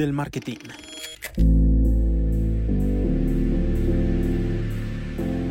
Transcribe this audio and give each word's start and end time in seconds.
del 0.00 0.14
marketing. 0.14 0.56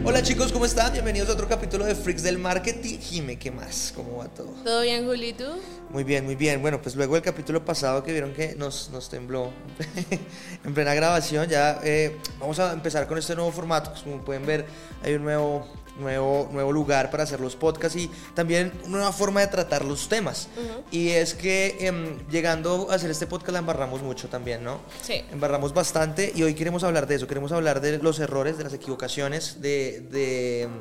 Hola 0.04 0.24
chicos, 0.24 0.52
¿cómo 0.52 0.66
están? 0.66 0.92
Bienvenidos 0.92 1.30
a 1.30 1.34
otro 1.34 1.48
capítulo 1.48 1.86
de 1.86 1.94
Freaks 1.94 2.24
del 2.24 2.40
Marketing. 2.40 2.98
Jime, 2.98 3.38
¿qué 3.38 3.52
más? 3.52 3.94
¿Cómo 3.96 4.18
va 4.18 4.28
todo? 4.28 4.48
¿Todo 4.64 4.82
bien, 4.82 5.06
Julito? 5.06 5.60
Muy 5.92 6.04
bien, 6.04 6.26
muy 6.26 6.36
bien. 6.36 6.64
Bueno, 6.64 6.82
pues 6.82 6.96
luego 6.96 7.14
del 7.14 7.22
capítulo 7.22 7.64
pasado 7.64 8.04
que 8.04 8.12
vieron 8.12 8.34
que 8.34 8.56
nos, 8.56 8.90
nos 8.90 9.08
tembló 9.08 9.52
en 10.66 10.74
plena 10.74 10.96
grabación, 10.96 11.48
ya 11.48 11.80
eh, 11.84 12.18
vamos 12.40 12.58
a 12.58 12.74
empezar 12.74 13.06
con 13.08 13.20
este 13.20 13.36
nuevo 13.36 13.52
formato. 13.52 13.94
Como 14.04 14.26
pueden 14.26 14.48
ver, 14.48 14.66
hay 15.04 15.14
un 15.14 15.26
nuevo 15.26 15.68
nuevo, 16.00 16.50
nuevo 16.52 16.72
lugar 16.72 17.12
para 17.12 17.24
hacer 17.24 17.40
los 17.40 17.56
podcasts 17.56 17.98
y 17.98 18.10
también 18.34 18.72
una 18.86 18.98
nueva 18.98 19.12
forma 19.12 19.42
de 19.42 19.48
tratar 19.48 19.86
los 19.86 20.10
temas. 20.10 20.48
Y 20.92 21.10
es 21.10 21.34
que 21.34 21.78
em, 21.80 22.28
llegando 22.30 22.88
a 22.90 22.96
hacer 22.96 23.12
este 23.12 23.28
podcast 23.28 23.54
la 23.54 23.60
embarramos 23.60 24.02
mucho 24.02 24.28
también, 24.30 24.64
¿no? 24.64 24.80
Sí. 25.02 25.24
Embarramos 25.32 25.74
bastante 25.74 26.32
y 26.36 26.44
hoy 26.44 26.54
queremos 26.54 26.84
hablar 26.84 27.08
de 27.08 27.16
eso, 27.16 27.28
queremos 27.28 27.52
hablar 27.52 27.82
de 27.82 27.98
los 28.00 28.20
errores, 28.20 28.58
de 28.58 28.64
las 28.64 28.74
equivocaciones, 28.74 29.62
de... 29.62 30.02
de 30.12 30.62
em, 30.64 30.72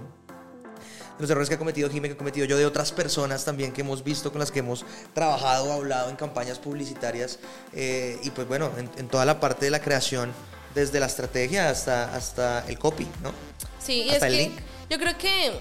los 1.18 1.28
errores 1.28 1.48
que 1.48 1.56
ha 1.56 1.58
cometido 1.58 1.90
Jimé, 1.90 2.06
que 2.06 2.14
ha 2.14 2.16
cometido 2.16 2.46
yo, 2.46 2.56
de 2.56 2.64
otras 2.64 2.92
personas 2.92 3.44
también 3.44 3.72
que 3.72 3.80
hemos 3.80 4.04
visto, 4.04 4.30
con 4.30 4.38
las 4.38 4.52
que 4.52 4.60
hemos 4.60 4.84
trabajado, 5.14 5.72
hablado 5.72 6.10
en 6.10 6.16
campañas 6.16 6.60
publicitarias 6.60 7.40
eh, 7.72 8.20
y 8.22 8.30
pues 8.30 8.46
bueno, 8.46 8.70
en, 8.78 8.88
en, 8.96 9.08
toda 9.08 9.24
la 9.24 9.40
parte 9.40 9.64
de 9.64 9.72
la 9.72 9.80
creación, 9.80 10.32
desde 10.74 11.00
la 11.00 11.06
estrategia 11.06 11.70
hasta, 11.70 12.14
hasta 12.14 12.64
el 12.68 12.78
copy, 12.78 13.06
¿no? 13.22 13.32
Sí, 13.84 14.02
y 14.02 14.10
hasta 14.10 14.28
es 14.28 14.32
el 14.32 14.38
que 14.38 14.44
link. 14.44 14.60
Yo 14.90 14.98
creo 14.98 15.16
que 15.18 15.52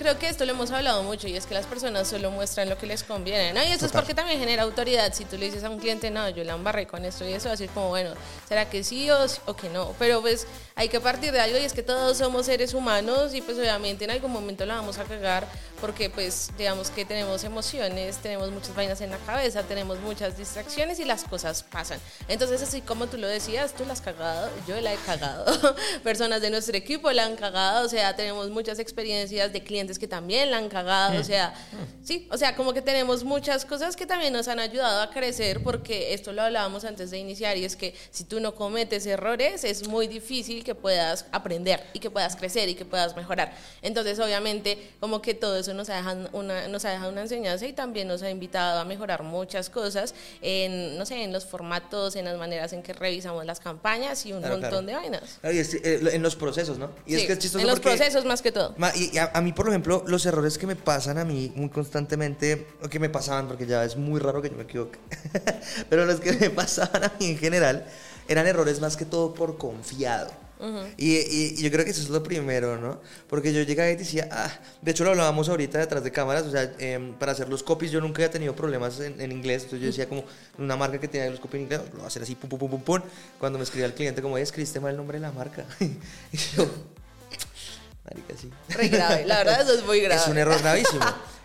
creo 0.00 0.18
que 0.18 0.30
esto 0.30 0.46
lo 0.46 0.52
hemos 0.52 0.70
hablado 0.70 1.02
mucho 1.02 1.28
y 1.28 1.36
es 1.36 1.44
que 1.44 1.52
las 1.52 1.66
personas 1.66 2.08
solo 2.08 2.30
muestran 2.30 2.70
lo 2.70 2.78
que 2.78 2.86
les 2.86 3.04
conviene, 3.04 3.52
¿no? 3.52 3.62
Y 3.62 3.66
eso 3.66 3.84
es 3.84 3.92
porque 3.92 4.14
también 4.14 4.38
genera 4.38 4.62
autoridad. 4.62 5.12
Si 5.12 5.26
tú 5.26 5.36
le 5.36 5.44
dices 5.44 5.62
a 5.62 5.68
un 5.68 5.78
cliente, 5.78 6.10
no, 6.10 6.26
yo 6.30 6.42
la 6.42 6.54
embarré 6.54 6.86
con 6.86 7.04
esto 7.04 7.28
y 7.28 7.34
eso, 7.34 7.48
va 7.48 7.50
a 7.50 7.56
decir 7.56 7.68
como, 7.68 7.90
bueno, 7.90 8.14
¿será 8.48 8.70
que 8.70 8.82
sí 8.82 9.10
o, 9.10 9.18
o 9.44 9.54
que 9.54 9.68
no? 9.68 9.94
Pero 9.98 10.22
pues 10.22 10.46
hay 10.80 10.88
que 10.88 10.98
partir 10.98 11.30
de 11.30 11.38
algo 11.38 11.58
y 11.58 11.60
es 11.60 11.74
que 11.74 11.82
todos 11.82 12.16
somos 12.16 12.46
seres 12.46 12.72
humanos 12.72 13.34
y 13.34 13.42
pues 13.42 13.58
obviamente 13.58 14.04
en 14.04 14.12
algún 14.12 14.32
momento 14.32 14.64
la 14.64 14.76
vamos 14.76 14.96
a 14.96 15.04
cagar 15.04 15.46
porque 15.78 16.08
pues 16.08 16.50
digamos 16.56 16.88
que 16.88 17.04
tenemos 17.04 17.44
emociones, 17.44 18.16
tenemos 18.16 18.50
muchas 18.50 18.74
vainas 18.74 19.00
en 19.02 19.10
la 19.10 19.18
cabeza, 19.18 19.62
tenemos 19.62 19.98
muchas 20.00 20.38
distracciones 20.38 20.98
y 20.98 21.04
las 21.04 21.24
cosas 21.24 21.62
pasan. 21.62 21.98
Entonces 22.28 22.62
así 22.62 22.80
como 22.80 23.08
tú 23.08 23.18
lo 23.18 23.26
decías, 23.26 23.74
tú 23.74 23.84
la 23.84 23.92
has 23.92 24.00
cagado, 24.00 24.48
yo 24.66 24.80
la 24.80 24.94
he 24.94 24.96
cagado, 24.96 25.44
personas 26.02 26.40
de 26.40 26.48
nuestro 26.48 26.74
equipo 26.76 27.12
la 27.12 27.26
han 27.26 27.36
cagado, 27.36 27.84
o 27.84 27.88
sea, 27.88 28.16
tenemos 28.16 28.48
muchas 28.48 28.78
experiencias 28.78 29.52
de 29.52 29.62
clientes 29.62 29.98
que 29.98 30.08
también 30.08 30.50
la 30.50 30.56
han 30.56 30.70
cagado, 30.70 31.20
o 31.20 31.24
sea, 31.24 31.54
sí, 32.02 32.26
o 32.30 32.38
sea, 32.38 32.56
como 32.56 32.72
que 32.72 32.80
tenemos 32.80 33.22
muchas 33.22 33.66
cosas 33.66 33.96
que 33.96 34.06
también 34.06 34.32
nos 34.32 34.48
han 34.48 34.60
ayudado 34.60 35.02
a 35.02 35.10
crecer 35.10 35.62
porque 35.62 36.14
esto 36.14 36.32
lo 36.32 36.40
hablábamos 36.40 36.84
antes 36.84 37.10
de 37.10 37.18
iniciar 37.18 37.58
y 37.58 37.66
es 37.66 37.76
que 37.76 37.94
si 38.10 38.24
tú 38.24 38.40
no 38.40 38.54
cometes 38.54 39.04
errores 39.04 39.64
es 39.64 39.86
muy 39.86 40.08
difícil 40.08 40.64
que 40.64 40.69
puedas 40.74 41.26
aprender 41.32 41.82
y 41.92 41.98
que 41.98 42.10
puedas 42.10 42.36
crecer 42.36 42.68
y 42.68 42.74
que 42.74 42.84
puedas 42.84 43.16
mejorar. 43.16 43.52
Entonces, 43.82 44.18
obviamente, 44.18 44.90
como 45.00 45.20
que 45.22 45.34
todo 45.34 45.56
eso 45.58 45.74
nos 45.74 45.88
ha 45.90 45.96
dejado 45.96 46.28
una, 46.32 46.68
nos 46.68 46.84
ha 46.84 46.90
dejado 46.90 47.10
una 47.10 47.22
enseñanza 47.22 47.66
y 47.66 47.72
también 47.72 48.08
nos 48.08 48.22
ha 48.22 48.30
invitado 48.30 48.80
a 48.80 48.84
mejorar 48.84 49.22
muchas 49.22 49.70
cosas 49.70 50.14
en, 50.42 50.96
no 50.98 51.06
sé, 51.06 51.22
en 51.22 51.32
los 51.32 51.44
formatos, 51.46 52.16
en 52.16 52.24
las 52.24 52.36
maneras 52.38 52.72
en 52.72 52.82
que 52.82 52.92
revisamos 52.92 53.44
las 53.44 53.60
campañas 53.60 54.24
y 54.26 54.32
un 54.32 54.40
Claro, 54.40 54.54
montón 54.58 54.84
claro. 54.84 54.86
de 54.86 54.94
vainas. 54.94 55.38
Es- 55.42 55.74
eh, 55.74 56.00
en 56.12 56.22
los 56.22 56.36
procesos, 56.36 56.78
¿no? 56.78 56.90
Y 57.06 57.14
es 57.14 57.20
Sí, 57.22 57.26
que 57.26 57.32
es 57.34 57.38
chistoso 57.38 57.60
en 57.62 57.66
los 57.68 57.80
porque- 57.80 57.96
procesos 57.96 58.24
más 58.24 58.42
que 58.42 58.52
todo. 58.52 58.74
Y 58.94 59.16
a, 59.18 59.30
a 59.34 59.40
mí, 59.40 59.52
por 59.52 59.68
ejemplo, 59.68 60.02
los 60.06 60.24
errores 60.26 60.58
que 60.58 60.66
me 60.66 60.76
pasan 60.76 61.18
a 61.18 61.24
mí 61.24 61.52
muy 61.54 61.68
constantemente, 61.68 62.66
o 62.82 62.88
que 62.88 62.98
me 62.98 63.08
pasaban, 63.10 63.46
porque 63.48 63.66
ya 63.66 63.84
es 63.84 63.96
muy 63.96 64.20
raro 64.20 64.40
que 64.42 64.50
yo 64.50 64.56
me 64.56 64.62
equivoque, 64.64 64.98
pero 65.90 66.04
los 66.06 66.20
que 66.20 66.32
me 66.32 66.50
pasaban 66.50 67.04
a 67.04 67.12
mí 67.18 67.26
en 67.26 67.38
general 67.38 67.86
eran 68.28 68.46
errores 68.46 68.80
más 68.80 68.96
que 68.96 69.04
todo 69.04 69.34
por 69.34 69.58
confiado. 69.58 70.30
Y, 70.98 71.16
y- 71.16 71.54
y 71.58 71.62
yo 71.62 71.70
creo 71.70 71.84
que 71.84 71.90
eso 71.90 72.02
es 72.02 72.08
lo 72.10 72.22
primero, 72.22 72.76
¿no? 72.78 73.00
Porque 73.28 73.52
yo 73.52 73.62
llegaba 73.62 73.88
y 73.90 73.96
decía, 73.96 74.28
ah, 74.30 74.50
de 74.82 74.90
hecho 74.90 75.04
lo 75.04 75.10
hablábamos 75.10 75.48
ahorita 75.48 75.78
detrás 75.78 76.04
de 76.04 76.12
cámaras, 76.12 76.44
o 76.44 76.50
sea, 76.50 76.72
em, 76.78 77.14
para 77.14 77.32
hacer 77.32 77.48
los 77.48 77.62
copies 77.62 77.90
yo 77.90 78.00
nunca 78.00 78.18
había 78.22 78.30
tenido 78.30 78.54
problemas 78.54 79.00
en, 79.00 79.20
en 79.20 79.32
inglés, 79.32 79.62
entonces 79.64 79.80
yo 79.80 79.86
decía 79.86 80.08
como 80.08 80.24
una 80.58 80.76
marca 80.76 81.00
que 81.00 81.08
tenía 81.08 81.30
los 81.30 81.40
copies 81.40 81.60
en 81.60 81.62
inglés, 81.64 81.80
lo 81.90 81.96
voy 81.96 82.04
a 82.04 82.06
hacer 82.08 82.22
así, 82.22 82.34
pum, 82.34 82.50
pum, 82.50 82.58
pum, 82.58 82.70
pum, 82.70 82.82
pum. 82.82 83.00
Cuando 83.38 83.58
me 83.58 83.64
escribía 83.64 83.86
el 83.86 83.94
cliente 83.94 84.20
como, 84.22 84.34
"Oye, 84.34 84.42
escribiste 84.44 84.80
mal 84.80 84.90
el 84.90 84.96
nombre 84.98 85.18
de 85.18 85.22
la 85.22 85.32
marca. 85.32 85.64
y 85.80 86.36
yo, 86.56 86.66
marica, 88.04 88.34
sí. 88.40 88.50
Re 88.68 88.88
grave, 88.88 89.24
la 89.26 89.38
verdad 89.38 89.60
eso 89.62 89.74
es 89.74 89.84
muy 89.86 90.00
grave. 90.00 90.20
Es 90.20 90.28
un 90.28 90.38
error 90.38 90.58
gravísimo. 90.60 91.04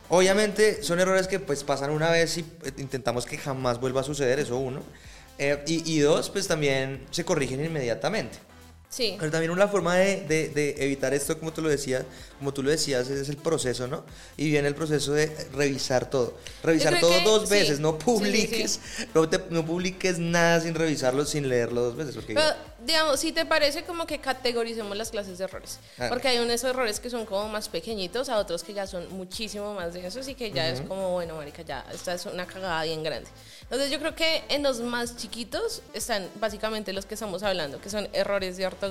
Obviamente 0.09 0.83
son 0.83 0.99
errores 0.99 1.27
que 1.27 1.39
pues 1.39 1.63
pasan 1.63 1.89
una 1.89 2.09
vez 2.11 2.37
y 2.37 2.41
eh, 2.41 2.71
intentamos 2.77 3.25
que 3.25 3.37
jamás 3.37 3.79
vuelva 3.79 4.01
a 4.01 4.03
suceder, 4.03 4.39
eso 4.39 4.57
uno. 4.57 4.81
Eh, 5.37 5.63
y, 5.67 5.93
y 5.95 5.99
dos, 5.99 6.29
pues 6.29 6.47
también 6.47 7.05
se 7.11 7.25
corrigen 7.25 7.63
inmediatamente. 7.65 8.37
Sí. 8.95 9.17
Pero 9.19 9.29
también 9.29 9.51
una 9.51 9.67
forma 9.67 9.95
de, 9.97 10.22
de- 10.22 10.47
de 10.50 10.75
evitar 10.79 11.13
esto, 11.13 11.38
como 11.38 11.51
tú 11.51 11.61
lo 11.61 11.67
decías, 11.67 12.06
como 12.39 12.53
tú 12.53 12.63
lo 12.63 12.69
decías, 12.69 13.09
es 13.09 13.28
el 13.28 13.35
proceso, 13.35 13.88
¿no? 13.88 14.06
Y 14.38 14.50
viene 14.51 14.69
el 14.69 14.75
proceso 14.75 15.11
de 15.11 15.28
revisar 15.53 16.09
todo. 16.09 16.33
Revisar 16.63 16.97
todo 17.01 17.11
que 17.17 17.23
dos 17.25 17.50
sí. 17.50 17.55
veces, 17.55 17.79
no 17.81 17.91
Sí, 17.91 17.97
sí, 18.00 18.05
publiques, 18.05 18.79
No, 19.13 19.28
te- 19.28 19.41
no 19.50 19.66
publiques 19.66 20.17
nada 20.17 20.61
sin 20.61 20.75
revisarlo, 20.75 21.25
sin 21.25 21.50
leerlo 21.50 21.81
dos 21.81 21.95
veces. 21.97 22.16
Porque 22.16 22.35
Pero, 22.35 22.47
digamos, 22.85 23.19
si 23.19 23.34
te 23.34 23.45
parece 23.45 23.84
como 23.84 24.07
que 24.07 24.19
categoricemos 24.19 24.95
las 24.95 25.09
clases 25.09 25.38
de 25.39 25.44
errores. 25.44 25.79
Claro. 25.97 26.13
Porque 26.13 26.29
hay 26.29 26.38
unos 26.39 26.63
errores 26.63 27.01
que 27.01 27.09
son 27.09 27.25
como 27.25 27.50
más 27.50 27.67
pequeñitos, 27.67 28.29
a 28.29 28.38
otros 28.38 28.63
que 28.63 28.73
ya 28.73 28.88
son 28.88 29.11
muchísimo 29.11 29.73
más 29.73 29.94
densos 29.94 30.25
y 30.29 30.35
que 30.35 30.51
ya 30.51 30.69
es 30.69 30.79
como, 30.79 31.11
bueno, 31.11 31.35
marica, 31.35 31.63
ya, 31.63 31.85
esta 31.94 32.13
es 32.13 32.25
una 32.28 32.45
cagada 32.45 32.84
bien 32.85 33.03
grande. 33.03 33.28
Entonces 33.63 33.89
yo 33.91 34.00
creo 34.00 34.16
que 34.16 34.44
en 34.50 34.63
los 34.63 34.79
más 34.79 35.17
chiquitos 35.17 35.81
están 35.94 36.29
básicamente 36.39 36.94
los 36.94 37.05
que 37.05 37.16
estamos 37.16 37.41
hablando, 37.44 37.81
que 37.81 37.89
son 37.89 38.07
errores 38.13 38.55
de 38.57 38.66
ortografía, 38.67 38.84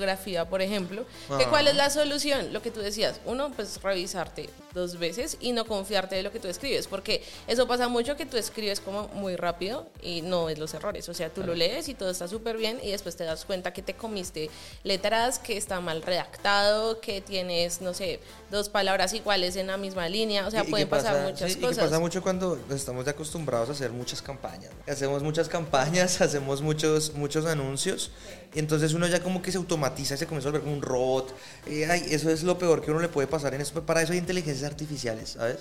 por 0.49 0.63
ejemplo. 0.63 1.05
Que 1.39 1.45
Ah. 1.45 1.51
¿Cuál 1.51 1.69
es 1.69 1.75
la 1.77 1.91
solución? 1.91 2.53
Lo 2.53 2.63
que 2.63 2.71
tú 2.71 2.81
decías, 2.81 3.21
uno, 3.27 3.51
pues 3.55 3.81
revisarte 3.83 4.49
dos 4.73 4.99
veces 4.99 5.37
y 5.41 5.53
no 5.53 5.65
confiarte 5.67 6.17
de 6.17 6.23
lo 6.25 6.33
que 6.33 6.41
tú 6.41 6.49
escribes, 6.49 6.87
porque 6.89 7.23
eso 7.47 7.69
pasa 7.69 7.87
mucho 7.89 8.17
que 8.17 8.27
tú 8.27 8.37
escribes 8.37 8.81
como 8.81 9.07
muy 9.09 9.37
rápido 9.37 9.87
y 10.03 10.21
no 10.23 10.47
ves 10.47 10.59
los 10.59 10.75
errores. 10.75 11.09
O 11.09 11.15
sea, 11.15 11.31
tú 11.33 11.43
lo 11.45 11.55
lees 11.55 11.89
y 11.89 11.95
todo 11.95 12.11
está 12.11 12.27
súper 12.27 12.57
bien 12.57 12.81
y 12.83 12.91
después 12.91 13.15
te 13.17 13.23
das 13.25 13.45
cuenta 13.45 13.73
que 13.73 13.83
te 13.83 13.95
comiste 13.95 14.51
letras, 14.83 15.39
que 15.39 15.57
está 15.57 15.81
mal 15.81 16.03
redactado, 16.03 17.01
que 17.01 17.21
tienes, 17.21 17.81
no 17.81 17.95
sé, 17.95 18.21
dos 18.51 18.69
palabras 18.69 19.13
iguales 19.13 19.57
en 19.57 19.69
la 19.69 19.77
misma 19.77 20.09
línea. 20.09 20.47
O 20.47 20.51
sea, 20.51 20.65
Y- 20.65 20.67
y 20.67 20.71
pueden 20.71 20.87
que 20.87 20.91
pasar 20.91 21.13
pasa- 21.15 21.25
muchas 21.25 21.53
sí, 21.53 21.59
Y 21.59 21.61
que 21.61 21.67
cosas. 21.69 21.85
pasa 21.85 22.01
mucho 22.01 22.23
cuando 22.23 22.59
estamos 22.71 23.07
acostumbrados 23.07 23.69
a 23.69 23.73
hacer 23.73 23.91
muchas 23.93 24.23
campañas. 24.23 24.71
Hacemos 24.89 25.23
muchas 25.23 25.49
campañas, 25.49 26.21
hacemos 26.21 26.63
muchos, 26.63 27.15
muchos 27.15 27.47
anuncios. 27.47 28.11
Y 28.44 28.44
entonces 28.61 28.93
uno 28.95 29.07
ya 29.07 29.21
como 29.23 29.43
que 29.43 29.51
se 29.53 29.59
automatiza 29.59 30.15
y 30.15 30.19
se 30.19 30.27
comienza 30.27 30.49
a 30.49 30.53
volver 30.53 30.63
como 30.65 30.77
un 30.77 30.83
robot. 30.83 31.35
Y, 31.67 31.83
ay, 31.85 32.05
eso 32.11 32.31
es 32.31 32.43
lo 32.43 32.59
peor 32.59 32.81
que 32.83 32.91
uno 32.91 33.01
le 33.01 33.09
puede 33.09 33.27
pasar 33.27 33.55
en 33.55 33.61
eso. 33.61 33.81
Para 33.85 34.03
eso 34.03 34.13
hay 34.13 34.19
inteligencias 34.19 34.71
artificiales, 34.71 35.31
¿sabes? 35.31 35.59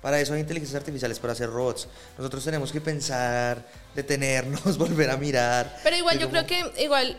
Para 0.00 0.20
eso 0.20 0.34
hay 0.34 0.40
inteligencias 0.40 0.80
artificiales, 0.80 1.18
para 1.20 1.32
hacer 1.32 1.48
robots. 1.48 1.86
Nosotros 2.18 2.44
tenemos 2.44 2.72
que 2.72 2.80
pensar, 2.80 3.64
detenernos, 3.94 4.76
volver 4.78 5.10
a 5.10 5.16
mirar. 5.16 5.78
Pero 5.84 5.96
igual 5.96 6.18
yo 6.18 6.28
como- 6.28 6.44
creo 6.44 6.46
que 6.74 6.82
igual 6.82 7.16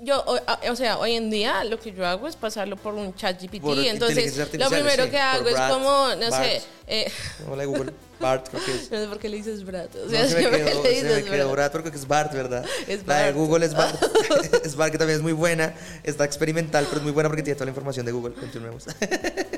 yo, 0.00 0.24
o, 0.68 0.76
sea, 0.76 0.98
hoy 0.98 1.14
en 1.14 1.30
día 1.30 1.62
lo 1.64 1.78
que 1.78 1.92
yo 1.92 2.06
hago 2.06 2.26
es 2.28 2.36
pasarlo 2.36 2.76
por 2.76 2.94
un 2.94 3.14
chat 3.14 3.40
GPT. 3.40 3.64
Entonces, 3.86 4.36
lo 4.36 4.68
primero 4.70 5.04
sí, 5.04 5.10
que 5.10 5.18
hago 5.18 5.42
por 5.44 5.48
es 5.52 5.54
Brad, 5.56 5.70
como, 5.70 6.14
no 6.16 6.30
Bart. 6.30 6.44
sé, 6.44 6.62
eh, 6.86 7.10
Hola 7.50 7.64
Google. 7.64 7.92
Bart, 8.20 8.48
creo 8.48 8.64
que 8.64 8.72
es. 8.72 8.90
no 8.92 9.00
sé 9.00 9.06
por 9.08 9.18
qué 9.18 9.28
le 9.28 9.36
dices 9.38 9.64
Brad. 9.64 9.88
O 9.96 10.04
No, 10.04 10.10
sea, 10.10 10.28
se 10.28 10.36
me 10.36 10.50
quedó, 10.50 10.64
le 10.66 10.72
se 10.74 10.82
me 10.82 10.88
dices 10.90 11.22
quedó 11.24 11.50
Brad. 11.50 11.70
Brad 11.70 11.72
porque 11.72 11.88
es 11.90 12.06
Bart, 12.08 12.32
¿verdad? 12.32 12.64
Es 12.86 13.06
La 13.06 13.16
de 13.18 13.22
Bart. 13.32 13.36
Google 13.36 13.66
es 13.66 13.74
Bart. 13.74 14.02
es 14.64 14.76
Bart 14.76 14.92
que 14.92 14.98
también 14.98 15.18
es 15.18 15.22
muy 15.22 15.32
buena. 15.32 15.74
Está 16.02 16.24
experimental, 16.24 16.84
pero 16.86 16.98
es 16.98 17.02
muy 17.02 17.12
buena 17.12 17.28
porque 17.28 17.42
tiene 17.42 17.54
toda 17.54 17.66
la 17.66 17.70
información 17.70 18.04
de 18.06 18.12
Google. 18.12 18.34
Continuemos. 18.34 18.84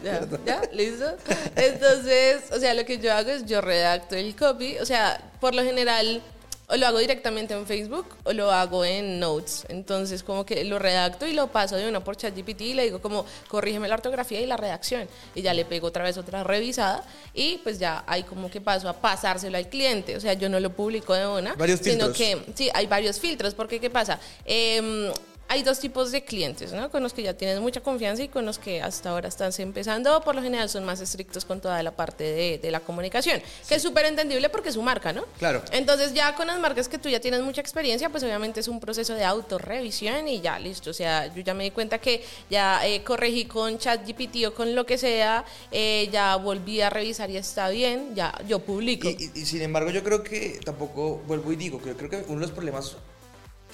Ya, 0.03 0.21
ya, 0.47 0.63
listo. 0.73 1.17
Entonces, 1.57 2.43
o 2.53 2.59
sea, 2.61 2.75
lo 2.75 2.85
que 2.85 2.99
yo 2.99 3.13
hago 3.13 3.31
es 3.31 3.45
yo 3.47 3.61
redacto 3.61 4.15
el 4.17 4.37
copy. 4.37 4.79
O 4.79 4.87
sea, 4.87 5.21
por 5.41 5.55
lo 5.55 5.63
general, 5.63 6.23
o 6.69 6.77
lo 6.77 6.87
hago 6.87 6.99
directamente 6.99 7.55
en 7.55 7.67
Facebook 7.67 8.07
o 8.25 8.33
lo 8.33 8.51
hago 8.51 8.85
en 8.85 9.21
Notes. 9.21 9.65
Entonces, 9.69 10.23
como 10.23 10.45
que 10.45 10.65
lo 10.65 10.79
redacto 10.79 11.27
y 11.27 11.33
lo 11.33 11.49
paso 11.49 11.77
de 11.77 11.89
uno 11.89 12.03
por 12.03 12.17
ChatGPT 12.17 12.61
y 12.63 12.75
le 12.75 12.85
digo 12.85 13.01
como, 13.01 13.25
corrígeme 13.49 13.89
la 13.89 13.95
ortografía 13.95 14.41
y 14.41 14.47
la 14.47 14.57
redacción. 14.57 15.09
Y 15.35 15.43
ya 15.43 15.55
le 15.55 15.65
pego 15.65 15.89
otra 15.89 16.05
vez 16.05 16.19
otra 16.19 16.43
revisada 16.45 17.05
y 17.35 17.59
pues 17.59 17.79
ya 17.79 18.05
hay 18.07 18.25
como 18.25 18.51
que 18.51 18.61
paso 18.61 18.89
a 18.89 18.95
pasárselo 18.95 19.57
al 19.57 19.69
cliente. 19.69 20.17
O 20.17 20.21
sea, 20.21 20.33
yo 20.35 20.49
no 20.49 20.59
lo 20.61 20.71
publico 20.71 21.15
de 21.15 21.27
una. 21.27 21.55
Varios 21.55 21.81
sino 21.81 22.13
filtros. 22.13 22.17
que 22.17 22.53
Sí, 22.55 22.71
hay 22.75 22.87
varios 22.87 23.21
filtros, 23.21 23.55
porque 23.55 23.79
¿qué 23.81 23.91
pasa? 23.91 24.19
Em, 24.45 25.11
hay 25.49 25.63
dos 25.63 25.79
tipos 25.79 26.13
de 26.13 26.25
clientes, 26.25 26.73
¿no? 26.73 26.91
Con 26.91 27.03
los 27.03 27.13
que 27.13 27.23
ya 27.23 27.35
tienes 27.35 27.61
mucha 27.61 27.81
confianza 27.81 28.23
y 28.23 28.29
con 28.29 28.45
los 28.47 28.59
que 28.59 28.83
hasta 28.83 29.11
ahora 29.11 29.29
estás 29.29 29.59
empezando. 29.61 30.21
Por 30.23 30.35
lo 30.35 30.43
general 30.43 30.69
son 30.69 30.85
más 30.85 31.01
estrictos 31.01 31.45
con 31.45 31.61
toda 31.61 31.83
la 31.83 31.93
parte 31.93 32.25
de, 32.25 32.59
de 32.59 32.71
la 32.71 32.81
comunicación, 32.81 33.41
que 33.69 33.75
es 33.77 33.83
súper 33.83 34.07
entendible 34.07 34.49
porque 34.49 34.69
es 34.71 34.75
su 34.75 34.83
marca, 34.83 35.13
¿no? 35.13 35.25
Claro. 35.39 35.63
Entonces 35.73 36.15
ya 36.15 36.35
con 36.35 36.47
las 36.49 36.59
marcas 36.59 36.89
que 36.89 36.99
tú 36.99 37.09
ya 37.09 37.21
tienes 37.21 37.41
mucha 37.43 37.61
experiencia, 37.61 38.09
pues 38.11 38.23
obviamente 38.25 38.61
es 38.61 38.69
un 38.69 38.81
proceso 38.81 39.15
de 39.15 39.25
autorrevisión 39.25 40.29
y 40.29 40.41
ya, 40.41 40.59
listo. 40.59 40.91
O 40.91 40.95
sea, 40.95 41.33
yo 41.35 41.43
ya 41.43 41.55
me 41.55 41.65
di 41.65 41.71
cuenta 41.71 41.99
que 41.99 42.25
ya 42.51 42.87
eh, 42.87 43.03
corregí 43.05 43.45
con 43.47 43.79
ChatGPT 43.79 44.47
o 44.47 44.55
con 44.55 44.75
lo 44.75 44.85
que 44.87 44.99
sea, 44.99 45.45
eh, 45.71 46.09
ya 46.13 46.37
volví 46.37 46.81
a 46.81 46.91
revisar 46.91 47.31
y 47.31 47.37
está 47.37 47.69
bien, 47.69 48.15
ya 48.15 48.35
yo 48.49 48.59
publico. 48.61 49.09
Y, 49.09 49.31
y- 49.35 49.41
y 49.43 49.47
sin 49.47 49.63
embargo, 49.63 49.91
yo 49.91 50.03
creo 50.03 50.23
que 50.23 50.61
tampoco, 50.65 51.23
vuelvo 51.27 51.53
y 51.53 51.57
digo, 51.57 51.81
que 51.81 51.91
yo 51.91 51.97
creo 51.97 52.11
que 52.11 52.17
uno 52.29 52.41
de 52.41 52.47
los 52.47 52.51
problemas 52.51 52.97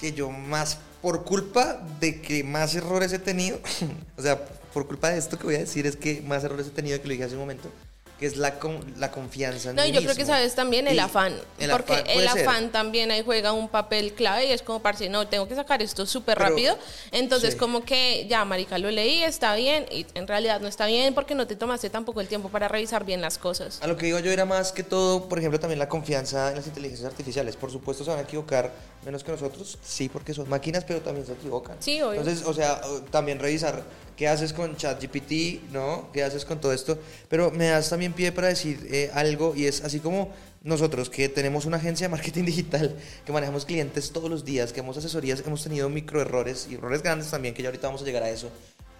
que 0.03 0.11
yo 0.11 0.29
más, 0.29 0.79
por 1.01 1.23
culpa 1.23 1.81
de 2.01 2.19
que 2.19 2.43
más 2.43 2.75
errores 2.75 3.13
he 3.13 3.19
tenido, 3.19 3.57
o 4.17 4.21
sea, 4.21 4.37
por 4.73 4.85
culpa 4.85 5.11
de 5.11 5.17
esto 5.17 5.39
que 5.39 5.45
voy 5.45 5.55
a 5.55 5.59
decir 5.59 5.87
es 5.87 5.95
que 5.95 6.21
más 6.21 6.43
errores 6.43 6.67
he 6.67 6.71
tenido 6.71 7.01
que 7.01 7.07
lo 7.07 7.13
dije 7.13 7.23
hace 7.23 7.35
un 7.35 7.39
momento, 7.39 7.69
que 8.19 8.27
es 8.27 8.37
la, 8.37 8.59
con, 8.59 8.79
la 8.99 9.11
confianza 9.11 9.71
en 9.71 9.75
No, 9.75 9.83
mí 9.83 9.91
yo 9.91 10.01
creo 10.01 10.15
que 10.15 10.25
sabes 10.25 10.55
también 10.55 10.87
el 10.87 10.95
Y 10.95 10.99
afán. 10.99 11.35
el 11.57 11.71
porque 11.71 11.93
afán, 11.93 12.09
el 12.09 12.29
ser. 12.29 12.47
afán 12.47 12.71
también 12.71 13.11
ahí 13.11 13.21
juega 13.23 13.51
un 13.53 13.67
papel 13.67 14.13
clave 14.13 14.45
y 14.45 14.51
es 14.51 14.61
como, 14.61 14.81
parce, 14.81 15.09
no, 15.09 15.27
tengo 15.27 15.47
que 15.47 15.55
sacar 15.55 15.81
esto 15.81 16.05
súper 16.05 16.37
rápido. 16.39 16.77
Entonces, 17.11 17.53
sí. 17.53 17.59
como 17.59 17.83
que 17.83 18.27
ya, 18.29 18.45
marica, 18.45 18.77
lo 18.77 18.91
leí, 18.91 19.23
está 19.23 19.55
bien, 19.55 19.85
y 19.91 20.05
en 20.13 20.27
realidad 20.27 20.61
no 20.61 20.67
está 20.67 20.85
bien 20.85 21.13
porque 21.13 21.35
no 21.35 21.47
te 21.47 21.55
tomaste 21.55 21.89
tampoco 21.89 22.21
el 22.21 22.27
tiempo 22.27 22.49
para 22.49 22.67
revisar 22.67 23.03
bien 23.03 23.19
las 23.21 23.37
cosas. 23.37 23.79
A 23.81 23.87
lo 23.87 23.97
que 23.97 24.05
digo 24.05 24.19
yo 24.19 24.31
era 24.31 24.45
más 24.45 24.71
que 24.71 24.83
todo, 24.83 25.27
por 25.27 25.39
ejemplo, 25.39 25.59
también 25.59 25.79
la 25.79 25.89
confianza 25.89 26.49
en 26.49 26.55
las 26.57 26.67
inteligencias 26.67 27.09
artificiales. 27.09 27.55
Por 27.55 27.71
supuesto 27.71 28.03
se 28.03 28.09
van 28.11 28.19
a 28.19 28.23
equivocar 28.23 28.71
menos 29.05 29.23
que 29.23 29.31
nosotros, 29.31 29.77
sí, 29.83 30.07
porque 30.07 30.33
son 30.33 30.47
máquinas, 30.49 30.83
pero 30.85 31.01
también 31.01 31.25
se 31.25 31.33
equivocan. 31.33 31.75
Sí, 31.79 32.01
obvio. 32.01 32.19
Entonces, 32.21 32.45
o 32.45 32.53
sea, 32.53 32.79
también 33.11 33.39
revisar 33.39 33.83
qué 34.15 34.27
haces 34.27 34.53
con 34.53 34.75
ChatGPT, 34.75 35.71
¿no? 35.71 36.09
¿Qué 36.11 36.23
haces 36.23 36.45
con 36.45 36.59
todo 36.59 36.73
esto? 36.73 36.97
Pero 37.29 37.51
me 37.51 37.67
das 37.67 37.89
también 37.89 38.13
pie 38.13 38.31
para 38.31 38.47
decir 38.47 38.87
eh, 38.91 39.09
algo 39.13 39.55
y 39.55 39.65
es 39.65 39.83
así 39.83 39.99
como 39.99 40.31
nosotros 40.63 41.09
que 41.09 41.27
tenemos 41.29 41.65
una 41.65 41.77
agencia 41.77 42.07
de 42.07 42.11
marketing 42.11 42.43
digital, 42.45 42.95
que 43.25 43.31
manejamos 43.31 43.65
clientes 43.65 44.11
todos 44.11 44.29
los 44.29 44.45
días, 44.45 44.73
que 44.73 44.79
hemos 44.79 44.97
asesorías, 44.97 45.43
hemos 45.45 45.63
tenido 45.63 45.89
microerrores 45.89 46.67
y 46.69 46.75
errores 46.75 47.03
grandes 47.03 47.29
también, 47.29 47.53
que 47.53 47.61
ya 47.61 47.69
ahorita 47.69 47.87
vamos 47.87 48.01
a 48.01 48.05
llegar 48.05 48.23
a 48.23 48.29
eso. 48.29 48.49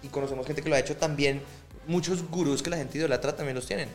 Y 0.02 0.08
conocemos 0.08 0.46
gente 0.46 0.62
que 0.62 0.68
lo 0.68 0.74
ha 0.74 0.78
hecho 0.78 0.96
también. 0.96 1.40
Muchos 1.86 2.28
gurús 2.30 2.62
que 2.62 2.70
la 2.70 2.76
gente 2.76 2.98
idolatra 2.98 3.34
también 3.34 3.56
los 3.56 3.66
tienen. 3.66 3.88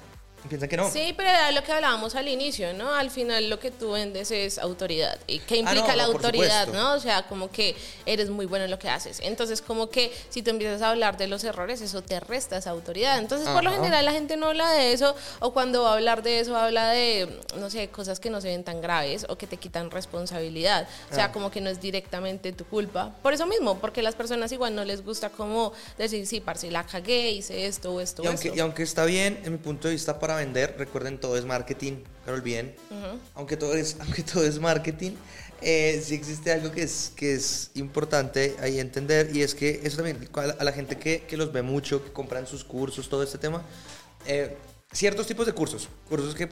Piensan 0.47 0.69
que 0.69 0.77
no. 0.77 0.89
Sí, 0.89 1.13
pero 1.17 1.29
era 1.29 1.51
lo 1.51 1.63
que 1.63 1.71
hablábamos 1.71 2.15
al 2.15 2.27
inicio, 2.27 2.73
¿no? 2.73 2.93
Al 2.93 3.11
final 3.11 3.49
lo 3.49 3.59
que 3.59 3.71
tú 3.71 3.91
vendes 3.91 4.31
es 4.31 4.57
autoridad. 4.57 5.19
¿Y 5.27 5.39
qué 5.39 5.55
Ah, 5.55 5.57
implica 5.57 5.87
no, 5.89 5.95
la 5.97 6.05
no, 6.07 6.11
por 6.13 6.25
autoridad, 6.25 6.67
no? 6.69 6.93
O 6.93 6.99
sea, 6.99 7.23
como 7.27 7.51
que 7.51 7.75
eres 8.05 8.29
muy 8.29 8.45
bueno 8.45 8.65
en 8.65 8.71
lo 8.71 8.79
que 8.79 8.89
haces. 8.89 9.19
Entonces, 9.21 9.61
como 9.61 9.89
que 9.89 10.11
si 10.29 10.41
tú 10.41 10.49
empiezas 10.51 10.81
a 10.81 10.91
hablar 10.91 11.17
de 11.17 11.27
los 11.27 11.43
errores, 11.43 11.81
eso 11.81 12.01
te 12.01 12.19
resta 12.19 12.57
esa 12.57 12.69
autoridad. 12.69 13.17
Entonces, 13.19 13.49
por 13.49 13.63
lo 13.63 13.69
Ajá. 13.71 13.79
general, 13.79 14.05
la 14.05 14.11
gente 14.13 14.37
no 14.37 14.47
habla 14.47 14.71
de 14.71 14.93
eso, 14.93 15.15
o 15.39 15.51
cuando 15.53 15.83
va 15.83 15.91
a 15.91 15.93
hablar 15.95 16.23
de 16.23 16.39
eso, 16.39 16.55
habla 16.55 16.89
de, 16.91 17.27
no 17.57 17.69
sé, 17.69 17.89
cosas 17.89 18.19
que 18.19 18.29
no 18.29 18.39
se 18.39 18.47
ven 18.47 18.63
tan 18.63 18.81
graves 18.81 19.25
o 19.29 19.37
que 19.37 19.45
te 19.47 19.57
quitan 19.57 19.91
responsabilidad. 19.91 20.87
O 21.11 21.15
sea, 21.15 21.25
Ah. 21.25 21.31
como 21.31 21.51
que 21.51 21.61
no 21.61 21.69
es 21.69 21.81
directamente 21.81 22.51
tu 22.53 22.65
culpa. 22.65 23.13
Por 23.21 23.33
eso 23.33 23.45
mismo, 23.45 23.77
porque 23.79 24.01
las 24.01 24.15
personas 24.15 24.51
igual 24.51 24.73
no 24.75 24.83
les 24.85 25.03
gusta 25.03 25.29
como 25.29 25.73
decir, 25.97 26.25
sí, 26.25 26.39
parce, 26.39 26.71
la 26.71 26.85
cagué, 26.85 27.31
hice 27.31 27.65
esto 27.65 27.93
o 27.93 27.99
esto 28.01 28.23
Y 28.23 28.27
o 28.27 28.29
aunque, 28.29 28.47
esto. 28.47 28.57
y 28.57 28.59
aunque 28.61 28.83
está 28.83 29.05
bien, 29.05 29.39
en 29.43 29.51
mi 29.53 29.57
punto 29.57 29.87
de 29.87 29.93
vista, 29.95 30.17
para 30.19 30.28
vender, 30.35 30.75
recuerden, 30.77 31.19
todo 31.19 31.37
es 31.37 31.45
marketing, 31.45 32.03
no 32.25 32.31
lo 32.31 32.37
olviden. 32.37 32.75
aunque, 33.35 33.57
todo 33.57 33.73
es, 33.73 33.97
aunque 33.99 34.23
todo 34.23 34.45
es 34.45 34.59
marketing, 34.59 35.11
eh, 35.61 36.01
sí 36.03 36.15
existe 36.15 36.51
algo 36.51 36.71
que 36.71 36.83
es, 36.83 37.11
que 37.15 37.33
es 37.33 37.71
importante 37.75 38.55
ahí 38.61 38.79
entender, 38.79 39.35
y 39.35 39.41
es 39.41 39.55
que 39.55 39.81
eso 39.83 39.97
también, 39.97 40.29
a 40.33 40.63
la, 40.63 40.71
gente 40.71 40.97
que, 40.97 41.21
que 41.21 41.35
los 41.35 41.51
ve 41.51 41.61
mucho, 41.61 42.03
que 42.03 42.11
compran 42.11 42.47
sus 42.47 42.63
cursos, 42.63 43.09
todo 43.09 43.23
este 43.23 43.37
tema, 43.37 43.63
eh, 44.25 44.55
ciertos 44.91 45.27
tipos 45.27 45.45
de 45.45 45.51
cursos, 45.51 45.89
cursos 46.07 46.33
que, 46.33 46.49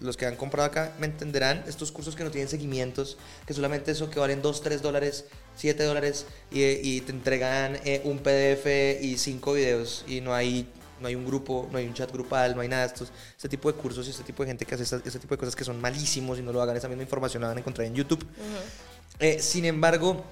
los 0.00 0.16
que 0.16 0.26
han 0.26 0.36
comprado 0.36 0.68
acá 0.68 0.94
me 1.00 1.06
entenderán, 1.06 1.64
estos 1.66 1.90
cursos 1.90 2.14
que 2.14 2.22
no 2.22 2.30
tienen 2.30 2.48
seguimientos, 2.48 3.18
que 3.44 3.54
solamente 3.54 3.90
eso 3.90 4.08
que 4.08 4.20
valen 4.20 4.40
2, 4.40 4.62
3 4.62 4.82
dólares, 4.82 5.24
7 5.56 5.82
dólares, 5.82 6.26
y, 6.52 6.62
y 6.62 7.00
te 7.00 7.10
entregan 7.10 7.78
eh, 7.84 8.02
un 8.04 8.20
PDF 8.20 9.02
y 9.02 9.18
5 9.18 9.52
videos, 9.52 10.04
y 10.06 10.20
no 10.20 10.32
hay 10.32 10.68
no 11.00 11.08
hay 11.08 11.14
un 11.14 11.24
grupo, 11.26 11.68
no 11.70 11.78
hay 11.78 11.86
un 11.86 11.94
chat 11.94 12.10
grupal, 12.12 12.54
no 12.54 12.60
hay 12.60 12.68
nada 12.68 12.84
estos, 12.86 13.10
este 13.36 13.48
tipo 13.48 13.70
de 13.72 13.78
cursos 13.78 14.06
y 14.06 14.10
este 14.10 14.22
tipo 14.24 14.42
de 14.42 14.48
gente 14.48 14.64
que 14.66 14.74
hace 14.74 14.84
esta- 14.84 14.96
este 15.04 15.18
tipo 15.18 15.34
de 15.34 15.38
cosas 15.38 15.54
que 15.56 15.64
son 15.64 15.80
malísimos 15.80 16.38
y 16.38 16.42
no 16.42 16.52
lo 16.52 16.60
hagan, 16.62 16.76
esa 16.76 16.88
misma 16.88 17.02
información 17.02 17.40
la 17.42 17.48
van 17.48 17.56
a 17.56 17.60
encontrar 17.60 17.86
en 17.86 17.94
YouTube. 17.94 18.24
Eh, 19.20 19.38
sin 19.40 19.64
embargo, 19.64 20.24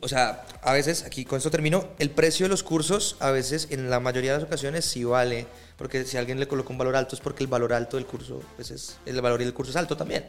o 0.00 0.08
sea, 0.08 0.44
a 0.62 0.72
veces, 0.74 1.04
aquí 1.04 1.24
con 1.24 1.38
esto 1.38 1.50
termino, 1.50 1.88
el 1.98 2.10
precio 2.10 2.44
de 2.44 2.50
los 2.50 2.62
cursos, 2.62 3.16
a 3.20 3.30
veces, 3.30 3.68
en 3.70 3.88
la 3.90 3.98
mayoría 3.98 4.32
de 4.32 4.38
las 4.38 4.46
ocasiones, 4.46 4.84
sí 4.84 5.04
vale, 5.04 5.46
porque 5.78 6.04
si 6.04 6.16
alguien 6.18 6.38
le 6.38 6.46
coloca 6.46 6.70
un 6.70 6.78
valor 6.78 6.96
alto 6.96 7.14
es 7.14 7.20
porque 7.20 7.42
el 7.44 7.48
valor 7.48 7.72
alto 7.72 7.96
del 7.96 8.06
curso, 8.06 8.42
pues 8.56 8.70
es, 8.70 8.96
el 9.06 9.20
valor 9.20 9.38
del 9.40 9.54
curso 9.54 9.70
es 9.70 9.76
alto 9.76 9.96
también. 9.96 10.28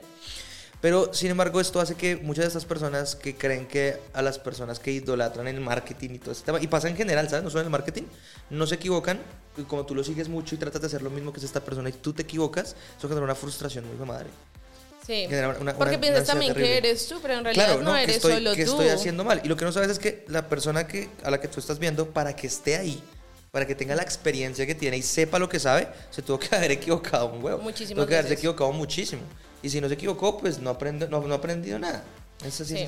Pero, 0.82 1.14
sin 1.14 1.30
embargo, 1.30 1.62
esto 1.62 1.80
hace 1.80 1.94
que 1.96 2.16
muchas 2.16 2.44
de 2.46 2.48
estas 2.48 2.66
personas 2.66 3.16
que 3.16 3.36
creen 3.36 3.68
que 3.68 3.98
a 4.14 4.22
las 4.24 4.40
personas 4.40 4.80
que 4.80 4.92
idolatran 4.92 5.48
el 5.48 5.60
marketing 5.62 6.10
y 6.16 6.18
todo 6.20 6.32
este 6.32 6.46
tema, 6.46 6.60
y 6.60 6.66
pasa 6.68 6.90
en 6.90 6.96
general, 6.98 7.30
¿sabes? 7.30 7.44
No 7.44 7.52
solo 7.52 7.62
en 7.62 7.68
el 7.68 7.72
marketing, 7.72 8.04
no 8.50 8.66
se 8.66 8.76
equivocan, 8.76 9.20
y 9.58 9.62
como 9.64 9.86
tú 9.86 9.94
lo 9.94 10.04
sigues 10.04 10.28
mucho 10.28 10.56
y 10.56 10.58
tratas 10.58 10.82
de 10.82 10.88
hacer 10.88 11.04
lo 11.04 11.12
mismo 11.12 11.32
que 11.32 11.38
es 11.40 11.44
esta 11.46 11.60
persona 11.60 11.90
y 11.90 11.92
tú 11.94 12.14
te 12.14 12.24
equivocas, 12.24 12.76
eso 12.98 13.08
genera 13.08 13.24
una 13.24 13.36
frustración 13.36 13.86
muy 13.96 14.06
madre. 14.08 14.30
Sí. 15.06 15.26
genera 15.28 15.50
una- 15.60 15.74
Porque 15.76 15.96
una- 15.96 16.02
piensas 16.02 16.24
una 16.24 16.34
también 16.34 16.52
ansiedad 16.52 16.68
que 16.70 16.74
terrible. 16.74 16.90
eres 16.90 17.08
tú, 17.08 17.20
pero 17.22 17.34
en 17.36 17.44
realidad 17.44 17.80
no, 17.80 17.94
que 17.94 18.04
eres 18.04 18.16
estoy, 18.18 18.34
solo 18.34 18.54
que 18.56 18.66
tú. 18.66 18.72
estoy 18.72 18.90
haciendo 18.90 19.24
mal. 19.24 19.42
Y 19.44 19.48
lo 19.48 19.58
que 19.58 19.66
no 19.66 19.72
sabes 19.72 19.90
es 19.90 20.00
que 20.00 20.26
la 20.28 20.48
persona 20.48 20.88
que, 20.88 21.10
a 21.24 21.32
la 21.32 21.40
que 21.42 21.48
tú 21.48 21.60
estás 21.60 21.80
viendo, 21.80 22.08
para 22.10 22.36
que 22.36 22.46
esté 22.48 22.78
ahí, 22.78 23.04
para 23.52 23.66
que 23.68 23.74
tenga 23.76 23.96
la 23.96 24.04
experiencia 24.04 24.66
que 24.66 24.76
tiene 24.76 24.98
y 24.98 25.02
sepa 25.02 25.38
lo 25.40 25.50
que 25.50 25.60
sabe, 25.60 25.88
se 26.12 26.22
tuvo 26.22 26.40
que 26.40 26.48
haber 26.56 26.72
equivocado 26.72 27.28
un 27.28 27.44
huevo. 27.44 27.62
Muchísimas 27.62 27.98
Tuvo 27.98 28.08
que 28.08 28.16
haberse 28.16 28.34
equivocado 28.36 28.72
muchísimo. 28.72 29.22
Y 29.64 29.70
si 29.70 29.82
no 29.82 29.88
se 29.88 29.94
equivocó, 29.96 30.38
pues 30.38 30.60
no, 30.60 30.70
aprende, 30.70 31.08
no, 31.08 31.22
no 31.22 31.34
ha 31.34 31.38
aprendido 31.38 31.78
nada. 31.80 32.04
Es 32.46 32.62
así. 32.62 32.74
de 32.74 32.88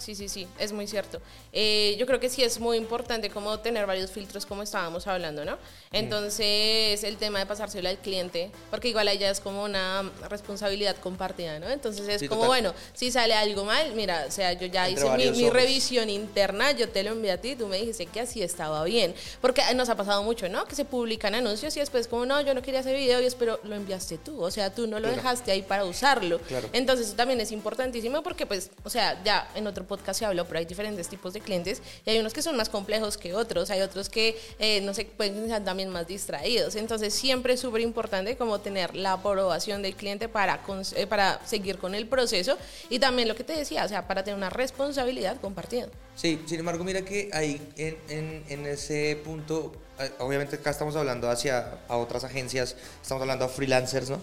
Sí, 0.00 0.14
sí, 0.14 0.28
sí, 0.28 0.48
es 0.58 0.72
muy 0.72 0.86
cierto. 0.88 1.20
Eh, 1.52 1.94
yo 1.98 2.06
creo 2.06 2.18
que 2.18 2.28
sí 2.28 2.42
es 2.42 2.58
muy 2.58 2.76
importante 2.78 3.30
como 3.30 3.60
tener 3.60 3.86
varios 3.86 4.10
filtros 4.10 4.46
como 4.46 4.62
estábamos 4.62 5.06
hablando, 5.06 5.44
¿no? 5.44 5.58
Entonces, 5.92 7.04
el 7.04 7.16
tema 7.18 7.38
de 7.38 7.46
pasárselo 7.46 7.88
al 7.88 7.98
cliente, 7.98 8.50
porque 8.70 8.88
igual 8.88 9.08
ya 9.18 9.30
es 9.30 9.40
como 9.40 9.62
una 9.64 10.10
responsabilidad 10.28 10.96
compartida, 10.96 11.58
¿no? 11.58 11.68
Entonces 11.68 12.08
es 12.08 12.20
Sí, 12.20 12.28
como, 12.28 12.42
total. 12.42 12.48
bueno, 12.62 12.74
si 12.94 13.10
sale 13.12 13.34
algo 13.34 13.64
mal, 13.64 13.92
mira, 13.94 14.24
o 14.26 14.30
sea, 14.30 14.52
yo 14.54 14.66
ya 14.66 14.88
Entre 14.88 15.04
hice 15.06 15.16
mi, 15.30 15.36
mi 15.44 15.50
revisión 15.50 16.10
interna, 16.10 16.72
yo 16.72 16.88
te 16.88 17.02
lo 17.02 17.10
envié 17.12 17.32
a 17.32 17.40
ti, 17.40 17.54
tú 17.56 17.66
me 17.68 17.76
dijiste 17.78 18.06
que 18.06 18.20
así 18.20 18.42
estaba 18.42 18.82
bien. 18.84 19.14
Porque 19.40 19.62
nos 19.74 19.88
ha 19.88 19.96
pasado 19.96 20.22
mucho, 20.22 20.48
¿no? 20.48 20.64
Que 20.64 20.74
se 20.74 20.84
publican 20.84 21.34
anuncios 21.34 21.76
y 21.76 21.80
después 21.80 22.08
como, 22.08 22.26
no, 22.26 22.40
yo 22.40 22.54
no 22.54 22.62
quería 22.62 22.80
ese 22.80 22.92
video 22.94 23.20
y 23.20 23.26
espero 23.26 23.60
lo 23.62 23.74
enviaste 23.76 24.18
tú, 24.18 24.42
o 24.42 24.50
sea, 24.50 24.74
tú 24.74 24.86
no 24.86 24.98
lo 24.98 25.08
Claro. 25.08 25.16
dejaste 25.16 25.52
ahí 25.52 25.62
para 25.62 25.84
usarlo. 25.84 26.38
Claro. 26.40 26.68
Entonces 26.72 27.08
eso 27.08 27.16
también 27.16 27.40
es 27.40 27.52
importantísimo 27.52 28.22
porque 28.22 28.46
pues, 28.46 28.70
o 28.84 28.90
sea, 28.90 29.22
ya 29.24 29.50
en 29.54 29.66
otro 29.66 29.84
podcast 29.90 30.20
se 30.20 30.24
habló, 30.24 30.46
pero 30.46 30.60
hay 30.60 30.64
diferentes 30.64 31.08
tipos 31.08 31.32
de 31.32 31.40
clientes 31.40 31.82
y 32.06 32.10
hay 32.10 32.18
unos 32.20 32.32
que 32.32 32.42
son 32.42 32.56
más 32.56 32.68
complejos 32.68 33.18
que 33.18 33.34
otros, 33.34 33.70
hay 33.70 33.80
otros 33.80 34.08
que, 34.08 34.38
eh, 34.60 34.80
no 34.82 34.94
sé, 34.94 35.04
pueden 35.04 35.48
ser 35.48 35.64
también 35.64 35.90
más 35.90 36.06
distraídos. 36.06 36.76
Entonces 36.76 37.12
siempre 37.12 37.54
es 37.54 37.60
súper 37.60 37.80
importante 37.80 38.36
como 38.36 38.60
tener 38.60 38.94
la 38.94 39.14
aprobación 39.14 39.82
del 39.82 39.94
cliente 39.96 40.28
para, 40.28 40.60
eh, 40.94 41.06
para 41.06 41.44
seguir 41.44 41.78
con 41.78 41.94
el 41.94 42.06
proceso 42.06 42.56
y 42.88 43.00
también 43.00 43.26
lo 43.26 43.34
que 43.34 43.44
te 43.44 43.54
decía, 43.54 43.84
o 43.84 43.88
sea, 43.88 44.06
para 44.06 44.22
tener 44.22 44.36
una 44.36 44.50
responsabilidad 44.50 45.40
compartida. 45.40 45.88
Sí, 46.14 46.40
sin 46.46 46.60
embargo, 46.60 46.84
mira 46.84 47.02
que 47.02 47.30
ahí 47.32 47.60
en, 47.76 47.96
en, 48.08 48.44
en 48.48 48.66
ese 48.66 49.20
punto, 49.24 49.72
eh, 49.98 50.10
obviamente 50.18 50.56
acá 50.56 50.70
estamos 50.70 50.94
hablando 50.96 51.30
hacia 51.30 51.78
a 51.88 51.96
otras 51.96 52.24
agencias, 52.24 52.76
estamos 53.02 53.22
hablando 53.22 53.44
a 53.44 53.48
freelancers, 53.48 54.10
¿no? 54.10 54.20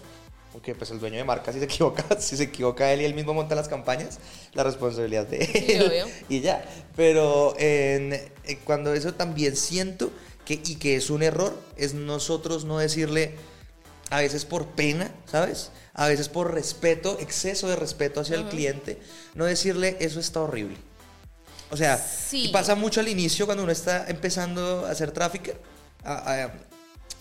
Porque 0.58 0.74
pues 0.74 0.90
el 0.90 1.00
dueño 1.00 1.18
de 1.18 1.24
marca 1.24 1.54
si 1.54 1.60
se 1.60 1.66
equivoca, 1.66 2.04
si 2.20 2.36
se 2.36 2.46
equivoca 2.46 2.92
él 2.92 3.02
y 3.02 3.06
él 3.06 3.14
mismo 3.14 3.32
monta 3.36 3.54
las 3.54 3.68
campañas, 3.68 4.18
la 4.54 4.64
responsabilidad 4.64 5.28
de 5.28 5.46
Sí, 5.46 5.66
él 5.74 5.84
obvio. 5.88 6.06
y 6.30 6.42
ya. 6.42 6.66
Pero 6.96 7.54
eh, 7.60 8.32
cuando 8.64 8.92
eso 8.96 9.14
también 9.14 9.56
siento 9.56 10.10
que 10.46 10.56
y 10.56 10.78
que 10.78 10.96
es 10.96 11.12
un 11.12 11.22
error 11.22 11.56
es 11.76 11.94
nosotros 11.94 12.66
no 12.66 12.80
decirle 12.80 13.36
a 14.10 14.22
veces 14.22 14.46
por 14.46 14.66
pena, 14.70 15.12
¿sabes? 15.32 15.70
A 15.94 16.08
veces 16.08 16.28
por 16.28 16.52
respeto, 16.52 17.18
exceso 17.20 17.68
de 17.70 17.76
respeto 17.76 18.22
hacia 18.22 18.38
el 18.38 18.46
cliente, 18.46 18.98
no 19.36 19.46
decirle 19.46 19.96
eso 20.00 20.20
está 20.20 20.42
horrible. 20.42 20.78
O 21.70 21.78
sea, 21.78 21.98
Sí. 22.00 22.46
y 22.46 22.48
pasa 22.48 22.74
mucho 22.74 23.00
al 23.00 23.10
inicio 23.10 23.46
cuando 23.46 23.62
uno 23.62 23.72
está 23.72 24.08
empezando 24.08 24.88
a 24.88 24.90
hacer 24.90 25.12
tráfico. 25.12 25.52
A, 26.04 26.14
a- 26.46 26.54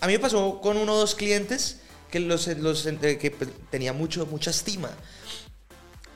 a 0.01 0.07
mí 0.07 0.13
me 0.13 0.19
pasó 0.19 0.59
con 0.59 0.75
uno 0.77 0.93
o 0.93 0.97
dos 0.97 1.13
clientes 1.13 1.81
que, 2.09 2.19
los, 2.19 2.47
los, 2.47 2.83
que 2.83 3.35
pues, 3.37 3.49
tenía 3.69 3.93
mucho, 3.93 4.25
mucha 4.25 4.51
estima. 4.51 4.89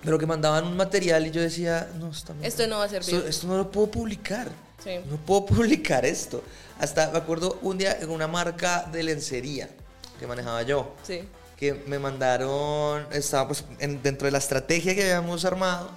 Pero 0.03 0.17
que 0.17 0.25
mandaban 0.25 0.65
un 0.65 0.75
material 0.75 1.27
y 1.27 1.31
yo 1.31 1.41
decía, 1.41 1.89
no, 1.99 2.09
está 2.11 2.33
mal. 2.33 2.43
Esto 2.45 2.65
no 2.67 2.79
va 2.79 2.85
a 2.85 2.89
servir. 2.89 3.15
Esto, 3.15 3.27
esto 3.27 3.47
no 3.47 3.57
lo 3.57 3.69
puedo 3.71 3.91
publicar. 3.91 4.49
Sí. 4.83 4.99
No 5.09 5.17
puedo 5.17 5.45
publicar 5.47 6.05
esto. 6.05 6.43
Hasta 6.79 7.11
me 7.11 7.17
acuerdo 7.19 7.59
un 7.61 7.77
día 7.77 7.97
en 8.01 8.09
una 8.09 8.27
marca 8.27 8.89
de 8.91 9.03
lencería 9.03 9.69
que 10.19 10.25
manejaba 10.25 10.63
yo 10.63 10.95
Sí. 11.05 11.21
que 11.57 11.73
me 11.85 11.99
mandaron, 11.99 13.05
estaba 13.11 13.47
pues 13.47 13.63
en- 13.79 14.01
dentro 14.01 14.25
de 14.25 14.31
la 14.31 14.37
estrategia 14.39 14.95
que 14.95 15.01
habíamos 15.03 15.45
armado, 15.45 15.91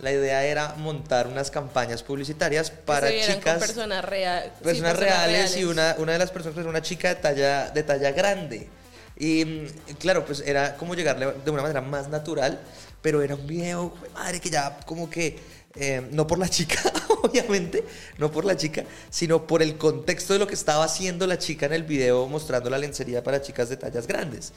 la 0.00 0.12
idea 0.12 0.44
era 0.44 0.74
montar 0.76 1.26
unas 1.26 1.50
campañas 1.50 2.04
publicitarias 2.04 2.70
para 2.70 3.08
Que 3.08 3.14
se 3.14 3.18
vieran 3.18 3.34
con 3.34 3.42
chicas, 3.42 3.58
personas, 3.58 4.04
rea- 4.04 4.44
sí, 4.44 4.50
personas 4.62 4.96
reales, 4.96 5.56
y 5.56 5.64
una, 5.64 5.96
una 5.98 6.12
de 6.12 6.18
las 6.20 6.30
personas 6.30 6.54
pues, 6.54 6.66
una 6.66 6.82
chica 6.82 7.08
de 7.08 7.14
talla, 7.16 7.70
de 7.70 7.82
talla 7.82 8.12
grande. 8.12 8.68
Y 9.18 9.44
mm, 9.44 9.94
claro, 9.98 10.24
pues 10.24 10.42
era 10.46 10.76
como 10.76 10.94
llegarle 10.94 11.32
de 11.44 11.50
una 11.50 11.62
manera 11.62 11.80
más 11.80 12.08
natural, 12.08 12.60
pero 13.02 13.22
era 13.22 13.34
un 13.34 13.46
video, 13.46 13.92
madre, 14.14 14.40
que 14.40 14.48
ya 14.48 14.78
como 14.86 15.10
que, 15.10 15.38
eh, 15.74 16.06
no 16.12 16.26
por 16.26 16.38
la 16.38 16.48
chica, 16.48 16.80
obviamente, 17.22 17.84
no 18.18 18.30
por 18.30 18.44
la 18.44 18.56
chica, 18.56 18.84
sino 19.10 19.46
por 19.46 19.62
el 19.62 19.76
contexto 19.76 20.32
de 20.32 20.38
lo 20.38 20.46
que 20.46 20.54
estaba 20.54 20.84
haciendo 20.84 21.26
la 21.26 21.38
chica 21.38 21.66
en 21.66 21.72
el 21.72 21.82
video 21.82 22.26
mostrando 22.28 22.70
la 22.70 22.78
lencería 22.78 23.22
para 23.22 23.42
chicas 23.42 23.68
de 23.68 23.76
tallas 23.76 24.06
grandes. 24.06 24.52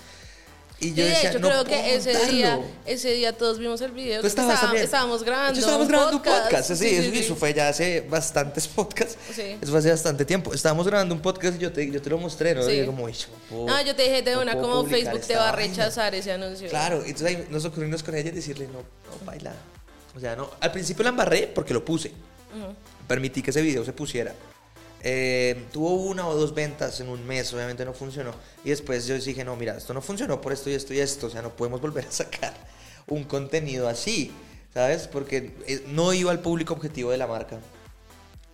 Y 0.81 0.93
yo 0.95 1.03
de 1.05 1.11
decía, 1.11 1.29
hecho, 1.29 1.39
no 1.39 1.47
creo 1.47 1.63
que 1.63 1.95
ese 1.95 2.25
día, 2.31 2.59
ese 2.87 3.13
día 3.13 3.37
todos 3.37 3.59
vimos 3.59 3.79
el 3.81 3.91
video. 3.91 4.17
Tú 4.17 4.21
que 4.23 4.27
estabas 4.29 4.55
estaba- 4.55 4.67
también. 4.69 4.83
Estábamos 4.85 5.23
grabando. 5.23 5.59
Estábamos 5.59 5.87
grabando 5.87 6.17
un 6.17 6.23
podcast. 6.23 6.67
Sí, 6.69 6.75
Sí, 6.75 6.89
sí, 6.89 6.95
eso, 6.95 7.11
sí. 7.11 7.19
eso 7.19 7.35
fue 7.35 7.53
ya 7.53 7.69
hace 7.69 8.01
bastantes 8.01 8.67
podcasts. 8.75 9.15
Sí. 9.33 9.57
Eso 9.61 9.69
fue 9.69 9.77
hace 9.79 9.91
bastante 9.91 10.25
tiempo. 10.25 10.53
Estábamos 10.53 10.87
grabando 10.87 11.13
un 11.13 11.21
podcast 11.21 11.55
y 11.57 11.59
yo 11.59 11.71
te, 11.71 11.89
yo 11.89 12.01
te 12.01 12.09
lo 12.09 12.17
mostré, 12.17 12.55
¿no? 12.55 12.67
Y 12.67 12.77
yo 12.79 12.87
como, 12.87 13.03
"Uy, 13.03 13.13
yo 13.13 13.27
no 13.65 13.81
yo 13.83 13.95
te 13.95 14.01
dije 14.01 14.21
de 14.23 14.33
no 14.33 14.41
una 14.41 14.53
como 14.57 14.83
Facebook 14.85 15.21
te 15.21 15.35
va 15.35 15.49
a 15.49 15.51
vaina". 15.51 15.67
rechazar 15.67 16.15
ese 16.15 16.31
anuncio. 16.31 16.67
Claro, 16.67 16.97
entonces 17.05 17.27
ahí 17.27 17.47
nos 17.51 17.63
ocurrimos 17.63 18.01
con 18.01 18.15
ella 18.15 18.29
y 18.29 18.33
decirle, 18.33 18.65
no, 18.67 18.79
no, 18.79 19.25
baila. 19.25 19.53
O 20.17 20.19
sea, 20.19 20.35
no. 20.35 20.49
Al 20.59 20.71
principio 20.71 21.03
la 21.03 21.09
embarré 21.09 21.47
porque 21.53 21.73
lo 21.75 21.85
puse. 21.85 22.11
Permití 23.07 23.41
que 23.43 23.51
ese 23.51 23.61
video 23.61 23.85
se 23.85 23.93
pusiera. 23.93 24.33
Eh, 25.03 25.65
tuvo 25.71 25.95
una 25.95 26.27
o 26.27 26.35
dos 26.35 26.53
ventas 26.53 26.99
en 26.99 27.09
un 27.09 27.25
mes, 27.25 27.51
obviamente 27.53 27.83
no 27.85 27.93
funcionó. 27.93 28.33
Y 28.63 28.69
después 28.69 29.07
yo 29.07 29.17
dije, 29.17 29.43
no, 29.43 29.55
mira, 29.55 29.77
esto 29.77 29.93
no 29.93 30.01
funcionó 30.01 30.39
por 30.39 30.53
esto 30.53 30.69
y 30.69 30.73
esto 30.73 30.93
y 30.93 30.99
esto. 30.99 31.27
O 31.27 31.29
sea, 31.29 31.41
no 31.41 31.55
podemos 31.55 31.81
volver 31.81 32.05
a 32.05 32.11
sacar 32.11 32.53
un 33.07 33.23
contenido 33.23 33.87
así, 33.87 34.31
¿sabes? 34.73 35.07
Porque 35.07 35.55
eh, 35.67 35.83
no 35.87 36.13
iba 36.13 36.31
al 36.31 36.39
público 36.39 36.73
objetivo 36.73 37.11
de 37.11 37.17
la 37.17 37.27
marca. 37.27 37.59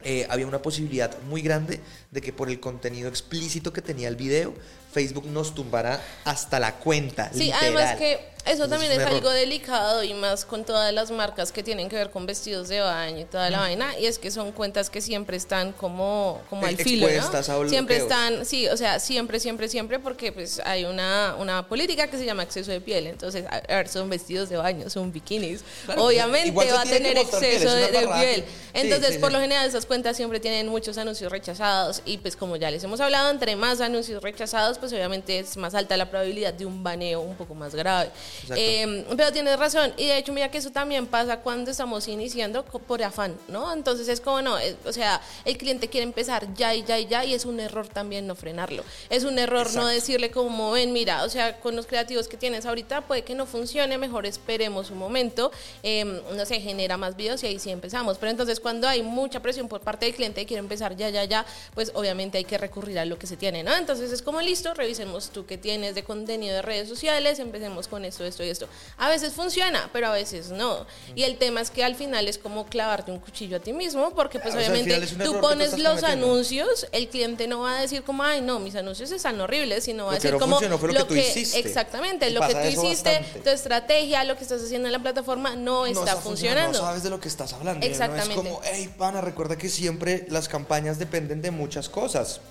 Eh, 0.04 0.26
había 0.30 0.48
una 0.48 0.62
posibilidad 0.62 1.20
muy 1.24 1.42
grande 1.42 1.82
de 2.12 2.22
que 2.22 2.32
por 2.32 2.50
el 2.50 2.60
contenido 2.60 3.10
explícito 3.10 3.74
que 3.74 3.82
tenía 3.82 4.08
el 4.08 4.16
video, 4.16 4.54
Facebook 4.92 5.26
nos 5.28 5.54
tumbara 5.54 6.02
hasta 6.24 6.60
la 6.60 6.76
cuenta. 6.76 7.32
Sí, 7.34 7.46
literal. 7.46 7.64
además 7.64 7.96
que 7.98 8.38
eso 8.48 8.64
Entonces, 8.64 8.88
también 8.88 9.02
es 9.02 9.14
algo 9.14 9.30
delicado 9.30 10.04
y 10.06 10.14
más 10.14 10.46
con 10.46 10.64
todas 10.64 10.94
las 10.94 11.12
marcas 11.12 11.52
que 11.52 11.64
tienen 11.64 11.90
que 11.90 11.98
ver 11.98 12.12
con 12.12 12.26
vestidos 12.26 12.70
de 12.70 12.80
baño 12.80 13.20
y 13.20 13.26
toda 13.26 13.50
la 13.50 13.60
vaina. 13.60 14.00
Y 14.00 14.06
es 14.06 14.20
que 14.20 14.32
son 14.32 14.54
cuentas 14.54 14.90
que 14.90 15.02
siempre 15.02 15.36
están 15.36 15.74
como, 15.74 16.42
como 16.50 16.66
al 16.66 16.76
Eh, 16.76 16.78
filo, 16.78 17.10
expuestas 17.10 17.50
a 17.50 17.58
¿no? 17.58 17.68
Siempre 17.68 17.98
están, 17.98 18.46
sí, 18.46 18.70
o 18.70 18.78
sea, 18.78 19.02
siempre, 19.02 19.42
siempre, 19.42 19.68
siempre, 19.68 20.00
porque 20.00 20.32
pues 20.32 20.62
hay 20.64 20.86
una, 20.86 21.36
una 21.38 21.68
política 21.68 22.08
que 22.08 22.18
se 22.18 22.24
llama 22.24 22.44
exceso 22.44 22.72
de 22.72 22.80
piel. 22.80 23.08
Entonces, 23.08 23.44
a, 23.50 23.60
ver, 23.68 23.90
son 23.90 24.10
vestidos 24.10 24.48
de 24.48 24.56
baño, 24.56 24.90
son 24.90 25.12
bikinis. 25.12 25.62
Claro, 25.86 26.06
Obviamente 26.06 26.72
va 26.72 26.82
a 26.82 26.86
tener 26.86 27.16
piel, 27.16 27.18
exceso 27.18 27.76
es 27.76 27.92
de, 27.92 28.08
piel. 28.08 28.46
sí, 28.46 28.70
Entonces, 28.76 29.16
sí, 29.16 29.20
por 29.20 29.32
sí. 29.32 29.36
lo 29.36 29.42
general, 29.42 29.68
esas 29.68 29.86
cuentas 29.86 30.16
siempre 30.16 30.40
tienen 30.40 30.70
muchos 30.70 30.98
anuncios 30.98 31.30
rechazados. 31.30 32.02
Y 32.06 32.20
pues 32.20 32.38
como 32.38 32.56
ya 32.56 32.72
les 32.72 32.82
hemos 32.82 33.02
hablado, 33.02 33.30
entre 33.30 33.58
más 33.58 33.82
anuncios 33.82 34.24
rechazados, 34.24 34.78
pues 34.78 34.87
obviamente 34.94 35.40
es 35.40 35.58
más 35.58 35.74
alta 35.76 35.98
la 35.98 36.10
probabilidad 36.10 36.54
de 36.54 36.66
un 36.66 36.84
baneo 36.84 37.22
un 37.22 37.36
poco 37.36 37.56
más 37.56 37.76
grave. 37.76 38.10
Eh, 38.56 39.06
pero 39.16 39.32
tienes 39.32 39.58
razón. 39.58 39.94
Y 39.98 40.08
de 40.08 40.18
hecho, 40.18 40.34
mira 40.34 40.50
que 40.50 40.58
eso 40.58 40.72
también 40.72 41.08
pasa 41.08 41.38
cuando 41.42 41.72
estamos 41.72 42.08
iniciando 42.08 42.64
por 42.64 43.04
afán, 43.04 43.36
¿no? 43.48 43.74
Entonces 43.74 44.08
es 44.08 44.22
como, 44.22 44.42
no, 44.42 44.58
eh, 44.60 44.76
o 44.86 44.94
sea, 44.94 45.22
el 45.46 45.58
cliente 45.58 45.88
quiere 45.88 46.04
empezar 46.04 46.54
ya 46.54 46.74
y 46.74 46.84
ya 46.84 47.00
y 47.00 47.08
ya, 47.08 47.26
y 47.26 47.34
es 47.34 47.46
un 47.46 47.60
error 47.60 47.88
también 47.88 48.28
no 48.28 48.36
frenarlo. 48.36 48.84
Es 49.10 49.24
un 49.24 49.38
error 49.40 49.74
no 49.74 49.88
decirle 49.88 50.32
como, 50.32 50.72
ven, 50.72 50.94
mira, 50.94 51.24
o 51.24 51.30
sea, 51.30 51.60
con 51.60 51.76
los 51.76 51.86
creativos 51.86 52.28
que 52.28 52.38
tienes 52.38 52.66
ahorita 52.66 53.02
puede 53.02 53.24
que 53.24 53.36
no 53.36 53.46
funcione, 53.46 53.98
mejor 53.98 54.26
esperemos 54.26 54.92
un 54.92 54.98
momento, 54.98 55.52
eh, 55.84 56.04
no 56.06 56.46
sé, 56.46 56.60
genera 56.60 56.98
más 56.98 57.16
videos 57.16 57.44
y 57.44 57.48
ahí 57.48 57.60
sí 57.60 57.70
empezamos. 57.70 58.18
Pero 58.18 58.32
entonces 58.32 58.60
cuando 58.60 58.88
hay 58.88 59.04
mucha 59.04 59.42
presión 59.42 59.68
por 59.68 59.82
parte 59.82 60.06
del 60.06 60.16
cliente 60.16 60.42
y 60.42 60.46
quiere 60.46 60.60
empezar 60.60 60.96
ya, 60.96 61.10
ya, 61.10 61.24
ya, 61.26 61.46
pues 61.74 61.92
obviamente 61.94 62.38
hay 62.38 62.46
que 62.46 62.58
recurrir 62.58 63.00
a 63.00 63.06
lo 63.06 63.18
que 63.18 63.28
se 63.28 63.38
tiene, 63.38 63.64
¿no? 63.64 63.76
Entonces 63.76 64.12
es 64.12 64.22
como, 64.22 64.42
listo, 64.42 64.67
revisemos 64.74 65.30
tú 65.30 65.46
qué 65.46 65.58
tienes 65.58 65.96
de 65.96 66.04
contenido 66.04 66.56
de 66.56 66.62
redes 66.62 66.90
sociales, 66.90 67.40
empecemos 67.40 67.88
con 67.88 68.06
esto, 68.06 68.26
esto 68.26 68.44
y 68.44 68.50
esto. 68.50 68.68
A 68.98 69.10
veces 69.10 69.34
funciona, 69.34 69.90
pero 69.94 70.08
a 70.08 70.12
veces 70.12 70.50
no. 70.50 70.86
Y 71.16 71.24
el 71.24 71.38
tema 71.38 71.62
es 71.62 71.72
que 71.72 71.84
al 71.84 71.96
final 71.96 72.28
es 72.28 72.38
como 72.38 72.66
clavarte 72.66 73.12
un 73.12 73.20
cuchillo 73.20 73.58
a 73.58 73.60
ti 73.60 73.74
mismo, 73.74 74.12
porque 74.14 74.40
pues 74.40 74.56
Ah, 74.56 74.58
o 74.58 74.62
sea, 74.62 74.68
al 74.68 74.82
obviamente 74.82 75.16
tú 75.24 75.40
pones 75.40 75.78
los 75.78 76.00
cometiendo. 76.00 76.28
anuncios, 76.28 76.88
el 76.92 77.10
cliente 77.10 77.48
no 77.48 77.60
va 77.62 77.78
a 77.78 77.82
decir 77.82 78.04
como, 78.04 78.24
ay, 78.24 78.42
no, 78.42 78.60
mis 78.60 78.76
anuncios 78.76 79.12
están 79.12 79.40
horribles, 79.40 79.84
sino 79.84 80.06
va 80.06 80.12
a 80.12 80.16
decir 80.16 80.32
no 80.32 80.40
como 80.40 80.60
lo 80.60 80.80
que 80.80 81.04
tú 81.04 81.16
hiciste. 81.16 81.60
exactamente, 81.60 82.30
lo 82.32 82.42
que 82.42 82.54
tú 82.54 82.68
hiciste, 82.68 83.20
bastante. 83.20 83.40
tu 83.42 83.50
estrategia, 83.50 84.24
lo 84.24 84.36
que 84.36 84.44
estás 84.44 84.62
haciendo 84.62 84.88
en 84.88 84.94
la 84.94 85.00
plataforma 85.00 85.56
no, 85.56 85.86
está, 85.86 86.18
funcionando. 86.18 86.80
No 86.80 86.86
sabes 86.86 87.04
de 87.04 87.10
lo 87.10 87.20
que 87.20 87.28
estás 87.28 87.54
hablando. 87.54 87.86
¿no? 87.86 87.92
Exactamente. 87.92 88.34
Es 88.34 88.36
como, 88.36 88.62
hey, 88.64 88.94
pana, 88.98 89.22
recuerda 89.22 89.58
que 89.58 89.70
siempre 89.70 90.26
las 90.30 90.48
campañas 90.48 91.00
dependen 91.00 91.42
de 91.42 91.52
muchas 91.52 91.90
cosas. 91.90 92.42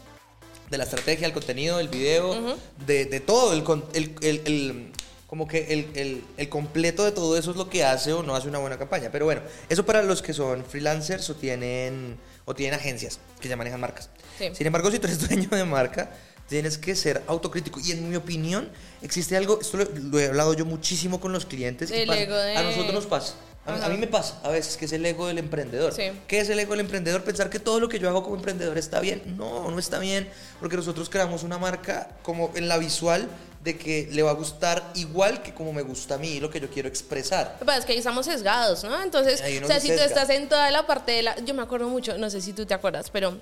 De 0.71 0.79
la 0.79 0.85
estrategia, 0.85 1.27
el 1.27 1.33
contenido, 1.33 1.79
el 1.81 1.89
video, 1.89 2.57
de, 2.87 3.05
de 3.05 3.21
todo. 3.21 3.53
El, 3.53 3.63
con- 3.63 3.85
el- 3.95 4.15
el- 4.21 4.43
el- 4.47 4.93
como 5.27 5.47
que 5.49 5.73
el, 5.73 5.91
el- 5.95 6.25
el 6.37 6.49
completo 6.49 7.05
de 7.05 7.13
todo 7.13 7.37
eso 7.37 7.51
es 7.51 7.57
lo 7.57 7.69
que 7.69 7.85
hace 7.85 8.13
o 8.13 8.23
no 8.23 8.35
hace 8.35 8.49
una 8.49 8.59
buena 8.59 8.79
campaña. 8.79 9.11
Pero 9.13 9.25
bueno, 9.27 9.43
eso 9.69 9.85
para 9.87 10.03
los 10.03 10.23
que 10.23 10.33
son 10.33 10.65
freelancers 10.65 11.29
o 11.31 11.35
tienen, 11.35 12.17
o 12.45 12.55
tienen 12.55 12.79
agencias 12.79 13.19
que 13.41 13.49
ya 13.49 13.57
manejan 13.57 13.81
marcas. 13.81 14.09
Sí. 14.39 14.51
Sin 14.55 14.67
embargo, 14.67 14.91
si 14.91 14.99
tú 14.99 15.07
eres 15.07 15.19
dueño 15.29 15.49
de 15.51 15.65
marca, 15.65 16.11
tienes 16.49 16.79
que 16.79 16.95
ser 16.97 17.23
autocrítico. 17.27 17.81
Y 17.85 17.93
en 17.93 18.09
mi 18.09 18.17
opinión, 18.17 18.69
existe 19.03 19.37
algo, 19.37 19.61
esto 19.61 19.77
lo, 19.79 19.85
lo 19.85 20.19
he 20.21 20.27
hablado 20.27 20.55
yo 20.55 20.65
muchísimo 20.65 21.21
con 21.21 21.33
los 21.33 21.45
clientes. 21.47 21.91
y 21.91 21.95
El 21.95 22.07
pasa- 22.09 22.21
ego 22.21 22.37
de- 22.37 22.57
A 22.57 22.63
nosotros 22.63 22.93
nos 22.95 23.07
pasa. 23.07 23.35
A, 23.67 23.89
mí 23.89 23.97
me 23.99 24.07
pasa 24.07 24.39
a 24.45 24.51
veces 24.51 24.77
que 24.77 24.85
es 24.85 24.93
el 24.93 25.05
ego 25.05 25.27
del 25.27 25.39
emprendedor. 25.39 25.93
Sí. 25.93 26.05
¿Qué 26.29 26.41
es 26.41 26.49
el 26.49 26.59
ego 26.59 26.73
del 26.73 26.81
emprendedor? 26.81 27.25
Pensar 27.25 27.51
que 27.51 27.59
todo 27.59 27.81
lo 27.81 27.89
que 27.89 27.99
yo 27.99 28.09
hago 28.09 28.23
como 28.23 28.37
emprendedor 28.37 28.79
está 28.79 29.01
bien. 29.01 29.23
No, 29.37 29.71
no 29.71 29.79
está 29.79 29.99
bien, 29.99 30.29
porque 30.61 30.77
nosotros 30.77 31.11
creamos 31.11 31.43
una 31.43 31.59
marca 31.59 32.09
como 32.23 32.53
en 32.55 32.69
la 32.69 32.79
visual 32.79 33.29
de 33.67 33.77
que 33.77 34.09
le 34.13 34.23
va 34.23 34.31
a 34.31 34.35
gustar 34.35 34.93
igual 34.95 35.43
que 35.43 35.53
como 35.53 35.73
me 35.73 35.83
gusta 35.83 36.15
a 36.15 36.19
mí, 36.19 36.39
lo 36.39 36.49
que 36.49 36.61
yo 36.61 36.71
quiero 36.71 36.89
expresar. 36.89 37.59
Es 37.77 37.85
que 37.85 37.93
ahí 37.93 37.99
estamos 37.99 38.25
sesgados, 38.25 38.85
¿no? 38.85 39.03
Entonces, 39.03 39.41
o 39.41 39.67
sea, 39.67 39.81
se 39.81 39.89
si 39.89 39.95
tú 39.95 40.01
estás 40.01 40.31
en 40.31 40.49
toda 40.49 40.71
la 40.71 40.87
parte 40.87 41.11
de 41.11 41.23
la... 41.23 41.37
Yo 41.45 41.53
me 41.53 41.63
acuerdo 41.63 41.89
mucho, 41.89 42.17
no 42.17 42.31
sé 42.31 42.41
si 42.41 42.53
tú 42.53 42.65
te 42.65 42.75
acuerdas, 42.75 43.11
pero 43.11 43.41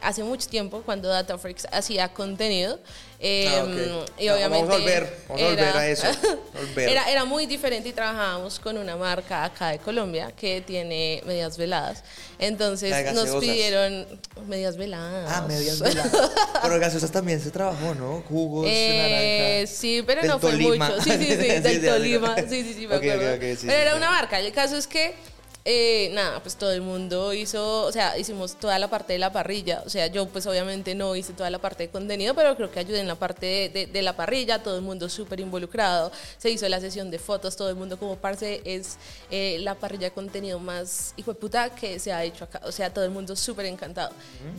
hace 0.00 0.22
mucho 0.22 0.48
tiempo 0.48 0.82
cuando 0.84 1.08
DataFreaks 1.08 1.66
hacía 1.72 2.08
contenido 2.12 2.78
eh, 3.20 3.48
Ah, 3.48 3.64
ok. 3.64 3.70
y 4.20 4.26
No, 4.26 4.34
obviamente 4.34 4.48
vamos 4.48 4.70
a 4.70 4.78
volver, 4.78 5.16
vamos 5.28 5.42
a 5.42 5.46
volver 5.46 5.76
a 5.76 5.88
eso, 5.88 6.06
volver. 6.54 6.88
era, 6.88 7.10
era 7.10 7.24
muy 7.24 7.46
diferente 7.46 7.88
y 7.88 7.92
trabajábamos 7.92 8.60
con 8.60 8.78
una 8.78 8.96
marca 8.96 9.42
acá 9.42 9.70
de 9.70 9.78
Colombia 9.78 10.30
que 10.38 10.60
tiene 10.60 11.20
medias 11.26 11.56
veladas 11.58 12.04
entonces 12.38 13.12
nos 13.14 13.28
pidieron 13.40 14.06
medias 14.46 14.76
veladas 14.76 15.32
Ah, 15.34 15.44
medias 15.48 15.80
veladas. 15.80 16.12
Pero 16.62 16.78
gaseosas 16.78 17.10
también 17.10 17.40
se 17.40 17.50
trabajó, 17.50 17.94
¿no? 17.96 18.22
Jugos 18.28 18.66
Eh, 18.70 19.58
naranja. 19.62 19.72
sí, 19.72 20.02
pero 20.06 20.20
Del 20.22 20.30
no 20.30 20.38
fue 20.38 20.50
Tolima. 20.52 20.88
mucho. 20.90 21.02
Sí, 21.02 21.10
sí, 21.12 21.26
sí, 21.26 21.36
del 21.60 21.84
Tolima. 21.84 22.36
sí. 22.48 22.62
Sí, 22.62 22.74
sí, 22.74 22.86
me 22.86 22.96
Ok, 22.96 23.02
ok, 23.04 23.10
acuerdo. 23.10 23.34
ok, 23.34 23.40
sí, 23.40 23.66
pero 23.66 23.76
sí, 23.76 23.82
era 23.82 23.96
una 23.96 24.10
marca. 24.10 24.38
El 24.40 24.52
caso 24.52 24.76
es 24.76 24.86
que, 24.86 25.14
eh, 25.70 26.08
nada, 26.14 26.40
pues 26.42 26.56
todo 26.56 26.72
el 26.72 26.80
mundo 26.80 27.34
hizo, 27.34 27.82
o 27.84 27.92
sea, 27.92 28.16
hicimos 28.16 28.56
toda 28.56 28.78
la 28.78 28.88
parte 28.88 29.12
de 29.12 29.18
la 29.18 29.30
parrilla. 29.30 29.82
O 29.84 29.90
sea, 29.90 30.06
yo 30.06 30.26
pues 30.26 30.46
obviamente 30.46 30.94
no 30.94 31.14
hice 31.14 31.34
toda 31.34 31.50
la 31.50 31.58
parte 31.58 31.82
de 31.82 31.88
contenido, 31.90 32.34
pero 32.34 32.56
creo 32.56 32.70
que 32.70 32.78
ayudé 32.80 33.00
en 33.00 33.06
la 33.06 33.16
parte 33.16 33.44
de, 33.44 33.68
de- 33.68 33.86
de 33.86 34.02
la 34.02 34.16
parrilla, 34.16 34.62
todo 34.62 34.76
el 34.76 34.82
mundo 34.82 35.10
súper 35.10 35.40
involucrado. 35.40 36.10
Se 36.38 36.48
hizo 36.48 36.66
la 36.70 36.80
sesión 36.80 37.10
de 37.10 37.18
fotos, 37.18 37.54
todo 37.54 37.68
el 37.68 37.76
mundo 37.76 37.98
como 37.98 38.16
parce 38.16 38.62
es 38.64 38.96
eh, 39.30 39.58
la 39.60 39.74
parrilla 39.74 40.06
de 40.06 40.12
contenido 40.12 40.58
más 40.58 41.12
hijo 41.18 41.34
de 41.34 41.38
puta 41.38 41.68
que 41.74 41.98
se 41.98 42.12
ha 42.14 42.24
hecho 42.24 42.44
acá. 42.44 42.62
O 42.64 42.72
sea, 42.72 42.92
todo 42.94 43.04
el 43.04 43.10
mundo 43.10 43.36
súper 43.36 43.66
encantado. 43.66 44.10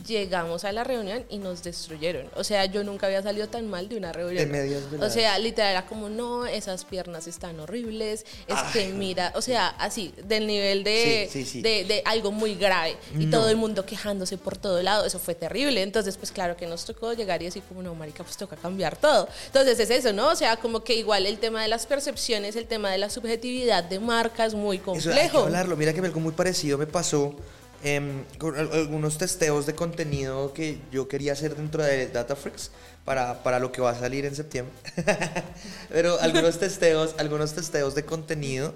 Llegamos 0.06 0.64
a 0.64 0.72
la 0.72 0.84
reunión 0.84 1.24
y 1.28 1.38
nos 1.38 1.62
destruyeron. 1.62 2.30
O 2.36 2.44
sea, 2.44 2.64
yo 2.66 2.84
nunca 2.84 3.06
había 3.06 3.22
salido 3.22 3.48
tan 3.48 3.68
mal 3.68 3.88
de 3.88 3.96
una 3.96 4.12
reunión. 4.12 4.44
De 4.44 4.46
medias 4.46 4.82
O 5.02 5.10
sea, 5.10 5.38
literal 5.38 5.70
era 5.72 5.86
como, 5.86 6.08
no, 6.08 6.46
esas 6.46 6.84
piernas 6.84 7.26
están 7.26 7.58
horribles, 7.60 8.24
es 8.46 8.60
que 8.72 8.88
mira, 8.88 9.32
o 9.34 9.42
sea, 9.42 9.68
así, 9.78 10.14
del 10.24 10.46
nivel 10.46 10.84
de, 10.84 10.99
Sí, 11.02 11.44
sí, 11.44 11.44
sí. 11.50 11.62
de, 11.62 11.84
de 11.84 12.02
algo 12.04 12.32
muy 12.32 12.54
grave. 12.54 12.96
Y 13.18 13.26
No. 13.26 13.38
todo 13.38 13.48
el 13.50 13.56
mundo 13.56 13.84
quejándose 13.86 14.36
por 14.38 14.56
todo 14.56 14.82
lado, 14.82 15.04
eso 15.06 15.18
fue 15.18 15.34
terrible. 15.34 15.82
Entonces, 15.82 16.16
pues 16.16 16.30
claro 16.32 16.56
que 16.56 16.66
nos 16.66 16.84
tocó 16.84 17.12
llegar 17.12 17.42
y 17.42 17.46
así 17.46 17.60
como, 17.60 17.82
no, 17.82 17.94
marica, 17.94 18.22
pues 18.24 18.36
toca 18.36 18.56
cambiar 18.56 18.96
todo. 18.96 19.28
Entonces 19.46 19.78
es 19.80 19.90
eso, 19.90 20.12
¿no? 20.12 20.28
O 20.28 20.36
sea, 20.36 20.56
como 20.56 20.84
que 20.84 20.94
igual 20.94 21.26
el 21.26 21.38
tema 21.38 21.62
de 21.62 21.68
las 21.68 21.86
percepciones, 21.86 22.56
el 22.56 22.66
tema 22.66 22.90
de 22.90 22.98
la 22.98 23.10
subjetividad 23.10 23.84
de 23.84 23.98
marca 24.00 24.44
es 24.46 24.54
muy 24.54 24.76
Eso 24.76 24.90
hay 24.90 24.96
que 24.96 25.02
complejo. 25.04 25.38
hablarlo. 25.40 25.76
Mira 25.76 25.92
que 25.92 26.00
algo 26.00 26.20
muy 26.20 26.32
parecido 26.32 26.78
me 26.78 26.86
pasó 26.86 27.34
em, 27.82 28.24
con 28.38 28.58
al- 28.58 28.70
algunos 28.72 29.16
testeos 29.16 29.64
de 29.66 29.74
contenido 29.74 30.52
que 30.52 30.78
yo 30.92 31.08
quería 31.08 31.32
hacer 31.32 31.56
dentro 31.56 31.82
de 31.82 32.08
DataFreaks 32.08 32.70
para, 33.06 33.42
para 33.42 33.58
lo 33.58 33.72
que 33.72 33.80
va 33.80 33.90
a 33.92 33.98
salir 33.98 34.26
en 34.26 34.36
septiembre. 34.36 34.74
Pero 35.88 36.20
algunos 36.20 36.58
testeos, 36.58 37.14
algunos 37.18 37.52
testeos 37.54 37.94
de 37.94 38.04
contenido. 38.04 38.74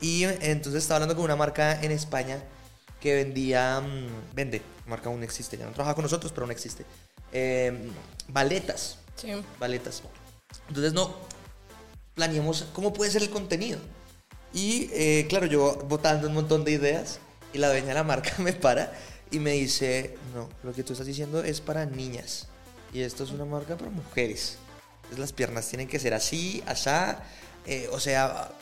Y 0.00 0.24
entonces 0.24 0.82
estaba 0.82 0.96
hablando 0.96 1.14
con 1.16 1.24
una 1.24 1.36
marca 1.36 1.80
en 1.82 1.90
España 1.92 2.42
que 3.00 3.14
vendía, 3.14 3.80
mm, 3.80 4.34
vende, 4.34 4.62
marca 4.86 5.08
aún 5.08 5.22
existe, 5.22 5.56
ya 5.56 5.66
no 5.66 5.72
trabaja 5.72 5.94
con 5.94 6.02
nosotros, 6.02 6.32
pero 6.32 6.44
aún 6.44 6.52
existe. 6.52 6.84
em, 7.32 7.90
baletas, 8.28 8.98
Sí. 9.16 9.32
baletas. 9.58 10.02
Entonces 10.68 10.92
no 10.92 11.16
planeamos 12.14 12.66
cómo 12.72 12.92
puede 12.92 13.10
ser 13.10 13.22
el 13.22 13.30
contenido. 13.30 13.78
Y 14.52 14.88
eh, 14.92 15.26
claro, 15.28 15.46
yo 15.46 15.74
votando 15.88 16.28
un 16.28 16.34
montón 16.34 16.64
de 16.64 16.70
ideas 16.72 17.18
y 17.52 17.58
la 17.58 17.68
dueña 17.70 17.88
de 17.88 17.94
la 17.94 18.04
marca 18.04 18.32
me 18.38 18.52
para 18.52 18.92
y 19.32 19.40
me 19.40 19.50
dice, 19.52 20.16
no, 20.32 20.48
lo 20.62 20.72
que 20.72 20.84
tú 20.84 20.92
estás 20.92 21.06
diciendo 21.08 21.42
es 21.42 21.60
para 21.60 21.86
niñas 21.86 22.46
y 22.92 23.00
esto 23.00 23.24
es 23.24 23.30
una 23.30 23.44
marca 23.44 23.76
para 23.76 23.90
mujeres. 23.90 24.56
Entonces 24.96 25.18
las 25.18 25.32
piernas 25.32 25.66
tienen 25.68 25.88
que 25.88 25.98
ser 25.98 26.14
así, 26.14 26.62
asá, 26.66 27.24
eh, 27.66 27.88
o 27.90 27.98
sea, 27.98 28.52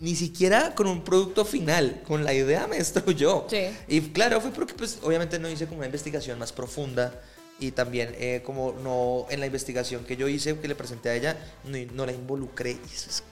ni 0.00 0.14
siquiera 0.14 0.74
con 0.74 0.86
un 0.86 1.02
producto 1.02 1.44
final, 1.44 2.02
con 2.06 2.24
la 2.24 2.34
idea 2.34 2.66
me 2.66 2.76
destruyó. 2.76 3.46
Sí. 3.54 3.68
Y 3.88 4.00
claro, 4.00 4.40
fue 4.40 4.50
porque 4.50 4.74
pues 4.74 4.98
obviamente 5.02 5.38
no 5.38 5.48
hice 5.48 5.66
como 5.66 5.78
una 5.78 5.86
investigación 5.86 6.38
más 6.38 6.52
profunda 6.52 7.20
y 7.60 7.70
también 7.70 8.14
eh, 8.18 8.42
como 8.44 8.72
no 8.72 9.26
en 9.30 9.40
la 9.40 9.46
investigación 9.46 10.04
que 10.04 10.16
yo 10.16 10.28
hice, 10.28 10.58
que 10.58 10.68
le 10.68 10.74
presenté 10.74 11.10
a 11.10 11.14
ella, 11.14 11.36
no, 11.64 11.78
no 11.92 12.06
la 12.06 12.12
involucré. 12.12 12.72
Y 12.72 12.94
eso 12.94 13.10
es 13.10 13.22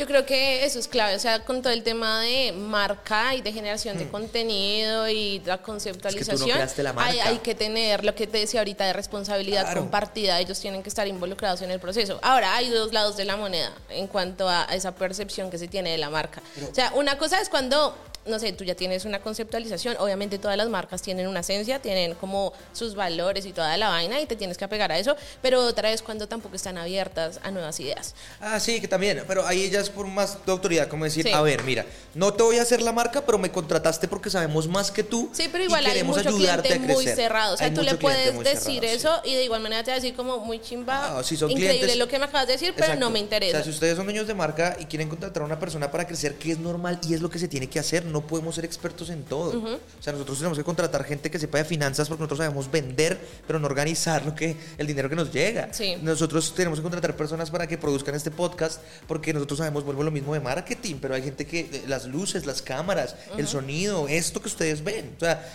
yo 0.00 0.06
creo 0.06 0.24
que 0.24 0.64
eso 0.64 0.78
es 0.78 0.88
clave, 0.88 1.14
o 1.14 1.18
sea, 1.18 1.44
con 1.44 1.60
todo 1.60 1.74
el 1.74 1.82
tema 1.82 2.22
de 2.22 2.52
marca 2.52 3.34
y 3.34 3.42
de 3.42 3.52
generación 3.52 3.98
de 3.98 4.06
hmm. 4.06 4.10
contenido 4.10 5.08
y 5.10 5.40
la 5.44 5.58
conceptualización, 5.58 6.58
Hay, 6.96 7.38
que 7.40 7.54
tener 7.54 8.02
lo 8.02 8.14
que 8.14 8.26
te 8.26 8.38
decía 8.38 8.60
ahorita 8.60 8.86
de 8.86 8.94
responsabilidad 8.94 9.74
compartida, 9.74 10.40
ellos 10.40 10.58
tienen 10.58 10.82
que 10.82 10.88
estar 10.88 11.06
involucrados 11.06 11.60
en 11.60 11.70
el 11.70 11.80
proceso. 11.80 12.18
Ahora, 12.22 12.56
hay 12.56 12.70
dos 12.70 12.94
lados 12.94 13.18
de 13.18 13.26
la 13.26 13.36
moneda 13.36 13.72
en 13.90 14.06
cuanto 14.06 14.48
a 14.48 14.64
esa 14.72 14.94
percepción 14.94 15.50
que 15.50 15.58
se 15.58 15.68
tiene 15.68 15.90
de 15.90 15.98
la 15.98 16.08
marca. 16.08 16.40
o 16.70 16.74
sea, 16.74 16.92
una 16.94 17.18
cosa 17.18 17.38
es 17.38 17.50
cuando 17.50 17.94
no 18.26 18.38
sé, 18.38 18.52
tú 18.52 18.64
ya 18.64 18.74
tienes 18.74 19.04
una 19.04 19.20
conceptualización, 19.20 19.96
obviamente 19.98 20.38
todas 20.38 20.56
las 20.56 20.68
marcas 20.68 21.00
tienen 21.02 21.26
una 21.26 21.40
esencia, 21.40 21.80
tienen 21.80 22.14
como 22.14 22.52
sus 22.72 22.94
valores 22.94 23.46
y 23.46 23.52
toda 23.52 23.76
la 23.76 23.88
vaina 23.88 24.20
y 24.20 24.26
te 24.26 24.36
tienes 24.36 24.58
que 24.58 24.64
apegar 24.64 24.92
a 24.92 24.98
eso, 24.98 25.16
pero 25.40 25.60
otra 25.60 25.90
vez 25.90 26.02
cuando 26.02 26.28
tampoco 26.28 26.56
están 26.56 26.76
abiertas 26.76 27.40
a 27.42 27.50
nuevas 27.50 27.80
ideas. 27.80 28.14
Ah, 28.40 28.60
sí, 28.60 28.80
que 28.80 28.88
también, 28.88 29.24
pero 29.26 29.46
ahí 29.46 29.70
ya 29.70 29.80
es 29.80 29.89
por 29.90 30.06
más 30.06 30.38
de 30.44 30.52
autoridad, 30.52 30.88
como 30.88 31.04
decir, 31.04 31.32
a 31.32 31.42
ver, 31.42 31.62
mira, 31.64 31.86
no 32.14 32.32
te 32.32 32.42
voy 32.42 32.58
a 32.58 32.62
hacer 32.62 32.82
la 32.82 32.92
marca, 32.92 33.24
pero 33.24 33.38
me 33.38 33.50
contrataste 33.50 34.08
porque 34.08 34.30
sabemos 34.30 34.68
más 34.68 34.90
que 34.90 35.04
tú. 35.04 35.30
Sí, 35.32 35.48
pero 35.50 35.64
igual 35.64 35.84
hay 35.86 36.02
mucho 36.02 36.34
cliente 36.34 36.78
muy 36.78 37.06
cerrado, 37.06 37.54
o 37.54 37.56
sea, 37.56 37.72
tú 37.72 37.82
le 37.82 37.94
puedes 37.96 38.38
decir 38.42 38.84
eso 38.84 39.20
y 39.24 39.34
de 39.34 39.44
igual 39.44 39.60
manera 39.60 39.82
te 39.82 39.90
va 39.90 39.96
a 39.96 40.00
decir 40.00 40.14
como 40.14 40.38
muy 40.38 40.60
chimba, 40.60 41.18
ah, 41.18 41.22
son 41.22 41.50
increíble 41.50 41.96
lo 41.96 42.08
que 42.08 42.18
me 42.18 42.24
acabas 42.24 42.46
de 42.46 42.54
decir, 42.54 42.74
pero 42.76 42.96
no 42.96 43.10
me 43.10 43.18
interesa. 43.18 43.58
O 43.58 43.62
sea, 43.62 43.64
si 43.64 43.70
ustedes 43.70 43.96
son 43.96 44.06
dueños 44.06 44.26
de 44.26 44.34
marca 44.34 44.76
y 44.78 44.84
quieren 44.86 45.08
contratar 45.08 45.42
a 45.42 45.46
una 45.46 45.58
persona 45.58 45.90
para 45.90 46.06
crecer, 46.06 46.34
que 46.34 46.52
es 46.52 46.58
normal 46.58 47.00
y 47.08 47.14
es 47.14 47.20
lo 47.20 47.30
que 47.30 47.38
se 47.38 47.48
tiene 47.48 47.68
que 47.68 47.78
hacer, 47.78 48.04
no 48.04 48.26
podemos 48.26 48.54
ser 48.54 48.64
expertos 48.64 49.10
en 49.10 49.24
todo. 49.24 49.50
O 49.50 50.02
sea, 50.02 50.12
nosotros 50.12 50.38
tenemos 50.38 50.58
que 50.58 50.64
contratar 50.64 51.04
gente 51.04 51.30
que 51.30 51.38
sepa 51.38 51.58
de 51.58 51.64
finanzas 51.64 52.08
porque 52.08 52.22
nosotros 52.22 52.38
sabemos 52.38 52.70
vender, 52.70 53.18
pero 53.46 53.58
no 53.58 53.66
organizar 53.66 54.24
lo 54.24 54.34
que, 54.34 54.56
el 54.78 54.86
dinero 54.86 55.08
que 55.08 55.16
nos 55.16 55.32
llega. 55.32 55.70
Nosotros 56.02 56.54
tenemos 56.54 56.78
que 56.78 56.82
contratar 56.82 57.16
personas 57.16 57.50
para 57.50 57.66
que 57.66 57.78
produzcan 57.78 58.14
este 58.14 58.30
podcast 58.30 58.80
porque 59.06 59.32
nosotros 59.32 59.58
sabemos, 59.58 59.69
vuelvo 59.70 60.02
lo 60.02 60.10
mismo 60.10 60.34
de 60.34 60.40
marketing, 60.40 60.96
pero 61.00 61.14
hay 61.14 61.22
gente 61.22 61.46
que, 61.46 61.60
eh, 61.60 61.84
las 61.86 62.06
luces, 62.06 62.46
las 62.46 62.62
cámaras, 62.62 63.16
el 63.36 63.46
sonido, 63.46 64.08
esto 64.08 64.40
que 64.40 64.48
ustedes 64.48 64.84
ven. 64.84 65.14
O 65.16 65.20
sea, 65.20 65.48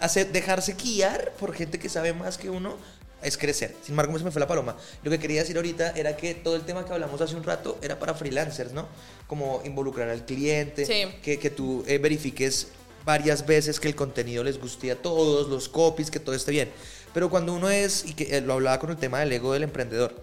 hacer, 0.00 0.32
dejarse 0.32 0.74
guiar 0.74 1.32
por 1.38 1.54
gente 1.54 1.78
que 1.78 1.88
sabe 1.88 2.12
más 2.12 2.38
que 2.38 2.50
uno 2.50 2.76
es 3.22 3.36
crecer. 3.36 3.74
Sin 3.82 3.92
embargo, 3.92 4.16
se 4.18 4.24
me 4.24 4.30
fue 4.30 4.40
la 4.40 4.46
paloma. 4.46 4.76
Lo 5.02 5.10
que 5.10 5.18
quería 5.18 5.40
decir 5.40 5.56
ahorita 5.56 5.90
era 5.90 6.16
que 6.16 6.34
todo 6.34 6.56
el 6.56 6.62
tema 6.62 6.84
que 6.84 6.92
hablamos 6.92 7.20
hace 7.20 7.34
un 7.34 7.44
rato 7.44 7.78
era 7.82 7.98
para 7.98 8.14
freelancers, 8.14 8.72
¿no? 8.72 8.88
Como 9.26 9.62
involucrar 9.64 10.08
al 10.08 10.24
cliente, 10.24 10.86
que, 11.22 11.38
que, 11.38 11.50
tú 11.50 11.84
eh, 11.86 11.98
verifiques 11.98 12.68
varias 13.04 13.46
veces 13.46 13.80
que 13.80 13.88
el 13.88 13.96
contenido 13.96 14.44
les 14.44 14.60
guste 14.60 14.90
a 14.90 14.96
todos, 14.96 15.48
los 15.48 15.68
copies, 15.68 16.10
que 16.10 16.20
todo 16.20 16.34
esté 16.34 16.52
bien. 16.52 16.70
Pero 17.12 17.30
cuando 17.30 17.54
uno 17.54 17.70
es, 17.70 18.04
y 18.06 18.14
que 18.14 18.36
eh, 18.36 18.40
lo 18.40 18.52
hablaba 18.54 18.78
con 18.78 18.90
el 18.90 18.96
tema 18.96 19.20
del 19.20 19.32
ego 19.32 19.52
del 19.52 19.64
emprendedor, 19.64 20.14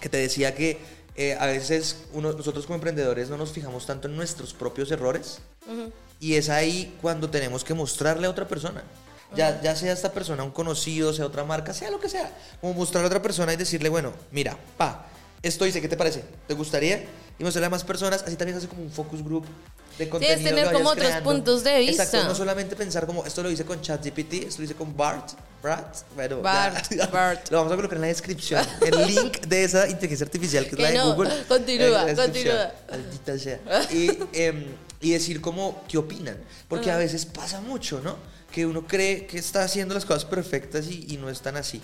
que 0.00 0.08
te 0.08 0.18
decía 0.18 0.54
que 0.54 0.78
eh, 1.16 1.36
a 1.38 1.46
veces 1.46 2.04
uno, 2.12 2.32
nosotros 2.32 2.66
como 2.66 2.76
emprendedores 2.76 3.28
no 3.28 3.36
nos 3.36 3.52
fijamos 3.52 3.86
tanto 3.86 4.08
en 4.08 4.16
nuestros 4.16 4.54
propios 4.54 4.90
errores, 4.90 5.40
y 6.18 6.34
es 6.34 6.48
ahí 6.48 6.96
cuando 7.00 7.30
tenemos 7.30 7.64
que 7.64 7.74
mostrarle 7.74 8.26
a 8.26 8.30
otra 8.30 8.48
persona 8.48 8.82
ya, 9.34 9.60
ya 9.62 9.76
sea 9.76 9.92
esta 9.92 10.12
persona 10.12 10.42
un 10.42 10.50
conocido, 10.50 11.12
sea 11.12 11.26
otra 11.26 11.44
marca, 11.44 11.72
sea 11.72 11.90
lo 11.90 12.00
que 12.00 12.08
sea, 12.08 12.32
como 12.60 12.74
mostrarle 12.74 13.06
a 13.06 13.08
otra 13.08 13.22
persona 13.22 13.52
y 13.52 13.56
decirle, 13.56 13.88
bueno, 13.88 14.12
mira, 14.30 14.56
pa, 14.76 15.06
esto 15.42 15.64
dice, 15.64 15.80
¿qué 15.80 15.88
te 15.88 15.96
parece? 15.96 16.24
¿Te 16.46 16.54
gustaría? 16.54 17.04
Y 17.40 17.42
mostrarle 17.42 17.68
a 17.68 17.70
más 17.70 17.84
personas, 17.84 18.22
así 18.22 18.36
también 18.36 18.58
hace 18.58 18.68
como 18.68 18.82
un 18.82 18.90
focus 18.90 19.24
group 19.24 19.46
de 19.98 20.10
contenido. 20.10 20.38
Sí, 20.38 20.44
es 20.44 20.50
tener 20.50 20.70
como 20.72 20.90
otros 20.90 21.10
puntos 21.22 21.64
de 21.64 21.78
vista. 21.78 22.02
Exacto, 22.04 22.28
no 22.28 22.34
solamente 22.34 22.76
pensar 22.76 23.06
como, 23.06 23.24
esto 23.24 23.42
lo 23.42 23.50
hice 23.50 23.64
con 23.64 23.80
ChatGPT, 23.80 24.34
esto 24.46 24.58
lo 24.58 24.64
hice 24.66 24.74
con 24.74 24.94
Bart, 24.94 25.30
Bart, 25.62 25.96
bueno, 26.14 26.42
Bart, 26.42 26.94
Bart. 27.10 27.50
Lo 27.50 27.56
vamos 27.56 27.72
a 27.72 27.76
colocar 27.76 27.96
en 27.96 28.02
la 28.02 28.08
descripción, 28.08 28.62
el 28.86 29.06
link 29.06 29.40
de 29.46 29.64
esa 29.64 29.88
inteligencia 29.88 30.26
artificial 30.26 30.66
que, 30.66 30.76
es 30.76 30.78
la 30.80 30.90
de 30.90 31.00
Google. 31.00 31.30
Continúa, 31.48 32.14
continúa. 32.14 32.72
Maldita 32.90 33.38
sea. 33.38 33.58
Y, 33.90 34.10
eh, 34.34 34.76
y 35.00 35.12
decir 35.12 35.40
como, 35.40 35.82
¿qué 35.88 35.96
opinan? 35.96 36.36
Porque 36.68 36.90
a 36.90 36.98
veces 36.98 37.24
pasa 37.24 37.62
mucho, 37.62 38.02
¿no? 38.04 38.16
que 38.52 38.66
uno 38.66 38.86
cree 38.86 39.26
que 39.26 39.38
está 39.38 39.62
haciendo 39.62 39.94
las 39.94 40.04
cosas 40.04 40.24
perfectas 40.24 40.88
y, 40.88 41.06
y 41.08 41.16
no 41.16 41.30
están 41.30 41.56
así. 41.56 41.80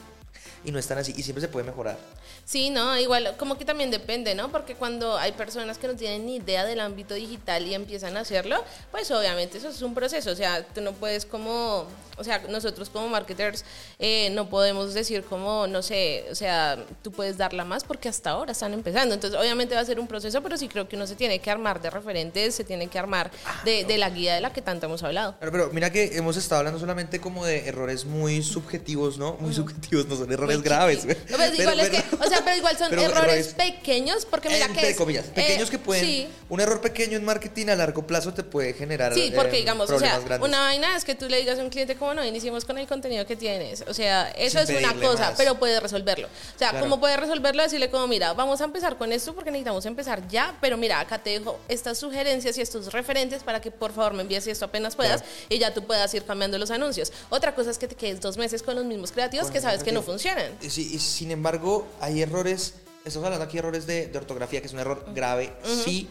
Y 0.66 0.72
no 0.72 0.78
están 0.78 0.98
así. 0.98 1.14
Y 1.16 1.22
siempre 1.22 1.40
se 1.40 1.48
puede 1.48 1.64
mejorar. 1.64 1.96
Sí, 2.44 2.70
no, 2.70 2.98
igual, 2.98 3.34
como 3.38 3.56
que 3.56 3.64
también 3.64 3.90
depende, 3.90 4.34
¿no? 4.34 4.50
Porque 4.50 4.74
cuando 4.74 5.16
hay 5.16 5.32
personas 5.32 5.78
que 5.78 5.86
no 5.86 5.94
tienen 5.94 6.26
ni 6.26 6.36
idea 6.36 6.64
del 6.64 6.80
ámbito 6.80 7.14
digital 7.14 7.66
y 7.66 7.74
empiezan 7.74 8.16
a 8.16 8.20
hacerlo, 8.20 8.62
pues 8.90 9.10
obviamente 9.10 9.58
eso 9.58 9.68
es 9.68 9.80
un 9.82 9.94
proceso. 9.94 10.30
O 10.30 10.36
sea, 10.36 10.64
tú 10.66 10.80
no 10.80 10.92
puedes 10.92 11.24
como, 11.24 11.86
o 12.16 12.24
sea, 12.24 12.42
nosotros 12.48 12.90
como 12.90 13.08
marketers 13.08 13.64
eh, 13.98 14.30
no 14.30 14.48
podemos 14.48 14.92
decir 14.92 15.24
como, 15.24 15.66
no 15.66 15.82
sé, 15.82 16.26
o 16.30 16.34
sea, 16.34 16.84
tú 17.02 17.12
puedes 17.12 17.38
darla 17.38 17.64
más 17.64 17.84
porque 17.84 18.08
hasta 18.08 18.30
ahora 18.30 18.52
están 18.52 18.74
empezando. 18.74 19.14
Entonces, 19.14 19.38
obviamente 19.38 19.74
va 19.74 19.80
a 19.80 19.84
ser 19.84 20.00
un 20.00 20.08
proceso, 20.08 20.42
pero 20.42 20.56
sí 20.56 20.68
creo 20.68 20.88
que 20.88 20.96
uno 20.96 21.06
se 21.06 21.14
tiene 21.14 21.38
que 21.38 21.50
armar 21.50 21.80
de 21.80 21.90
referentes, 21.90 22.54
se 22.54 22.64
tiene 22.64 22.88
que 22.88 22.98
armar 22.98 23.30
de, 23.64 23.84
de 23.84 23.98
la 23.98 24.10
guía 24.10 24.34
de 24.34 24.40
la 24.40 24.52
que 24.52 24.62
tanto 24.62 24.86
hemos 24.86 25.02
hablado. 25.02 25.36
Pero, 25.38 25.52
pero, 25.52 25.70
mira 25.72 25.90
que 25.90 26.16
hemos 26.16 26.36
estado 26.36 26.60
hablando 26.60 26.80
solamente 26.80 27.20
como 27.20 27.44
de 27.44 27.68
errores 27.68 28.04
muy 28.04 28.42
subjetivos, 28.42 29.18
¿no? 29.18 29.36
Muy 29.40 29.54
subjetivos, 29.54 30.06
no 30.06 30.16
son 30.16 30.32
errores 30.32 30.55
graves. 30.62 31.04
No, 31.04 31.36
pues, 31.36 31.58
igual 31.58 31.80
es 31.80 31.90
que, 31.90 32.02
o 32.16 32.28
sea, 32.28 32.42
pero 32.44 32.56
igual 32.56 32.76
son 32.76 32.98
errores, 32.98 33.54
pequeños, 33.54 34.26
porque 34.26 34.48
mira 34.48 34.68
que 34.68 34.90
es, 34.90 34.96
comillas, 34.96 35.26
pequeños 35.26 35.70
que 35.70 35.78
pueden, 35.78 36.28
un 36.48 36.60
error 36.60 36.80
pequeño 36.80 37.16
en 37.16 37.24
marketing 37.24 37.68
a 37.68 37.76
largo 37.76 38.06
plazo 38.06 38.32
te 38.32 38.42
puede 38.42 38.74
generar 38.74 39.14
Sí, 39.14 39.32
porque 39.34 39.56
eh, 39.56 39.60
digamos, 39.60 39.90
o 39.90 39.98
sea, 39.98 40.20
una 40.40 40.60
vaina 40.60 40.96
es 40.96 41.04
que 41.04 41.14
tú 41.14 41.28
le 41.28 41.38
digas 41.38 41.58
a 41.58 41.62
un 41.62 41.70
cliente 41.70 41.96
como 41.96 42.14
no 42.14 42.24
iniciemos 42.24 42.64
con 42.64 42.78
el 42.78 42.86
contenido 42.86 43.26
que 43.26 43.36
tienes, 43.36 43.84
o 43.86 43.94
sea, 43.94 44.30
eso 44.30 44.58
es 44.58 44.70
una 44.70 44.94
cosa, 44.94 45.34
pero 45.36 45.56
puedes 45.58 45.82
resolverlo. 45.82 46.28
O 46.28 46.58
sea, 46.58 46.78
¿cómo 46.80 47.00
puedes 47.00 47.18
resolverlo? 47.18 47.62
Decirle 47.62 47.90
como, 47.90 48.06
mira, 48.06 48.32
vamos 48.32 48.60
a 48.60 48.64
empezar 48.64 48.96
con 48.96 49.12
esto 49.12 49.34
porque 49.34 49.50
necesitamos 49.50 49.86
empezar 49.86 50.26
ya, 50.28 50.56
pero 50.60 50.76
mira, 50.76 51.00
acá 51.00 51.18
te 51.18 51.30
dejo 51.38 51.58
estas 51.68 51.98
sugerencias 51.98 52.56
y 52.58 52.60
estos 52.60 52.92
referentes 52.92 53.42
para 53.42 53.60
que 53.60 53.70
por 53.70 53.92
favor 53.92 54.14
me 54.14 54.22
envíes 54.22 54.46
esto 54.46 54.64
apenas 54.64 54.96
puedas 54.96 55.24
y 55.48 55.58
ya 55.58 55.72
tú 55.72 55.84
puedas 55.84 56.12
ir 56.14 56.24
cambiando 56.24 56.58
los 56.58 56.70
anuncios. 56.70 57.12
Otra 57.30 57.54
cosa 57.54 57.70
es 57.70 57.78
que 57.78 57.88
te 57.88 57.94
quedes 57.94 58.20
dos 58.20 58.36
meses 58.36 58.62
con 58.62 58.74
los 58.74 58.84
mismos 58.84 59.12
creativos 59.12 59.50
que 59.50 59.60
sabes 59.60 59.82
que 59.82 59.92
no 59.92 60.02
funcionan. 60.02 60.35
Sí, 60.68 60.90
y 60.94 60.98
sin 60.98 61.30
embargo, 61.30 61.86
hay 62.00 62.22
errores 62.22 62.74
estamos 63.06 63.26
hablando 63.26 63.44
aquí 63.44 63.54
de 63.54 63.58
errores 63.60 63.86
de, 63.86 64.10
ortografía, 64.16 64.60
que 64.60 64.66
es 64.66 64.72
un 64.72 64.80
error 64.80 65.04
grave, 65.14 65.52
sí, 65.62 66.08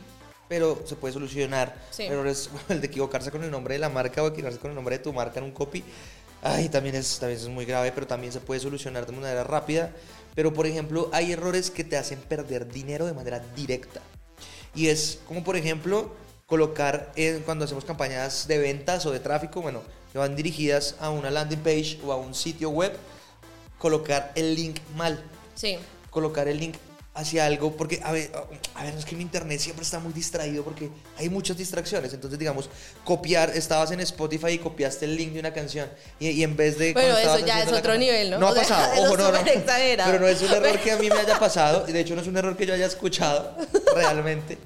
pero 0.48 0.82
se 0.86 0.96
puede 0.96 1.14
solucionar. 1.14 1.76
Errores, 1.98 2.50
el 2.70 2.82
de 2.82 2.88
equivocarse 2.88 3.32
con 3.32 3.44
el 3.44 3.52
nombre 3.52 3.76
de 3.76 3.80
la 3.80 3.90
marca 3.90 4.24
o 4.24 4.28
equivocarse 4.28 4.60
con 4.60 4.72
el 4.72 4.76
nombre 4.76 4.98
de 4.98 5.04
tu 5.04 5.12
marca 5.12 5.40
en 5.40 5.46
un 5.46 5.52
copy, 5.52 5.84
ay, 6.42 6.70
también 6.70 6.96
es, 6.96 7.20
también 7.20 7.40
es 7.40 7.48
muy 7.50 7.66
grave, 7.66 7.92
pero 7.92 8.08
también 8.08 8.32
se 8.32 8.40
puede 8.40 8.62
solucionar 8.62 9.06
de 9.06 9.12
manera 9.12 9.44
rápida. 9.44 9.92
Pero, 10.36 10.54
por 10.54 10.68
ejemplo, 10.68 11.10
hay 11.14 11.32
errores 11.32 11.70
que 11.70 11.84
te 11.84 11.98
hacen 11.98 12.20
perder 12.20 12.72
dinero 12.72 13.06
de 13.06 13.14
manera 13.14 13.40
directa. 13.56 14.02
Y 14.74 14.88
es 14.88 15.20
como, 15.28 15.44
por 15.44 15.56
ejemplo, 15.56 16.14
colocar 16.46 17.12
en, 17.16 17.42
cuando 17.42 17.66
hacemos 17.66 17.86
campañas 17.86 18.48
de 18.48 18.58
ventas 18.58 19.06
o 19.06 19.12
de 19.12 19.20
tráfico, 19.20 19.62
bueno, 19.62 19.82
que 20.12 20.18
van 20.18 20.36
dirigidas 20.36 20.96
a 21.00 21.10
una 21.10 21.32
landing 21.32 21.60
page 21.60 22.00
o 22.06 22.12
a 22.12 22.18
un 22.18 22.36
sitio 22.36 22.70
web, 22.70 22.94
colocar 23.78 24.32
el 24.36 24.56
link 24.56 24.80
mal. 24.96 25.24
Sí 25.56 25.78
colocar 26.16 26.48
el 26.48 26.58
link 26.58 26.76
hacia 27.14 27.46
algo, 27.46 27.76
porque 27.76 28.00
a 28.02 28.14
ver, 28.14 28.32
a 28.74 28.84
ver, 28.84 28.94
es 28.94 29.04
que 29.04 29.18
mi 29.18 29.22
internet 29.22 29.60
siempre 29.60 29.84
está 29.84 30.00
muy 30.00 30.14
distraído 30.14 30.64
porque 30.64 30.90
hay 31.18 31.30
muchas 31.30 31.58
distracciones. 31.58 32.14
Entonces, 32.14 32.40
digamos, 32.40 32.70
copiar, 33.04 33.50
estabas 33.50 33.92
en 33.92 34.00
Spotify 34.00 34.52
y 34.52 34.58
copiaste 34.60 35.04
el 35.04 35.18
link 35.18 35.34
de 35.34 35.42
una 35.42 35.54
canción 35.54 35.90
y, 36.18 36.42
en 36.42 36.56
vez 36.56 36.78
de. 36.78 36.94
Bueno, 36.94 37.18
eso 37.18 37.40
ya 37.46 37.64
es 37.64 37.72
otro 37.72 37.98
nivel, 37.98 38.32
¿no? 38.32 38.40
No 38.40 38.48
ha 38.48 38.56
pasado, 38.56 38.94
ojo, 39.04 39.18
no, 39.18 39.30
no. 39.30 39.40
Pero 39.46 40.20
no 40.20 40.28
es 40.28 40.42
un 40.42 40.52
error 40.54 40.80
que 40.80 40.92
a 40.94 40.98
mí 40.98 41.10
me 41.10 41.20
haya 41.20 41.38
pasado, 41.38 41.86
y 41.86 41.92
de 41.92 42.00
hecho 42.00 42.16
no 42.16 42.22
es 42.22 42.28
un 42.28 42.38
error 42.38 42.56
que 42.56 42.66
yo 42.66 42.74
haya 42.74 42.86
escuchado 42.86 43.58
realmente. 43.94 44.58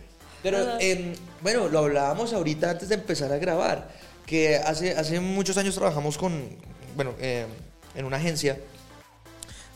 Pero, 0.43 0.79
em, 0.79 1.15
bueno, 1.41 1.67
lo 1.67 1.79
hablábamos 1.79 2.31
ahorita 2.33 2.69
antes 2.69 2.89
de 2.89 2.95
empezar 2.95 3.31
a 3.31 3.37
grabar, 3.37 3.89
que 4.27 4.55
hace, 4.55 4.95
hace 4.95 5.19
muchos 5.19 5.57
años 5.57 5.73
trabajamos 5.73 6.15
con, 6.15 6.57
bueno, 6.95 7.15
em, 7.19 7.47
en 7.95 8.05
una 8.05 8.17
agencia 8.17 8.57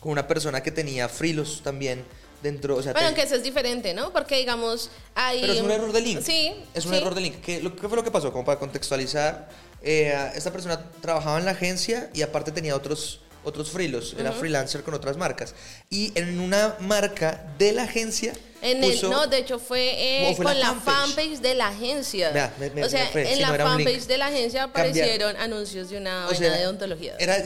con 0.03 0.11
una 0.11 0.27
persona 0.27 0.61
que 0.61 0.69
tenía 0.69 1.07
frilos 1.07 1.61
también 1.63 2.03
dentro. 2.41 2.75
O 2.75 2.83
sea, 2.83 2.91
bueno, 2.91 3.15
que 3.15 3.21
eso 3.21 3.35
es 3.35 3.43
diferente, 3.43 3.93
¿no? 3.93 4.11
Porque 4.11 4.35
digamos, 4.35 4.89
hay. 5.15 5.39
Pero 5.39 5.53
es 5.53 5.61
un 5.61 5.71
error 5.71 5.93
de 5.93 6.01
link. 6.01 6.21
Sí. 6.21 6.53
Es 6.73 6.85
un 6.85 6.93
error 6.93 7.15
de 7.15 7.21
link. 7.21 7.35
¿Qué, 7.41 7.61
lo, 7.61 7.73
¿Qué 7.73 7.87
fue 7.87 7.95
lo 7.95 8.03
que 8.03 8.11
pasó? 8.11 8.33
Como 8.33 8.43
para 8.43 8.59
contextualizar, 8.59 9.47
eh, 9.81 10.13
esta 10.35 10.51
persona 10.51 10.91
trabajaba 10.99 11.39
en 11.39 11.45
la 11.45 11.51
agencia 11.51 12.09
y 12.13 12.21
aparte 12.21 12.51
tenía 12.51 12.75
otros 12.75 13.21
otros 13.45 13.71
frilos, 13.71 14.15
era 14.17 14.31
freelancer 14.31 14.83
con 14.83 14.93
otras 14.93 15.17
marcas. 15.17 15.55
Y 15.89 16.11
en 16.15 16.39
una 16.39 16.75
marca 16.79 17.45
de 17.57 17.71
la 17.71 17.83
agencia. 17.83 18.33
En 18.61 18.81
el, 18.81 19.01
no, 19.01 19.27
de 19.27 19.39
hecho 19.39 19.59
fue, 19.59 20.29
eh, 20.29 20.35
con 20.37 20.57
la 20.57 20.73
fanpage. 20.75 21.39
de 21.39 21.53
la 21.53 21.67
agencia. 21.67 22.29
o 22.29 22.89
sea, 22.89 23.09
en 23.13 23.41
la 23.41 23.53
fanpage 23.55 24.05
de 24.05 24.17
la 24.17 24.27
agencia 24.27 24.63
aparecieron 24.63 25.35
anuncios 25.37 25.89
de 25.89 25.97
una 25.97 26.25
vaina 26.25 26.57
de 26.57 26.65
odontología. 26.65 27.15
Era, 27.19 27.41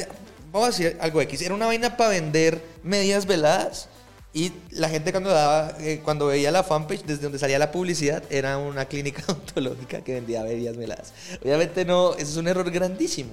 vamos 0.59 0.75
a 0.75 0.77
decir 0.77 0.97
algo 0.99 1.21
X, 1.21 1.41
era 1.41 1.53
una 1.53 1.65
vaina 1.67 1.97
para 1.97 2.11
vender 2.11 2.61
medias 2.83 3.25
veladas 3.25 3.89
Y 4.33 4.51
la 4.69 4.87
gente 4.89 5.11
cuando 5.11 5.31
daba, 5.31 5.73
eh, 5.79 6.01
cuando 6.03 6.27
veía 6.27 6.51
la 6.51 6.61
fanpage, 6.61 7.03
desde 7.05 7.23
donde 7.23 7.39
salía 7.39 7.57
la 7.57 7.71
publicidad, 7.71 8.21
era 8.29 8.57
una 8.59 8.85
clínica 8.85 9.23
odontológica 9.27 10.03
que 10.03 10.13
vendía 10.13 10.43
bebidas 10.43 10.75
meladas. 10.75 11.11
Obviamente 11.43 11.85
no, 11.85 12.13
eso 12.13 12.31
es 12.31 12.37
un 12.37 12.47
error 12.47 12.69
grandísimo. 12.69 13.31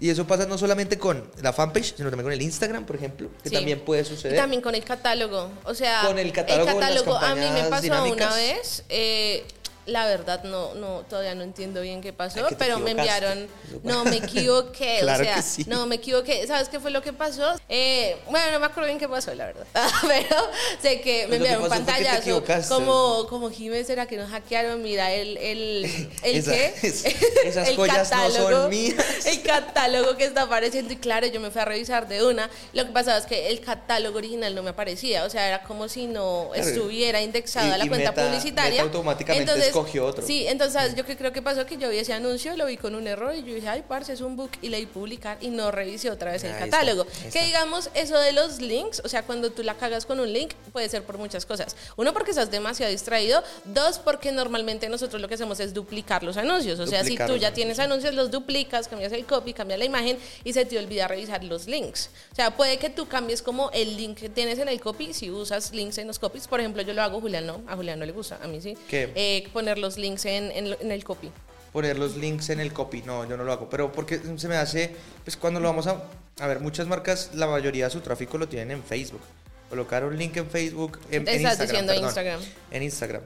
Y 0.00 0.08
eso 0.08 0.26
pasa 0.26 0.46
no 0.46 0.56
solamente 0.56 0.96
con 0.98 1.22
la 1.42 1.52
fanpage, 1.52 1.96
sino 1.96 2.08
también 2.08 2.24
con 2.24 2.32
el 2.32 2.40
Instagram, 2.40 2.86
por 2.86 2.96
ejemplo, 2.96 3.28
que 3.42 3.50
Sí. 3.50 3.54
también 3.56 3.80
puede 3.80 4.02
Y 4.02 4.04
suceder. 4.06 4.36
también 4.38 4.62
con 4.62 4.74
el 4.74 4.84
catálogo. 4.84 5.50
O 5.64 5.74
sea, 5.74 6.02
Con 6.06 6.18
el 6.18 6.32
catálogo 6.32 7.18
a 7.18 7.34
mí 7.34 7.46
me 7.52 7.64
pasó 7.64 7.82
dinámicas. 7.82 8.26
una 8.28 8.36
vez. 8.36 8.84
eh, 8.88 9.44
la 9.86 10.06
verdad, 10.06 10.42
no, 10.44 10.74
no, 10.74 11.00
todavía 11.08 11.34
no 11.34 11.42
entiendo 11.42 11.80
bien 11.80 12.00
qué 12.00 12.12
pasó, 12.12 12.46
pero 12.58 12.78
me 12.78 12.90
enviaron. 12.92 13.48
No, 13.82 14.04
me 14.04 14.16
equivoqué. 14.16 14.98
Claro 15.00 15.22
o 15.22 15.24
sea, 15.24 15.42
sí. 15.42 15.64
no, 15.68 15.86
me 15.86 15.96
equivoqué. 15.96 16.46
¿Sabes 16.46 16.68
qué 16.68 16.80
fue 16.80 16.90
lo 16.90 17.02
que 17.02 17.12
pasó? 17.12 17.54
Eh, 17.68 18.16
bueno, 18.28 18.50
no 18.52 18.60
me 18.60 18.66
acuerdo 18.66 18.86
bien 18.86 18.98
qué 18.98 19.08
pasó, 19.08 19.34
la 19.34 19.46
verdad. 19.46 19.64
pero 20.08 20.36
sé 20.82 21.00
que 21.00 21.26
me 21.28 21.36
enviaron 21.36 21.62
que 21.64 21.68
pantallazo. 21.68 22.44
Como, 22.68 23.26
como 23.28 23.50
Jiménez, 23.50 23.86
¿será 23.86 24.06
que 24.06 24.16
nos 24.16 24.30
hackearon? 24.30 24.82
Mira, 24.82 25.12
el, 25.12 25.36
el, 25.36 26.08
el 26.22 26.36
Esa- 26.36 26.52
qué? 26.52 26.74
es- 26.82 27.04
esas 27.44 27.70
joyas 27.74 28.10
no 28.10 28.30
son 28.30 28.68
mías. 28.70 29.26
El 29.26 29.42
catálogo 29.42 30.16
que 30.16 30.24
está 30.24 30.42
apareciendo 30.42 30.92
y 30.92 30.96
claro, 30.96 31.26
yo 31.26 31.40
me 31.40 31.50
fui 31.50 31.60
a 31.60 31.64
revisar 31.64 32.08
de 32.08 32.24
una. 32.24 32.50
Lo 32.72 32.84
que 32.86 32.92
pasaba 32.92 33.18
es 33.18 33.26
que 33.26 33.48
el 33.48 33.60
catálogo 33.60 34.18
original 34.18 34.54
no 34.54 34.62
me 34.62 34.70
aparecía, 34.70 35.24
o 35.24 35.30
sea, 35.30 35.46
era 35.48 35.62
como 35.62 35.88
si 35.88 36.06
no 36.06 36.50
Claro. 36.52 36.68
estuviera 36.68 37.18
a 37.18 37.78
la 37.78 37.84
y 37.84 37.88
cuenta 37.88 38.10
Meta- 38.10 38.26
publicitaria. 38.26 38.82
Meta 38.82 38.82
automáticamente 38.84 39.52
escogió 39.80 40.06
otro. 40.06 40.26
Sí, 40.26 40.46
entonces, 40.46 40.94
yo 40.94 41.04
que 41.04 41.16
creo 41.16 41.32
que 41.32 41.42
pasó 41.42 41.66
que 41.66 41.76
yo 41.76 41.88
vi 41.90 41.98
ese 41.98 42.12
anuncio, 42.12 42.56
lo 42.56 42.66
vi 42.66 42.76
con 42.76 42.94
un 42.94 43.06
error 43.06 43.34
y 43.34 43.42
yo 43.42 43.54
dije, 43.54 43.68
ay, 43.68 43.84
parce, 43.86 44.12
es 44.12 44.20
un 44.20 44.36
book 44.36 44.50
y 44.62 44.68
le 44.68 44.78
di 44.78 44.86
publicar 44.86 45.38
y 45.40 45.48
no 45.48 45.70
revisé 45.70 46.10
otra 46.10 46.32
vez 46.32 46.44
el 46.44 46.52
Ahí 46.52 46.60
catálogo. 46.60 47.04
Que 47.04 47.28
está. 47.28 47.42
digamos, 47.44 47.90
eso 47.94 48.18
de 48.18 48.32
los 48.32 48.60
links, 48.60 49.00
o 49.04 49.08
sea, 49.08 49.22
cuando 49.24 49.50
tú 49.50 49.62
la 49.62 49.74
cagas 49.74 50.06
con 50.06 50.20
un 50.20 50.32
link, 50.32 50.52
puede 50.72 50.88
ser 50.88 51.02
por 51.02 51.18
muchas 51.18 51.46
cosas. 51.46 51.76
Uno, 51.96 52.12
porque 52.12 52.30
estás 52.30 52.50
demasiado 52.50 52.90
distraído. 52.90 53.42
Dos, 53.64 53.98
porque 53.98 54.32
normalmente 54.32 54.88
nosotros 54.88 55.20
lo 55.20 55.28
que 55.28 55.34
hacemos 55.34 55.60
es 55.60 55.74
duplicar 55.74 56.22
los 56.22 56.36
anuncios. 56.36 56.78
O 56.80 56.86
sea, 56.86 57.00
si 57.00 57.10
Duplicar 57.10 57.26
tú 57.26 57.32
los 57.34 57.42
ya 57.42 57.52
tienes 57.52 57.78
anuncios, 57.78 58.14
los 58.14 58.30
duplicas, 58.30 58.88
cambias 58.88 59.12
el 59.12 59.24
copy, 59.24 59.52
cambias 59.52 59.78
la 59.78 59.84
imagen 59.84 60.18
y 60.44 60.52
se 60.52 60.64
te 60.64 60.78
olvida 60.78 61.08
revisar 61.08 61.44
los 61.44 61.66
links. 61.66 62.10
O 62.32 62.34
sea, 62.34 62.56
puede 62.56 62.78
que 62.78 62.90
tú 62.90 63.06
cambies 63.06 63.42
como 63.42 63.70
el 63.72 63.96
link 63.96 64.18
que 64.18 64.28
tienes 64.28 64.58
en 64.58 64.68
el 64.68 64.80
copy 64.80 65.12
si 65.12 65.30
usas 65.30 65.72
links 65.72 65.98
en 65.98 66.06
los 66.06 66.18
copies. 66.18 66.48
Por 66.48 66.60
ejemplo, 66.60 66.82
yo 66.82 66.94
lo 66.94 67.02
hago, 67.02 67.20
Julián 67.20 67.46
no, 67.46 67.62
a 67.66 67.76
Julián 67.76 67.98
no 67.98 68.06
le 68.06 68.12
gusta, 68.12 68.38
a 68.42 68.46
mí 68.46 68.60
sí. 68.60 68.76
¿Qué? 68.88 69.12
Eh, 69.14 69.48
poner 69.66 69.78
los 69.78 69.98
links 69.98 70.24
en, 70.26 70.52
en 70.52 70.76
en 70.80 70.92
el 70.92 71.02
copy. 71.02 71.28
poner 71.72 71.98
los 71.98 72.16
links 72.16 72.50
en 72.50 72.60
el 72.60 72.72
copy. 72.72 73.02
No, 73.02 73.28
yo 73.28 73.36
no 73.36 73.42
lo 73.42 73.52
hago. 73.52 73.68
Pero 73.68 73.90
porque 73.90 74.20
se 74.36 74.46
me 74.48 74.54
hace, 74.56 74.94
pues 75.24 75.36
cuando 75.36 75.58
lo 75.58 75.66
vamos 75.66 75.88
a... 75.88 76.04
A 76.38 76.46
ver, 76.46 76.60
muchas 76.60 76.86
marcas, 76.86 77.30
la 77.34 77.48
mayoría 77.48 77.86
de 77.86 77.90
su 77.90 78.00
tráfico 78.00 78.38
lo 78.38 78.46
tienen 78.48 78.70
en 78.70 78.84
Facebook. 78.84 79.20
Colocar 79.68 80.04
un 80.04 80.16
link 80.16 80.36
en 80.36 80.48
Facebook, 80.48 81.00
en, 81.10 81.24
Te 81.24 81.32
en 81.32 81.36
estás 81.38 81.52
Instagram, 81.52 81.66
diciendo 81.66 81.92
perdón, 81.92 82.04
Instagram. 82.04 82.40
En 82.70 82.82
Instagram. 82.84 83.22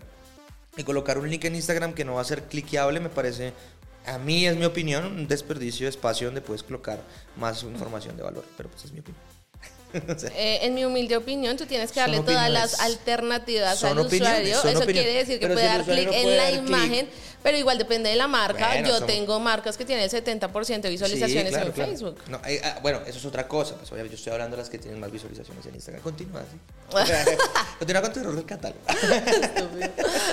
Y 0.78 0.84
colocar 0.84 1.18
un 1.18 1.28
link 1.28 1.44
en 1.44 1.56
Instagram 1.56 1.92
que 1.92 2.04
no 2.04 2.14
va 2.14 2.22
a 2.22 2.24
ser 2.24 2.44
cliqueable 2.44 3.00
me 3.00 3.10
parece, 3.10 3.52
a 4.06 4.16
mí 4.18 4.46
es 4.46 4.56
mi 4.56 4.64
opinión, 4.64 5.04
un 5.04 5.28
desperdicio 5.28 5.84
de 5.84 5.90
espacio 5.90 6.28
donde 6.28 6.40
puedes 6.40 6.62
colocar 6.62 7.00
más 7.36 7.62
información 7.64 8.16
de 8.16 8.22
valor. 8.22 8.44
Pero 8.56 8.70
pues 8.70 8.86
es 8.86 8.92
mi 8.92 9.00
opinión. 9.00 9.29
Eh, 10.34 10.58
en 10.62 10.74
mi 10.74 10.84
humilde 10.84 11.16
opinión, 11.16 11.56
tú 11.56 11.66
tienes 11.66 11.90
que 11.92 12.00
Son 12.00 12.10
darle 12.12 12.24
todas 12.24 12.44
opiniones. 12.46 12.72
las 12.72 12.80
alternativas 12.80 13.82
al 13.84 13.98
usuario. 13.98 14.56
Eso 14.56 14.60
opiniones. 14.68 14.86
quiere 14.86 15.12
decir 15.14 15.38
que 15.40 15.46
Pero 15.46 15.54
puede 15.54 15.66
si 15.68 15.72
dar 15.76 15.84
clic 15.84 16.06
no 16.08 16.12
en 16.14 16.36
la 16.36 16.50
imagen, 16.52 17.08
pero 17.42 17.56
igual 17.56 17.78
depende 17.78 18.10
de 18.10 18.16
la 18.16 18.26
marca. 18.28 18.68
Bueno, 18.68 18.88
Yo 18.88 18.94
somos- 18.96 19.06
tengo 19.06 19.40
marcas 19.40 19.76
que 19.76 19.84
tienen 19.84 20.04
el 20.04 20.10
70% 20.10 20.88
de 20.88 20.90
visualizaciones 20.90 21.46
Sí, 21.46 21.50
claro, 21.54 21.66
en 21.68 21.72
claro. 21.72 21.90
Facebook. 21.90 22.18
No, 22.28 22.40
eh, 22.46 22.60
ah, 22.62 22.78
bueno, 22.82 23.00
eso 23.06 23.18
es 23.18 23.24
otra 23.24 23.48
cosa. 23.48 23.76
Pues, 23.76 23.90
obviamente, 23.92 24.16
yo 24.16 24.18
estoy 24.18 24.32
hablando 24.32 24.56
de 24.56 24.62
las 24.62 24.70
que 24.70 24.78
tienen 24.78 25.00
más 25.00 25.10
visualizaciones 25.10 25.64
en 25.66 25.74
Instagram. 25.74 26.02
Continúa 26.02 26.42
así. 26.42 26.56
Continúa 27.78 28.02
con 28.02 28.12
tu 28.12 28.20
error 28.20 28.36
del 28.36 28.44
catálogo. 28.46 28.80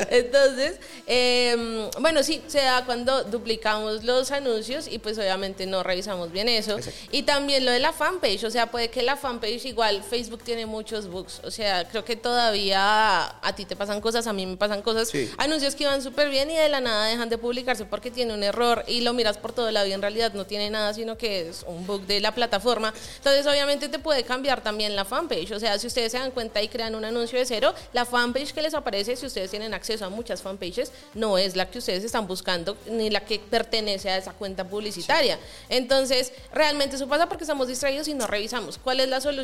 Entonces, 0.09 0.77
eh, 1.05 1.89
bueno, 1.99 2.23
sí, 2.23 2.41
se 2.47 2.59
da 2.61 2.85
cuando 2.85 3.23
duplicamos 3.23 4.03
los 4.03 4.31
anuncios 4.31 4.87
y 4.87 4.99
pues 4.99 5.17
obviamente 5.17 5.65
no 5.65 5.83
revisamos 5.83 6.31
bien 6.31 6.49
eso. 6.49 6.77
Exacto. 6.77 6.99
Y 7.11 7.23
también 7.23 7.65
lo 7.65 7.71
de 7.71 7.79
la 7.79 7.93
fanpage, 7.93 8.43
o 8.43 8.51
sea, 8.51 8.69
puede 8.71 8.89
que 8.89 9.01
la 9.03 9.15
fanpage 9.15 9.46
igual, 9.47 10.03
Facebook 10.03 10.43
tiene 10.43 10.65
muchos 10.65 11.07
bugs, 11.07 11.41
o 11.43 11.51
sea, 11.51 11.87
creo 11.87 12.03
que 12.03 12.15
todavía 12.15 13.25
a 13.41 13.55
ti 13.55 13.65
te 13.65 13.75
pasan 13.75 14.01
cosas, 14.01 14.27
a 14.27 14.33
mí 14.33 14.45
me 14.45 14.57
pasan 14.57 14.81
cosas, 14.81 15.09
Sí. 15.09 15.31
anuncios 15.37 15.75
que 15.75 15.83
iban 15.83 16.01
súper 16.01 16.29
bien 16.29 16.51
y 16.51 16.55
de 16.55 16.69
la 16.69 16.81
nada 16.81 17.05
dejan 17.05 17.29
de 17.29 17.37
publicarse 17.37 17.85
porque 17.85 18.11
tiene 18.11 18.33
un 18.33 18.43
error 18.43 18.83
y 18.87 19.01
lo 19.01 19.13
miras 19.13 19.37
por 19.37 19.53
todo 19.53 19.71
lado 19.71 19.87
y 19.87 19.93
en 19.93 20.01
realidad 20.01 20.33
no 20.33 20.45
tiene 20.45 20.69
nada, 20.69 20.93
sino 20.93 21.17
que 21.17 21.49
es 21.49 21.63
un 21.67 21.85
bug 21.87 22.01
de 22.07 22.19
la 22.19 22.33
plataforma. 22.33 22.93
Entonces, 23.17 23.45
obviamente 23.47 23.87
te 23.89 23.99
puede 23.99 24.23
cambiar 24.23 24.61
también 24.61 24.95
la 24.95 25.05
fanpage, 25.05 25.51
o 25.51 25.59
sea, 25.59 25.79
si 25.79 25.87
ustedes 25.87 26.11
se 26.11 26.19
dan 26.19 26.31
cuenta 26.31 26.61
y 26.61 26.67
crean 26.67 26.93
un 26.95 27.05
anuncio 27.05 27.39
de 27.39 27.45
cero, 27.45 27.73
la 27.93 28.05
fanpage 28.05 28.53
que 28.53 28.61
les 28.61 28.73
aparece, 28.73 29.15
si 29.15 29.25
ustedes 29.25 29.49
tienen 29.49 29.73
acceso 29.73 30.05
a 30.05 30.09
muchas 30.09 30.41
fanpages, 30.41 30.91
no 31.13 31.37
es 31.37 31.55
la 31.55 31.69
que 31.69 31.79
ustedes 31.79 32.03
están 32.03 32.27
buscando 32.27 32.77
ni 32.89 33.09
la 33.09 33.21
que 33.23 33.39
pertenece 33.39 34.09
a 34.09 34.17
esa 34.17 34.33
cuenta 34.33 34.67
publicitaria. 34.67 35.39
Entonces, 35.69 36.33
realmente 36.53 36.95
eso 36.97 37.07
pasa 37.07 37.29
porque 37.29 37.43
estamos 37.45 37.67
distraídos 37.67 38.07
y 38.07 38.13
no 38.13 38.27
revisamos. 38.27 38.77
¿Cuál 38.77 38.99
es 38.99 39.07
la 39.07 39.21
solución? 39.21 39.36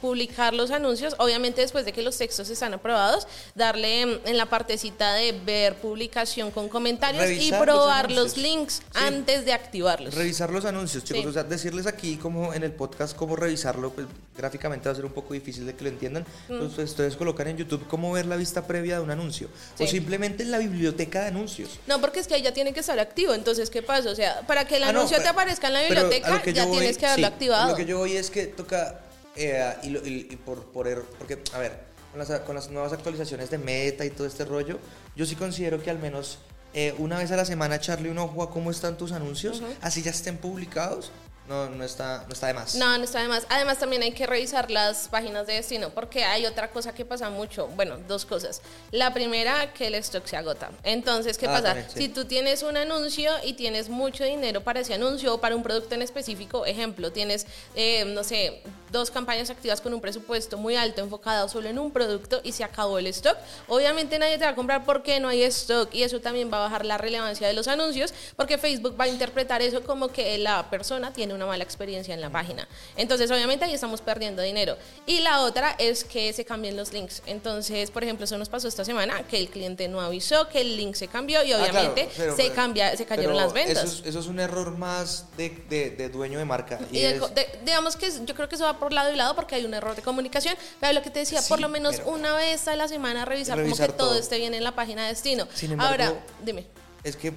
Publicar 0.00 0.54
los 0.54 0.70
anuncios, 0.70 1.14
obviamente 1.18 1.60
después 1.60 1.84
de 1.84 1.92
que 1.92 2.02
los 2.02 2.16
textos 2.18 2.48
están 2.50 2.74
aprobados, 2.74 3.26
darle 3.54 4.06
mm, 4.06 4.18
en 4.26 4.36
la 4.36 4.46
partecita 4.46 5.14
de 5.14 5.32
ver 5.32 5.74
publicación 5.76 6.50
con 6.50 6.68
comentarios 6.68 7.24
y 7.24 7.28
Revisar 7.28 7.62
probar 7.62 8.10
los, 8.10 8.36
links 8.36 8.74
Sí. 8.74 8.82
antes 8.94 9.44
de 9.44 9.52
activarlos. 9.52 10.14
Revisar 10.14 10.50
los 10.50 10.64
anuncios, 10.64 11.04
chicos. 11.04 11.22
Sí. 11.22 11.28
O 11.28 11.32
sea, 11.32 11.44
decirles 11.44 11.86
aquí 11.86 12.16
como 12.16 12.52
en 12.54 12.62
el 12.62 12.72
podcast 12.72 13.16
cómo 13.16 13.36
revisarlo, 13.36 13.90
pues 13.92 14.06
gráficamente 14.36 14.88
va 14.88 14.92
a 14.92 14.96
ser 14.96 15.04
un 15.04 15.12
poco 15.12 15.34
difícil 15.34 15.66
de 15.66 15.74
que 15.74 15.84
lo 15.84 15.90
entiendan. 15.90 16.24
Mm. 16.48 16.52
Entonces 16.54 16.90
ustedes 16.90 17.16
colocan 17.16 17.48
en 17.48 17.56
YouTube 17.56 17.86
cómo 17.88 18.12
ver 18.12 18.26
la 18.26 18.36
vista 18.36 18.66
previa 18.66 18.96
de 18.96 19.02
un 19.02 19.10
anuncio. 19.10 19.48
O 19.78 19.86
simplemente 19.86 20.42
en 20.42 20.50
la 20.50 20.58
biblioteca 20.58 21.22
de 21.22 21.26
anuncios. 21.28 21.70
No, 21.86 22.00
porque 22.00 22.20
es 22.20 22.26
que 22.28 22.34
ahí 22.34 22.42
ya 22.42 22.52
tiene 22.52 22.72
que 22.72 22.80
estar 22.80 22.98
activo. 22.98 23.34
Entonces, 23.34 23.70
¿qué 23.70 23.82
pasa? 23.82 24.10
O 24.10 24.14
sea, 24.14 24.42
para 24.46 24.64
que 24.66 24.76
el 24.76 24.84
Ah, 24.84 24.92
no, 24.92 25.00
anuncio 25.00 25.18
te 25.20 25.28
aparezca 25.28 25.68
en 25.68 25.72
la 25.74 25.82
biblioteca, 25.82 26.42
ya 26.52 26.64
voy- 26.66 26.78
tienes 26.78 26.98
que 26.98 27.06
haberlo 27.06 27.26
activado. 27.26 27.70
Lo 27.70 27.76
que 27.76 27.84
yo 27.86 27.98
voy 27.98 28.16
es 28.16 28.30
que 28.30 28.46
toca, 28.46 29.00
eh, 29.38 29.74
y, 29.82 29.90
lo- 29.90 30.04
y- 30.06 30.28
y 30.30 30.36
por, 30.36 30.64
por 30.72 30.86
error, 30.88 31.06
porque, 31.18 31.38
a 31.54 31.58
ver, 31.58 31.72
con 32.10 32.18
las, 32.18 32.40
con 32.40 32.54
las 32.54 32.70
nuevas 32.70 32.92
actualizaciones 32.92 33.50
de 33.50 33.58
meta 33.58 34.04
y 34.04 34.10
todo 34.10 34.26
este 34.26 34.44
rollo, 34.44 34.78
yo 35.16 35.26
sí 35.26 35.36
considero 35.36 35.82
que 35.82 35.90
al 35.90 35.98
menos 35.98 36.38
eh, 36.74 36.94
una 36.98 37.18
vez 37.18 37.30
a 37.32 37.36
la 37.36 37.44
semana 37.44 37.76
echarle 37.76 38.10
un 38.10 38.18
ojo 38.18 38.42
a 38.42 38.50
cómo 38.50 38.70
están 38.70 38.96
tus 38.98 39.12
anuncios, 39.12 39.62
así 39.80 40.02
ya 40.02 40.10
estén 40.10 40.36
publicados, 40.38 41.10
no, 41.48 41.68
no, 41.70 41.84
está, 41.84 42.24
no 42.26 42.32
está 42.32 42.48
de 42.48 42.54
más. 42.54 42.74
No, 42.74 42.98
no 42.98 43.04
está 43.04 43.20
de 43.22 43.28
más. 43.28 43.46
Además, 43.48 43.78
también 43.78 44.02
hay 44.02 44.12
que 44.12 44.26
revisar 44.26 44.70
las 44.70 45.08
páginas 45.08 45.46
de 45.46 45.54
destino, 45.54 45.90
porque 45.90 46.24
hay 46.24 46.44
otra 46.46 46.70
cosa 46.70 46.94
que 46.94 47.04
pasa 47.04 47.30
mucho. 47.30 47.68
Bueno, 47.68 47.96
dos 48.06 48.24
cosas. 48.26 48.60
La 48.90 49.14
primera, 49.14 49.72
que 49.72 49.86
el 49.86 49.94
stock 49.96 50.26
se 50.26 50.36
agota. 50.36 50.70
Entonces, 50.84 51.38
¿qué 51.38 51.46
Ah, 51.46 51.50
pasa? 51.52 51.62
también, 51.68 51.86
sí. 51.90 51.98
Si 51.98 52.08
tú 52.08 52.24
tienes 52.26 52.62
un 52.62 52.76
anuncio 52.76 53.32
y 53.44 53.54
tienes 53.54 53.88
mucho 53.88 54.24
dinero 54.24 54.62
para 54.62 54.80
ese 54.80 54.94
anuncio 54.94 55.34
o 55.34 55.40
para 55.40 55.56
un 55.56 55.62
producto 55.62 55.94
en 55.94 56.02
específico, 56.02 56.66
ejemplo, 56.66 57.12
tienes, 57.12 57.46
eh, 57.74 58.04
no 58.04 58.22
sé, 58.24 58.62
dos 58.92 59.10
campañas 59.10 59.50
activas 59.50 59.80
con 59.80 59.92
un 59.94 60.00
presupuesto 60.00 60.56
muy 60.56 60.76
alto 60.76 61.00
enfocado 61.02 61.48
solo 61.48 61.68
en 61.68 61.78
un 61.78 61.90
producto 61.90 62.40
y 62.42 62.52
se 62.52 62.64
acabó 62.64 62.98
el 62.98 63.06
stock, 63.08 63.36
obviamente 63.66 64.18
nadie 64.18 64.38
te 64.38 64.44
va 64.44 64.50
a 64.52 64.54
comprar 64.54 64.84
porque 64.86 65.20
no 65.20 65.28
hay 65.28 65.42
stock 65.44 65.94
y 65.94 66.02
eso 66.04 66.20
también 66.20 66.50
va 66.50 66.56
a 66.58 66.60
bajar 66.60 66.86
la 66.86 66.96
relevancia 66.96 67.46
de 67.46 67.52
los 67.52 67.68
anuncios 67.68 68.14
porque 68.36 68.56
Facebook 68.56 68.98
va 68.98 69.04
a 69.04 69.08
interpretar 69.08 69.60
eso 69.60 69.82
como 69.82 70.08
que 70.08 70.38
la 70.38 70.70
persona 70.70 71.12
tiene 71.12 71.34
una 71.38 71.46
mala 71.46 71.64
experiencia 71.64 72.12
en 72.14 72.20
la 72.20 72.30
página. 72.30 72.68
Entonces, 72.96 73.30
obviamente 73.30 73.64
ahí 73.64 73.72
estamos 73.74 74.00
perdiendo 74.02 74.42
dinero. 74.42 74.76
Y 75.06 75.20
la 75.20 75.40
otra 75.42 75.74
es 75.78 76.04
que 76.04 76.32
se 76.32 76.44
cambien 76.44 76.76
los 76.76 76.92
links. 76.92 77.22
Entonces, 77.26 77.90
por 77.90 78.04
ejemplo, 78.04 78.24
eso 78.24 78.36
nos 78.36 78.48
pasó 78.48 78.68
esta 78.68 78.84
semana, 78.84 79.22
que 79.26 79.38
el 79.38 79.48
cliente 79.48 79.88
no 79.88 80.00
avisó 80.00 80.48
que 80.48 80.60
el 80.60 80.76
link 80.76 80.94
se 80.94 81.08
cambió 81.08 81.42
y 81.42 81.52
Ah, 81.52 81.56
claro, 81.58 81.70
obviamente 81.72 82.08
pero- 82.16 82.36
se, 82.36 82.50
cambia, 82.52 82.96
se 82.96 83.06
cayeron 83.06 83.36
las 83.36 83.52
ventas. 83.52 83.84
Eso 83.84 84.00
es, 84.02 84.06
eso 84.06 84.18
es 84.20 84.26
un 84.26 84.38
error 84.40 84.76
más 84.76 85.24
de, 85.36 85.50
de- 85.68 85.90
de 85.90 86.08
dueño 86.08 86.38
de 86.38 86.44
marca. 86.44 86.78
Y 86.92 87.00
de- 87.00 87.16
es- 87.16 87.34
de- 87.34 87.48
digamos 87.64 87.96
que 87.96 88.10
yo 88.24 88.34
creo 88.34 88.48
que 88.48 88.56
eso 88.56 88.64
va 88.64 88.78
por 88.78 88.92
lado 88.92 89.12
y 89.12 89.16
lado 89.16 89.34
porque 89.34 89.54
hay 89.54 89.64
un 89.64 89.72
error 89.74 89.96
de 89.96 90.02
comunicación, 90.02 90.54
pero 90.80 90.92
lo 90.92 91.02
que 91.02 91.10
te 91.10 91.20
decía, 91.20 91.40
Sí, 91.40 91.48
por 91.48 91.60
lo 91.60 91.68
menos 91.68 91.96
pero- 91.96 92.10
una 92.10 92.34
vez 92.34 92.66
a 92.68 92.76
la 92.76 92.88
semana 92.88 93.24
revisar, 93.24 93.60
como 93.62 93.76
que 93.76 93.86
todo, 93.88 93.96
todo. 94.10 94.14
esté 94.18 94.38
bien 94.38 94.54
en 94.54 94.64
la 94.64 94.72
página 94.74 95.02
de 95.04 95.08
destino. 95.10 95.46
Sin 95.54 95.72
embargo, 95.72 95.90
Ahora, 96.04 96.24
dime. 96.44 96.66
Es 97.04 97.16
que 97.16 97.32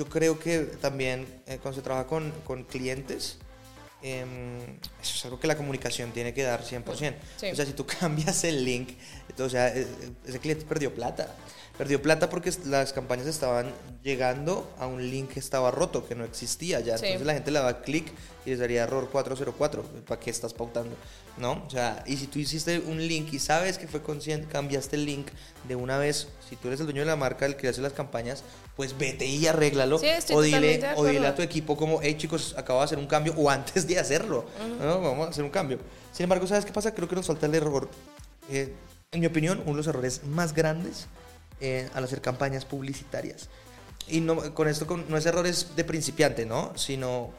yo 0.00 0.08
creo 0.08 0.38
que 0.38 0.60
también 0.80 1.26
eh, 1.46 1.58
cuando 1.60 1.78
se 1.78 1.82
trabaja 1.82 2.06
con, 2.06 2.32
con 2.46 2.64
clientes, 2.64 3.36
em, 4.00 4.62
eso 5.02 5.14
es 5.14 5.24
algo 5.26 5.38
que 5.38 5.46
la 5.46 5.58
comunicación 5.58 6.10
tiene 6.12 6.32
que 6.32 6.42
dar 6.42 6.62
100%. 6.62 7.14
Sí. 7.36 7.50
O 7.50 7.54
sea, 7.54 7.66
si 7.66 7.74
tú 7.74 7.84
cambias 8.00 8.42
el 8.44 8.64
link, 8.64 8.92
entonces, 9.28 9.46
o 9.46 9.50
sea, 9.50 9.68
eh, 9.68 9.82
eh, 9.82 10.10
ese 10.24 10.38
cliente 10.38 10.64
perdió 10.64 10.94
plata. 10.94 11.36
Perdió 11.76 12.00
plata 12.00 12.30
porque 12.30 12.50
las 12.64 12.94
campañas 12.94 13.26
estaban 13.26 13.74
llegando 14.02 14.74
a 14.78 14.86
un 14.86 15.10
link 15.10 15.32
que 15.32 15.40
estaba 15.40 15.70
roto, 15.70 16.08
que 16.08 16.14
no 16.14 16.24
existía 16.24 16.80
ya. 16.80 16.96
Sí. 16.96 17.04
Entonces 17.04 17.26
la 17.26 17.34
gente 17.34 17.50
le 17.50 17.58
daba 17.58 17.82
clic 17.82 18.10
y 18.46 18.50
les 18.50 18.58
daría 18.58 18.84
error 18.84 19.10
404. 19.10 19.82
¿Para 20.06 20.18
qué 20.18 20.30
estás 20.30 20.54
pautando? 20.54 20.96
¿No? 21.38 21.62
O 21.66 21.70
sea, 21.70 22.02
y 22.06 22.16
si 22.18 22.26
tú 22.26 22.38
hiciste 22.38 22.80
un 22.80 22.98
link 23.06 23.32
y 23.32 23.38
sabes 23.38 23.78
que 23.78 23.86
fue 23.88 24.02
consciente, 24.02 24.46
cambiaste 24.48 24.96
el 24.96 25.06
link 25.06 25.28
de 25.66 25.74
una 25.76 25.96
vez, 25.96 26.28
si 26.48 26.56
tú 26.56 26.68
eres 26.68 26.80
el 26.80 26.86
dueño 26.86 27.00
de 27.00 27.06
la 27.06 27.16
marca, 27.16 27.46
el 27.46 27.56
que 27.56 27.68
hace 27.68 27.80
las 27.80 27.92
campañas, 27.94 28.42
pues 28.76 28.96
vete 28.98 29.24
y 29.26 29.46
arréglalo. 29.46 29.98
Sí, 29.98 30.06
estoy 30.06 30.36
o, 30.36 30.42
dile, 30.42 30.80
o 30.96 31.04
dile 31.06 31.26
a 31.26 31.34
tu 31.34 31.40
equipo 31.42 31.76
como, 31.78 32.00
hey 32.02 32.16
chicos, 32.18 32.54
acabo 32.58 32.80
de 32.80 32.84
hacer 32.86 32.98
un 32.98 33.06
cambio, 33.06 33.32
o 33.38 33.48
antes 33.48 33.86
de 33.86 33.98
hacerlo, 33.98 34.44
¿no? 34.80 35.00
Vamos 35.00 35.28
a 35.28 35.30
hacer 35.30 35.44
un 35.44 35.50
cambio. 35.50 35.78
Sin 36.12 36.24
embargo, 36.24 36.46
¿sabes 36.46 36.64
qué 36.66 36.72
pasa? 36.72 36.94
Creo 36.94 37.08
que 37.08 37.16
nos 37.16 37.26
falta 37.26 37.46
el 37.46 37.54
error. 37.54 37.88
eh, 38.50 38.74
en 39.12 39.20
mi 39.20 39.26
opinión, 39.26 39.58
uno 39.62 39.70
de 39.72 39.76
los 39.78 39.86
errores 39.86 40.22
más 40.24 40.52
grandes 40.54 41.06
eh, 41.60 41.88
al 41.94 42.04
hacer 42.04 42.20
campañas 42.20 42.64
publicitarias. 42.64 43.48
Y 44.08 44.20
no, 44.20 44.54
con 44.54 44.68
esto 44.68 44.86
con- 44.86 45.04
no 45.08 45.16
es 45.16 45.26
errores 45.26 45.68
de 45.74 45.84
principiante, 45.84 46.46
¿no? 46.46 46.72
Sino, 46.76 47.30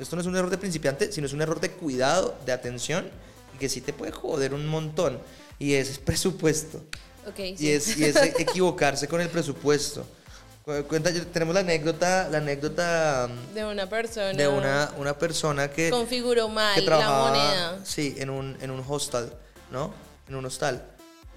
esto 0.00 0.16
no 0.16 0.22
es 0.22 0.28
un 0.28 0.36
error 0.36 0.50
de 0.50 0.58
principiante, 0.58 1.10
sino 1.12 1.26
es 1.26 1.32
un 1.32 1.42
error 1.42 1.60
de 1.60 1.70
cuidado, 1.72 2.36
de 2.46 2.52
atención, 2.52 3.08
y 3.54 3.58
que 3.58 3.68
sí 3.68 3.80
te 3.80 3.92
puede 3.92 4.12
joder 4.12 4.54
un 4.54 4.66
montón. 4.66 5.18
Y 5.58 5.74
es 5.74 5.98
presupuesto. 6.04 6.78
Ok, 7.26 7.38
Y 7.40 7.56
sí. 7.56 7.72
es, 7.72 7.96
y 7.98 8.04
es 8.04 8.16
equivocarse 8.16 9.06
con 9.08 9.20
el 9.20 9.28
presupuesto. 9.28 10.06
Cu- 10.64 10.84
Cuenta, 10.88 11.10
tenemos 11.32 11.54
la 11.54 11.60
anécdota, 11.60 12.28
la 12.30 12.38
anécdota 12.38 13.28
mm, 13.28 13.54
de 13.54 13.64
una 13.64 13.88
persona. 13.88 14.32
de 14.32 14.48
una, 14.48 14.92
una 14.98 15.18
persona 15.18 15.70
que, 15.70 15.90
configuró 15.90 16.48
mal 16.48 16.74
que 16.74 16.82
la 16.82 17.08
moneda. 17.10 17.80
sí, 17.84 18.14
en 18.18 18.30
un, 18.30 18.56
en 18.60 18.70
un 18.70 18.84
hostal, 18.88 19.32
¿no? 19.70 19.92
En 20.28 20.34
un 20.36 20.44
hostal. 20.46 20.82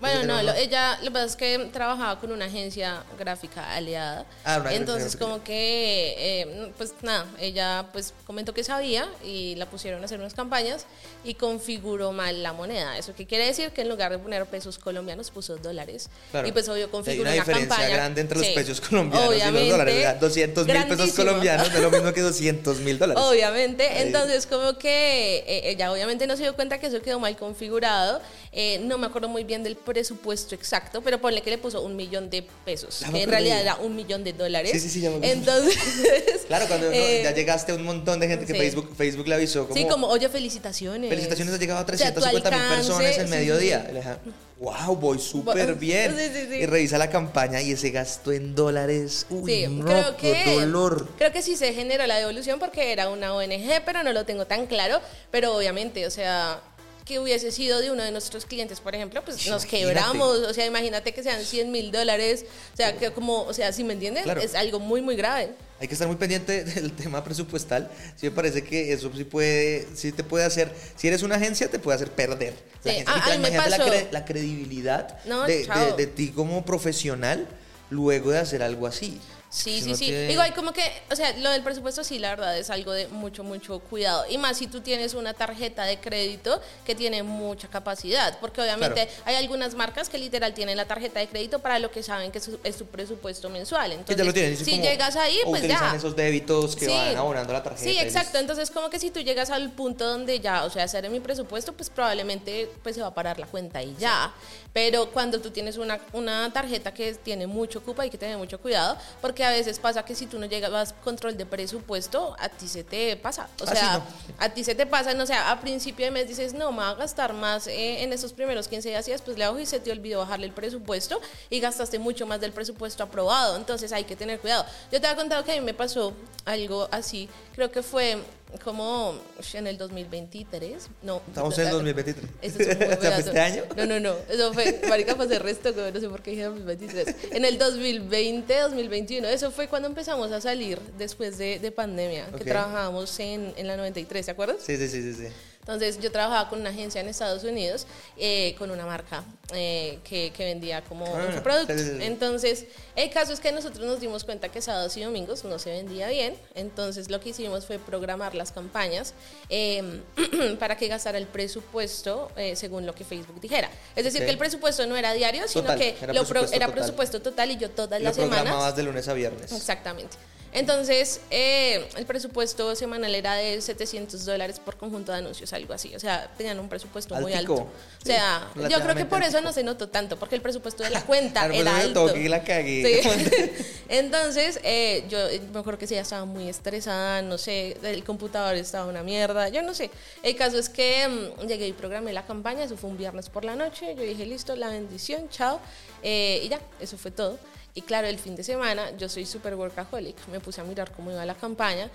Bueno, 0.02 0.22
En 0.22 0.28
no, 0.28 0.42
lo- 0.44 0.54
ella, 0.56 0.98
lo 0.98 1.04
que 1.06 1.12
pasa 1.12 1.26
es 1.26 1.36
que 1.36 1.70
trabajaba 1.72 2.20
con 2.20 2.32
una 2.32 2.46
agencia 2.46 3.04
gráfica 3.18 3.74
aliada. 3.74 4.26
Ah, 4.44 4.56
agencia 4.56 4.78
Entonces, 4.78 5.04
gráfica. 5.16 5.26
como 5.26 5.44
que, 5.44 6.16
eh, 6.18 6.72
pues 6.78 6.94
nada, 7.04 7.26
ella 7.40 7.86
pues 7.94 8.14
comentó 8.26 8.54
que 8.54 8.64
sabía 8.64 9.08
y 9.24 9.56
la 9.56 9.68
pusieron 9.68 10.02
a 10.02 10.06
hacer 10.06 10.20
unas 10.20 10.34
campañas 10.34 10.86
y 11.24 11.36
configuró 11.36 12.12
mal 12.12 12.42
la 12.42 12.52
moneda. 12.52 12.98
¿Eso 12.98 13.14
qué 13.16 13.28
quiere 13.28 13.46
decir? 13.46 13.70
Que 13.72 13.82
en 13.82 13.90
lugar 13.90 14.12
de 14.12 14.18
poner 14.18 14.46
pesos 14.48 14.80
colombianos 14.80 15.30
puso 15.30 15.56
dólares. 15.58 16.10
Claro. 16.32 16.48
Y 16.48 16.52
pues 16.52 16.68
obvio 16.68 16.90
configuró 16.90 17.30
una 17.30 17.34
una, 17.36 17.40
diferencia 17.44 17.70
campaña. 17.76 17.96
grande 17.96 18.22
entre 18.22 18.38
los 18.40 18.48
Sí. 18.48 18.54
pesos 18.56 18.82
colombianos 18.82 19.28
y 19.28 19.38
los 19.38 19.38
Obviamente, 19.44 19.70
dólares. 19.72 19.96
O 19.98 20.02
sea, 20.02 20.14
200 20.16 20.66
mil 20.66 20.86
pesos 20.88 21.12
colombianos 21.14 21.70
no 21.70 21.76
es 21.78 21.82
lo 21.84 21.92
mismo 21.92 22.12
que 22.14 22.22
200 22.22 22.80
mil 22.80 22.98
dólares. 22.98 23.24
Obviamente, 23.24 23.88
Ahí. 23.88 24.08
entonces 24.08 24.48
como 24.48 24.78
que 24.80 25.44
eh, 25.48 25.70
ella 25.70 25.92
obviamente 25.92 26.26
no 26.26 26.36
se 26.36 26.42
dio 26.42 26.56
cuenta 26.56 26.80
que 26.80 26.88
eso 26.88 27.02
quedó 27.04 27.20
mal 27.20 27.38
configurado. 27.38 28.20
Eh, 28.52 28.80
no 28.84 28.98
me 28.98 29.08
acuerdo 29.08 29.30
muy 29.30 29.44
bien 29.46 29.64
del 29.64 29.78
presupuesto 29.92 30.56
exacto, 30.56 31.02
pero 31.02 31.20
ponle 31.20 31.42
que 31.42 31.50
le 31.50 31.58
puso 31.58 31.82
un 31.82 31.98
millón 31.98 32.30
de 32.30 32.48
pesos, 32.64 33.04
que 33.12 33.24
en 33.24 33.30
realidad 33.30 33.60
era 33.60 33.76
un 33.76 33.94
millón 33.94 34.24
de 34.24 34.32
dólares. 34.32 34.72
Sí, 34.72 34.80
sí, 34.80 34.90
sí, 34.90 35.02
ya 35.02 35.10
me. 35.10 35.30
Entonces, 35.30 35.76
Claro, 36.48 36.66
cuando 36.68 36.90
eh, 36.92 37.20
ya 37.24 37.34
llegaste 37.34 37.74
a 37.74 37.76
un 37.76 37.84
montón 37.84 38.22
de 38.22 38.28
gente 38.30 38.46
que 38.46 38.54
sí. 38.54 38.60
Facebook, 38.60 38.96
Facebook 38.96 39.28
le 39.28 39.36
avisó 39.36 39.68
como... 39.68 39.76
sí, 39.76 39.86
como, 39.88 40.08
oye, 40.08 40.30
felicitaciones. 40.30 41.10
Felicitaciones, 41.10 41.54
ha 41.54 41.58
llegado 41.58 41.80
a 41.80 41.84
O 41.84 41.98
sea, 41.98 42.14
tu 42.14 42.22
350 42.22 42.50
mil 42.50 42.60
alcance, 42.60 42.76
personas 42.76 43.18
en 43.18 43.28
sí, 43.28 43.32
mediodía. 43.34 44.20
wow, 44.60 44.96
voy 44.96 45.20
súper 45.20 45.76
bien. 45.80 46.16
Y 46.58 46.66
revisa 46.68 46.98
la 46.98 47.10
campaña 47.10 47.62
y 47.62 47.74
ese 47.74 47.90
gasto 47.92 48.32
en 48.32 48.56
dólares. 48.56 49.26
Uy, 49.30 49.68
no, 49.68 49.86
creo 49.86 50.18
qué 50.18 50.56
dolor. 50.56 51.10
creo 51.18 51.34
que 51.34 51.42
sí 51.42 51.58
se 51.58 51.74
generó 51.74 52.08
la 52.08 52.18
devolución 52.18 52.60
porque 52.60 52.94
era 52.94 53.10
una 53.10 53.34
ONG, 53.34 53.84
pero 53.86 54.04
no 54.04 54.14
lo 54.14 54.24
tengo 54.26 54.46
tan 54.46 54.68
claro. 54.68 55.02
Pero 55.32 55.56
obviamente, 55.56 56.06
o 56.06 56.12
sea, 56.12 56.62
que 57.06 57.20
hubiese 57.20 57.52
sido 57.52 57.80
de 57.80 57.92
uno 57.92 58.04
de 58.04 58.12
nuestros 58.12 58.46
clientes, 58.46 58.80
por 58.80 58.94
ejemplo, 58.96 59.24
pues 59.26 59.46
nos 59.48 59.66
quebramos. 59.66 60.38
O 60.40 60.54
sea, 60.54 60.66
imagínate 60.66 61.14
que 61.14 61.24
sean 61.24 61.44
100 61.44 61.72
mil 61.72 61.92
dólares. 61.92 62.46
O 62.74 62.78
sea, 62.78 62.96
que 62.96 63.12
como, 63.12 63.42
o 63.44 63.54
sea, 63.54 63.72
si 63.74 63.84
me 63.84 63.94
entienden, 63.94 64.24
Claro. 64.24 64.42
es 64.42 64.56
algo 64.56 64.80
muy, 64.80 65.02
muy 65.02 65.16
grave. 65.16 65.52
Hay 65.80 65.88
que 65.88 65.94
estar 65.96 66.08
muy 66.08 66.18
pendiente 66.18 66.64
del 66.64 66.92
tema 66.94 67.24
presupuestal. 67.24 67.90
Sí 68.16 68.28
me 68.28 68.32
parece 68.32 68.64
que 68.64 68.94
eso 68.94 69.12
sí 69.16 69.24
puede, 69.24 69.88
sí 69.96 70.12
te 70.12 70.24
puede 70.24 70.46
hacer, 70.46 70.72
si 70.96 71.08
eres 71.08 71.24
una 71.24 71.36
agencia 71.36 71.70
te 71.70 71.80
puede 71.80 71.96
hacer 71.96 72.12
perder. 72.12 72.54
La 72.84 72.92
Sí, 72.94 73.04
la, 73.06 73.78
cre- 73.78 74.08
la 74.12 74.26
credibilidad 74.26 75.20
No, 75.26 75.44
de, 75.44 75.66
chao. 75.66 75.96
de- 75.96 76.06
de 76.06 76.08
ti 76.08 76.30
como 76.30 76.64
profesional 76.66 77.48
luego 77.90 78.32
de 78.32 78.40
hacer 78.40 78.62
algo 78.64 78.86
así. 78.88 79.20
Sí, 79.52 79.82
sí, 79.82 79.94
sí. 79.96 80.06
tiene- 80.06 80.32
Igual 80.32 80.54
como 80.56 80.72
que, 80.72 80.82
o 81.12 81.16
sea, 81.16 81.34
lo 81.38 81.50
del 81.52 81.62
presupuesto 81.62 82.06
sí, 82.06 82.20
la 82.20 82.30
verdad 82.30 82.58
es 82.58 82.70
algo 82.70 82.94
de 82.94 83.08
mucho, 83.10 83.44
mucho 83.44 83.80
cuidado. 83.80 84.24
Y 84.30 84.38
más 84.38 84.58
si 84.58 84.68
tú 84.68 84.80
tienes 84.80 85.14
una 85.14 85.34
tarjeta 85.34 85.84
de 85.84 86.00
crédito 86.00 86.62
que 86.86 86.96
tiene 86.96 87.22
mucha 87.22 87.68
capacidad, 87.68 88.40
porque 88.40 88.62
obviamente 88.62 89.08
Claro. 89.08 89.22
hay 89.26 89.36
algunas 89.36 89.76
marcas 89.76 90.08
que 90.08 90.18
literal 90.18 90.54
tienen 90.54 90.78
la 90.78 90.86
tarjeta 90.86 91.20
de 91.20 91.28
crédito 91.28 91.60
para 91.60 91.80
lo 91.80 91.92
que 91.92 92.02
saben 92.02 92.32
que 92.32 92.38
es 92.38 92.46
su, 92.46 92.58
es 92.64 92.78
su 92.78 92.86
presupuesto 92.88 93.50
mensual. 93.50 93.92
Entonces, 93.92 94.16
ya 94.16 94.24
lo 94.24 94.34
tienen. 94.34 94.56
si 94.58 94.80
llegas 94.80 95.18
ahí, 95.18 95.38
pues 95.44 95.68
ya. 95.68 95.94
esos 95.98 96.16
débitos 96.16 96.76
que 96.78 96.86
Sí. 96.86 96.92
van 96.92 97.18
abonando 97.18 97.52
la 97.52 97.62
tarjeta. 97.62 97.84
Sí, 97.92 98.00
exacto. 98.00 98.38
Entonces, 98.40 98.72
como 98.72 98.90
que 98.90 99.00
si 99.00 99.12
tú 99.12 99.20
llegas 99.20 99.50
al 99.50 99.70
punto 99.72 100.08
donde 100.08 100.40
ya, 100.40 100.64
o 100.64 100.70
sea, 100.70 100.86
hacer 100.86 101.10
mi 101.10 101.20
presupuesto, 101.20 101.74
pues 101.74 101.90
probablemente 101.90 102.70
pues 102.84 102.96
se 102.96 103.02
va 103.02 103.08
a 103.08 103.14
parar 103.14 103.38
la 103.38 103.48
cuenta 103.48 103.84
y 103.84 103.94
ya. 104.00 104.32
Pero 104.74 105.12
cuando 105.12 105.42
tú 105.42 105.52
tienes 105.52 105.76
una, 105.78 106.00
una 106.14 106.50
tarjeta 106.54 106.94
que 106.94 107.14
tiene 107.16 107.46
mucho 107.46 107.84
cupo, 107.84 108.02
hay 108.02 108.10
que 108.10 108.18
tener 108.18 108.38
mucho 108.38 108.58
cuidado, 108.58 108.98
porque 109.20 109.41
a 109.44 109.52
veces 109.52 109.80
pasa 109.80 110.04
que 110.04 110.16
si 110.16 110.26
tú 110.26 110.40
no 110.40 110.46
llevas 110.46 110.94
control 111.04 111.38
de 111.38 111.46
presupuesto, 111.46 112.36
a 112.40 112.50
ti 112.50 112.68
se 112.68 112.84
te 112.84 113.16
pasa. 113.18 113.48
O 113.62 113.66
sea, 113.66 113.98
no. 113.98 114.04
a 114.40 114.50
ti 114.50 114.64
se 114.64 114.76
te 114.76 114.86
pasa, 114.86 115.14
no, 115.14 115.24
o 115.24 115.28
sea, 115.28 115.52
a 115.52 115.60
principio 115.62 116.06
de 116.06 116.12
mes 116.12 116.28
dices, 116.28 116.54
no, 116.54 116.72
me 116.72 116.80
va 116.80 116.90
a 116.90 116.96
gastar 116.96 117.34
más 117.34 117.68
eh, 117.68 118.04
en 118.04 118.14
esos 118.14 118.34
primeros 118.34 118.68
15 118.68 118.90
días 118.90 119.08
y 119.08 119.12
después 119.12 119.38
le 119.38 119.46
bajo 119.46 119.60
y 119.60 119.66
se 119.66 119.80
te 119.80 119.92
olvidó 119.92 120.20
bajarle 120.20 120.48
el 120.48 120.54
presupuesto 120.54 121.20
y 121.50 121.60
gastaste 121.60 122.00
mucho 122.00 122.26
más 122.26 122.42
del 122.42 122.52
presupuesto 122.52 123.04
aprobado. 123.04 123.56
Entonces 123.58 123.92
hay 123.92 124.04
que 124.04 124.16
tener 124.16 124.40
cuidado. 124.40 124.66
Yo 124.92 125.00
te 125.00 125.08
había 125.08 125.18
contado 125.18 125.44
que 125.44 125.52
a 125.52 125.56
mí 125.56 125.62
me 125.62 125.74
pasó 125.74 126.14
algo 126.46 126.88
así, 126.92 127.30
creo 127.54 127.72
que 127.72 127.84
fue 127.84 128.18
como 128.64 129.16
en 129.54 129.68
el 129.68 129.78
2023. 129.78 130.88
No, 131.04 131.22
Estamos 131.28 131.58
en 131.58 131.66
el 131.68 131.72
2023. 131.74 132.26
Eso 132.42 132.60
es 132.60 132.68
un 132.68 132.78
buen 132.86 132.90
¿Ya 133.02 133.12
fue 133.12 133.20
este 133.20 133.40
año? 133.40 133.64
No, 133.76 133.86
no, 133.86 134.00
no. 134.00 134.16
Eso 134.30 134.54
fue, 134.54 134.82
marica, 134.88 135.16
pasé 135.16 135.40
resto, 135.40 135.74
güey, 135.74 135.92
no 135.92 136.00
sé 136.00 136.10
por 136.10 136.22
qué 136.22 136.32
dije 136.32 136.44
2023. 136.44 137.16
En 137.32 137.46
el 137.46 137.58
2020, 137.58 138.60
2021, 138.60 139.28
eso 139.28 139.52
fue 139.52 139.68
cuando 139.68 139.88
empezamos 139.88 140.32
a 140.32 140.42
salir 140.42 140.80
después 140.98 141.38
de, 141.38 141.60
de 141.60 141.72
pandemia, 141.72 142.28
Ok. 142.32 142.40
que 142.40 142.46
trabajábamos 142.46 143.20
en, 143.20 143.54
en 143.58 143.68
la 143.68 143.78
93, 143.78 144.26
¿te 144.26 144.32
acuerdas? 144.32 144.58
Sí, 144.66 144.78
sí, 144.78 144.88
sí, 144.88 145.02
sí. 145.02 145.14
sí. 145.14 145.34
Entonces 145.62 146.00
yo 146.00 146.12
trabajaba 146.12 146.50
con 146.50 146.60
una 146.60 146.72
agencia 146.72 147.00
en 147.02 147.08
Estados 147.08 147.44
Unidos, 147.44 147.86
eh, 148.18 148.56
con 148.58 148.72
una 148.72 148.86
marca 148.86 149.24
eh, 149.54 150.00
que, 150.04 150.34
que 150.36 150.44
vendía 150.46 150.82
como 150.84 151.06
Ah, 151.06 151.30
sí. 151.68 151.98
Entonces 152.02 152.66
el 152.96 153.10
caso 153.12 153.32
es 153.32 153.40
que 153.40 153.52
nosotros 153.52 153.86
nos 153.86 154.00
dimos 154.00 154.24
cuenta 154.24 154.50
que 154.50 154.60
sábados 154.62 154.98
y 154.98 155.04
domingos 155.04 155.44
no 155.44 155.60
se 155.60 155.70
vendía 155.72 156.10
bien, 156.10 156.36
entonces 156.56 157.10
lo 157.12 157.20
que 157.20 157.30
hicimos 157.30 157.66
fue 157.68 157.78
programar 157.78 158.34
las 158.34 158.52
campañas 158.52 159.14
eh, 159.50 160.02
para 160.60 160.76
que 160.78 160.88
gastara 160.88 161.20
el 161.20 161.28
presupuesto 161.28 162.32
eh, 162.36 162.56
según 162.56 162.86
lo 162.88 162.96
que 162.96 163.04
Facebook 163.04 163.40
dijera. 163.40 163.70
Es 163.96 164.04
decir, 164.04 164.26
que 164.26 164.32
el 164.32 164.38
presupuesto 164.40 164.86
no 164.88 164.98
era 164.98 165.14
diario, 165.14 165.48
sino 165.48 165.62
Total, 165.62 165.78
que 165.80 165.96
era 166.02 166.14
lo 166.14 166.24
pro- 166.26 166.42
presupuesto 166.42 166.56
era 166.56 166.66
total. 166.66 166.74
presupuesto 166.82 167.22
total 167.22 167.52
y 167.52 167.58
yo 167.58 167.70
todas 167.70 168.00
Lo 168.00 168.06
las 168.06 168.16
semanas... 168.16 168.40
programabas 168.40 168.76
de 168.76 168.84
lunes 168.84 169.08
a 169.08 169.14
viernes. 169.14 169.52
Exactamente. 169.52 170.18
Entonces, 170.54 171.22
eh, 171.30 171.88
el 171.96 172.06
presupuesto 172.06 172.76
semanal 172.76 173.16
era 173.16 173.36
de 173.36 173.62
700 173.62 174.26
dólares 174.26 174.60
por 174.60 174.76
conjunto 174.78 175.12
de 175.12 175.20
anuncios, 175.20 175.54
algo 175.54 175.74
así. 175.74 175.96
O 175.96 176.00
sea, 176.00 176.30
tenían 176.38 176.60
un 176.60 176.68
presupuesto 176.68 177.16
muy 177.16 177.34
Altico. 177.34 177.54
alto. 177.54 177.64
O 177.66 177.70
Sí, 178.06 178.12
sea, 178.12 178.50
yo 178.70 178.82
creo 178.82 178.96
que 178.96 179.06
por 179.06 179.24
eso 179.24 179.40
no 179.42 179.54
se 179.54 179.64
notó 179.64 179.88
tanto, 179.90 180.18
porque 180.18 180.36
el 180.36 180.42
presupuesto 180.42 180.84
de 180.84 180.90
la 180.90 181.02
cuenta 181.06 181.46
era 181.54 181.72
me 181.74 181.82
alto. 181.82 182.08
toqué 182.08 182.22
y 182.22 182.28
la 182.28 182.44
cagué. 182.44 183.02
Sí. 183.02 183.52
Entonces, 183.90 184.60
eh, 184.64 185.06
yo 185.10 185.20
me 185.54 185.60
acuerdo 185.60 185.80
que 185.80 185.88
sí, 185.88 185.96
ya 185.96 186.02
estaba 186.02 186.26
muy 186.26 186.50
estresada, 186.50 187.22
no 187.22 187.38
sé, 187.38 187.78
el 187.84 188.04
computador 188.04 188.56
estaba 188.56 188.88
una 188.88 189.04
mierda, 189.04 189.50
yo 189.50 189.62
no 189.62 189.74
sé. 189.74 189.90
El 190.24 190.36
caso 190.36 190.58
es 190.58 190.70
que 190.70 191.08
mm, 191.08 191.48
llegué 191.48 191.68
y 191.68 191.74
programé 191.74 192.14
la 192.14 192.26
campaña, 192.26 192.64
eso 192.64 192.76
fue 192.78 192.90
un 192.90 192.98
viernes 192.98 193.30
por 193.30 193.46
la 193.46 193.56
noche, 193.56 193.96
yo 193.96 194.04
dije, 194.04 194.26
listo, 194.26 194.56
la 194.56 194.70
bendición, 194.70 195.30
chao, 195.30 195.60
eh, 196.04 196.42
y 196.44 196.50
ya, 196.50 196.60
eso 196.80 196.98
fue 196.98 197.12
todo. 197.12 197.38
Y 197.74 197.82
claro, 197.82 198.08
el 198.08 198.20
fin 198.20 198.36
de 198.36 198.44
semana, 198.44 198.96
yo 198.98 199.08
soy 199.08 199.26
súper 199.26 199.56
workaholic, 199.56 200.16
me 200.28 200.40
puse 200.40 200.62
a 200.62 200.64
mirar 200.64 200.92
cómo 200.92 201.12
iba 201.12 201.26
la 201.26 201.36
campaña 201.36 201.90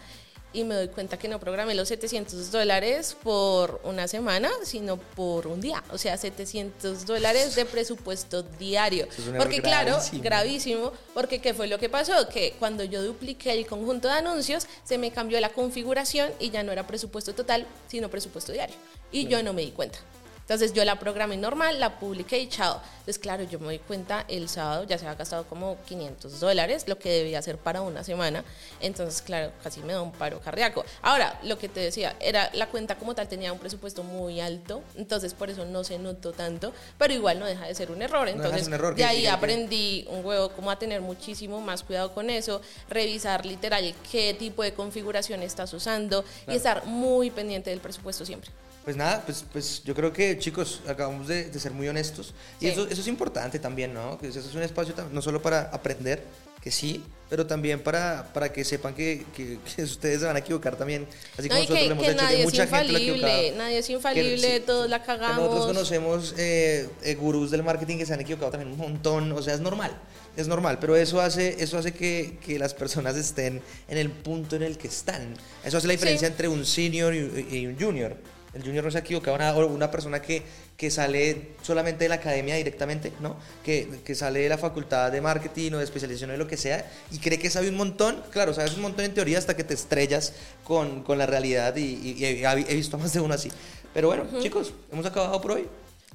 y 0.52 0.64
me 0.64 0.74
doy 0.74 0.88
cuenta 0.88 1.18
que 1.18 1.28
no 1.28 1.38
programé 1.38 1.74
los 1.74 1.88
700 1.88 2.50
dólares 2.50 3.14
por 3.22 3.78
una 3.84 4.08
semana, 4.08 4.50
sino 4.62 4.96
por 4.96 5.46
un 5.46 5.60
día. 5.60 5.84
O 5.90 5.98
sea, 5.98 6.16
700 6.16 7.04
dólares 7.04 7.54
de 7.56 7.66
presupuesto 7.66 8.42
diario. 8.42 9.06
Es 9.06 9.24
Porque 9.36 9.60
claro, 9.60 9.92
gravísimo. 9.92 10.22
gravísimo, 10.22 10.92
porque 11.12 11.40
¿qué 11.40 11.52
fue 11.52 11.66
lo 11.66 11.78
que 11.78 11.90
pasó? 11.90 12.28
Que 12.28 12.54
cuando 12.58 12.84
yo 12.84 13.02
dupliqué 13.02 13.52
el 13.52 13.66
conjunto 13.66 14.08
de 14.08 14.14
anuncios, 14.14 14.66
se 14.82 14.96
me 14.96 15.10
cambió 15.10 15.38
la 15.40 15.50
configuración 15.50 16.30
y 16.40 16.48
ya 16.48 16.62
no 16.62 16.72
era 16.72 16.86
presupuesto 16.86 17.34
total, 17.34 17.66
sino 17.86 18.08
presupuesto 18.08 18.52
diario. 18.52 18.76
Y 19.12 19.26
yo 19.28 19.42
no 19.42 19.52
me 19.52 19.62
di 19.62 19.72
cuenta. 19.72 19.98
Entonces 20.46 20.72
yo 20.72 20.84
la 20.84 20.96
programé 21.00 21.36
normal, 21.36 21.80
la 21.80 21.98
publiqué 21.98 22.38
y 22.38 22.48
chao. 22.48 22.80
Entonces 23.00 23.18
claro, 23.18 23.42
yo 23.42 23.58
me 23.58 23.72
di 23.72 23.78
cuenta 23.80 24.24
el 24.28 24.48
sábado, 24.48 24.84
ya 24.84 24.96
se 24.96 25.04
había 25.04 25.18
gastado 25.18 25.44
como 25.46 25.76
500 25.88 26.38
dólares, 26.38 26.84
lo 26.86 27.00
que 27.00 27.10
debía 27.10 27.40
hacer 27.40 27.58
para 27.58 27.82
una 27.82 28.04
semana. 28.04 28.44
Entonces 28.80 29.22
claro, 29.22 29.50
casi 29.64 29.80
me 29.80 29.92
da 29.92 30.02
un 30.02 30.12
paro 30.12 30.38
cardíaco. 30.40 30.84
Ahora, 31.02 31.36
lo 31.42 31.58
que 31.58 31.68
te 31.68 31.80
decía, 31.80 32.14
era 32.20 32.48
la 32.52 32.68
cuenta 32.68 32.94
como 32.94 33.12
tal 33.16 33.26
tenía 33.26 33.52
un 33.52 33.58
presupuesto 33.58 34.04
muy 34.04 34.40
alto, 34.40 34.82
entonces 34.94 35.34
por 35.34 35.50
eso 35.50 35.64
no 35.64 35.82
se 35.82 35.98
notó 35.98 36.32
tanto, 36.32 36.72
pero 36.96 37.12
igual 37.12 37.40
no 37.40 37.46
deja 37.46 37.66
de 37.66 37.74
ser 37.74 37.90
un 37.90 38.00
error. 38.02 38.28
Entonces 38.28 38.60
ser 38.60 38.68
un 38.68 38.74
error, 38.74 38.94
de 38.94 39.04
ahí 39.04 39.22
que- 39.22 39.28
aprendí 39.28 40.06
un 40.10 40.24
huevo 40.24 40.50
como 40.50 40.70
a 40.70 40.78
tener 40.78 41.00
muchísimo 41.00 41.60
más 41.60 41.82
cuidado 41.82 42.14
con 42.14 42.30
eso, 42.30 42.60
revisar 42.88 43.44
literal 43.44 43.92
qué 44.12 44.32
tipo 44.34 44.62
de 44.62 44.72
configuración 44.74 45.42
estás 45.42 45.72
usando 45.72 46.24
y 46.46 46.54
estar 46.54 46.86
muy 46.86 47.30
pendiente 47.30 47.70
del 47.70 47.80
presupuesto 47.80 48.24
siempre. 48.24 48.52
Pues 48.86 48.96
nada, 48.96 49.20
pues, 49.26 49.44
pues 49.52 49.82
yo 49.84 49.96
creo 49.96 50.12
que 50.12 50.38
chicos, 50.38 50.80
acabamos 50.86 51.26
de, 51.26 51.50
de 51.50 51.58
ser 51.58 51.72
muy 51.72 51.88
honestos. 51.88 52.32
Y 52.60 52.66
Sí. 52.66 52.70
eso, 52.70 52.86
eso 52.88 53.00
es 53.00 53.08
importante 53.08 53.58
también, 53.58 53.92
¿no? 53.92 54.16
Que 54.16 54.28
eso 54.28 54.38
es 54.38 54.54
un 54.54 54.62
espacio 54.62 54.94
no 55.10 55.20
solo 55.20 55.42
para 55.42 55.62
aprender, 55.72 56.22
que 56.62 56.70
sí, 56.70 57.02
pero 57.28 57.44
también 57.48 57.80
para, 57.80 58.30
para 58.32 58.52
que 58.52 58.62
sepan 58.64 58.94
que, 58.94 59.24
que- 59.34 59.58
que 59.74 59.82
ustedes 59.82 60.20
se 60.20 60.26
van 60.26 60.36
a 60.36 60.38
equivocar 60.38 60.76
también, 60.76 61.04
así 61.36 61.48
No, 61.48 61.56
como 61.56 61.58
y 61.58 61.62
nosotros 61.62 61.78
que, 61.80 61.84
lo 61.86 61.92
hemos 61.94 62.06
hecho, 62.06 62.16
nadie 62.22 62.36
que 62.36 62.42
es 62.42 62.46
mucha 62.46 62.66
gente 62.68 62.70
lo 62.70 62.76
ha 62.76 63.00
infalible, 63.00 63.12
equivocado. 63.40 63.58
nadie 63.58 63.78
es 63.78 63.90
infalible, 63.90 64.56
sí, 64.58 64.62
todos 64.64 64.88
la 64.88 65.02
cagamos. 65.02 65.36
nosotros 65.36 65.66
conocemos 65.66 66.34
eh, 66.38 66.88
eh, 67.02 67.14
gurús 67.16 67.50
del 67.50 67.64
marketing 67.64 67.98
que 67.98 68.06
se 68.06 68.14
han 68.14 68.20
equivocado 68.20 68.52
también 68.52 68.70
un 68.70 68.78
montón, 68.78 69.32
o 69.32 69.42
sea, 69.42 69.54
es 69.54 69.60
normal, 69.60 69.98
es 70.36 70.46
normal, 70.46 70.78
pero 70.80 70.94
eso 70.94 71.20
hace, 71.20 71.56
eso 71.60 71.76
hace 71.76 71.92
que, 71.92 72.38
que 72.46 72.56
las 72.56 72.72
personas 72.72 73.16
estén 73.16 73.60
en 73.88 73.98
el 73.98 74.10
punto 74.12 74.54
en 74.54 74.62
el 74.62 74.78
que 74.78 74.86
están. 74.86 75.34
Eso 75.64 75.76
hace 75.78 75.88
la 75.88 75.92
diferencia 75.94 76.28
Sí. 76.28 76.32
entre 76.32 76.46
un 76.46 76.64
senior 76.64 77.12
y, 77.12 77.48
y 77.50 77.66
un 77.66 77.76
junior. 77.76 78.16
El 78.56 78.62
junior 78.62 78.82
no 78.84 78.90
se 78.90 78.98
ha 78.98 79.00
equivocado, 79.02 79.36
nada, 79.38 79.54
o 79.56 79.66
una 79.66 79.90
persona 79.90 80.20
que, 80.22 80.42
que 80.76 80.90
sale 80.90 81.50
solamente 81.62 82.04
de 82.04 82.08
la 82.08 82.16
academia 82.16 82.56
directamente, 82.56 83.12
¿no? 83.20 83.36
Que, 83.64 83.88
que 84.04 84.14
sale 84.14 84.40
de 84.40 84.48
la 84.48 84.58
facultad 84.58 85.12
de 85.12 85.20
marketing 85.20 85.72
o 85.72 85.78
de 85.78 85.84
especialización 85.84 86.30
o 86.30 86.32
de 86.32 86.38
lo 86.38 86.46
que 86.46 86.56
sea 86.56 86.90
y 87.12 87.18
cree 87.18 87.38
que 87.38 87.50
sabe 87.50 87.68
un 87.68 87.76
montón. 87.76 88.22
Claro, 88.30 88.52
sabes 88.54 88.74
un 88.74 88.82
montón 88.82 89.04
en 89.04 89.14
teoría 89.14 89.38
hasta 89.38 89.54
que 89.54 89.62
te 89.64 89.74
estrellas 89.74 90.32
con, 90.64 91.02
con 91.02 91.18
la 91.18 91.26
realidad 91.26 91.76
y, 91.76 91.82
y- 91.84 92.16
y 92.18 92.24
he, 92.24 92.44
he 92.46 92.74
visto 92.74 92.98
más 92.98 93.12
de 93.12 93.20
uno 93.20 93.34
así. 93.34 93.50
Pero 93.94 94.08
bueno, 94.08 94.24
chicos, 94.42 94.72
hemos 94.92 95.06
acabado 95.06 95.40
por 95.40 95.52
hoy. 95.52 95.68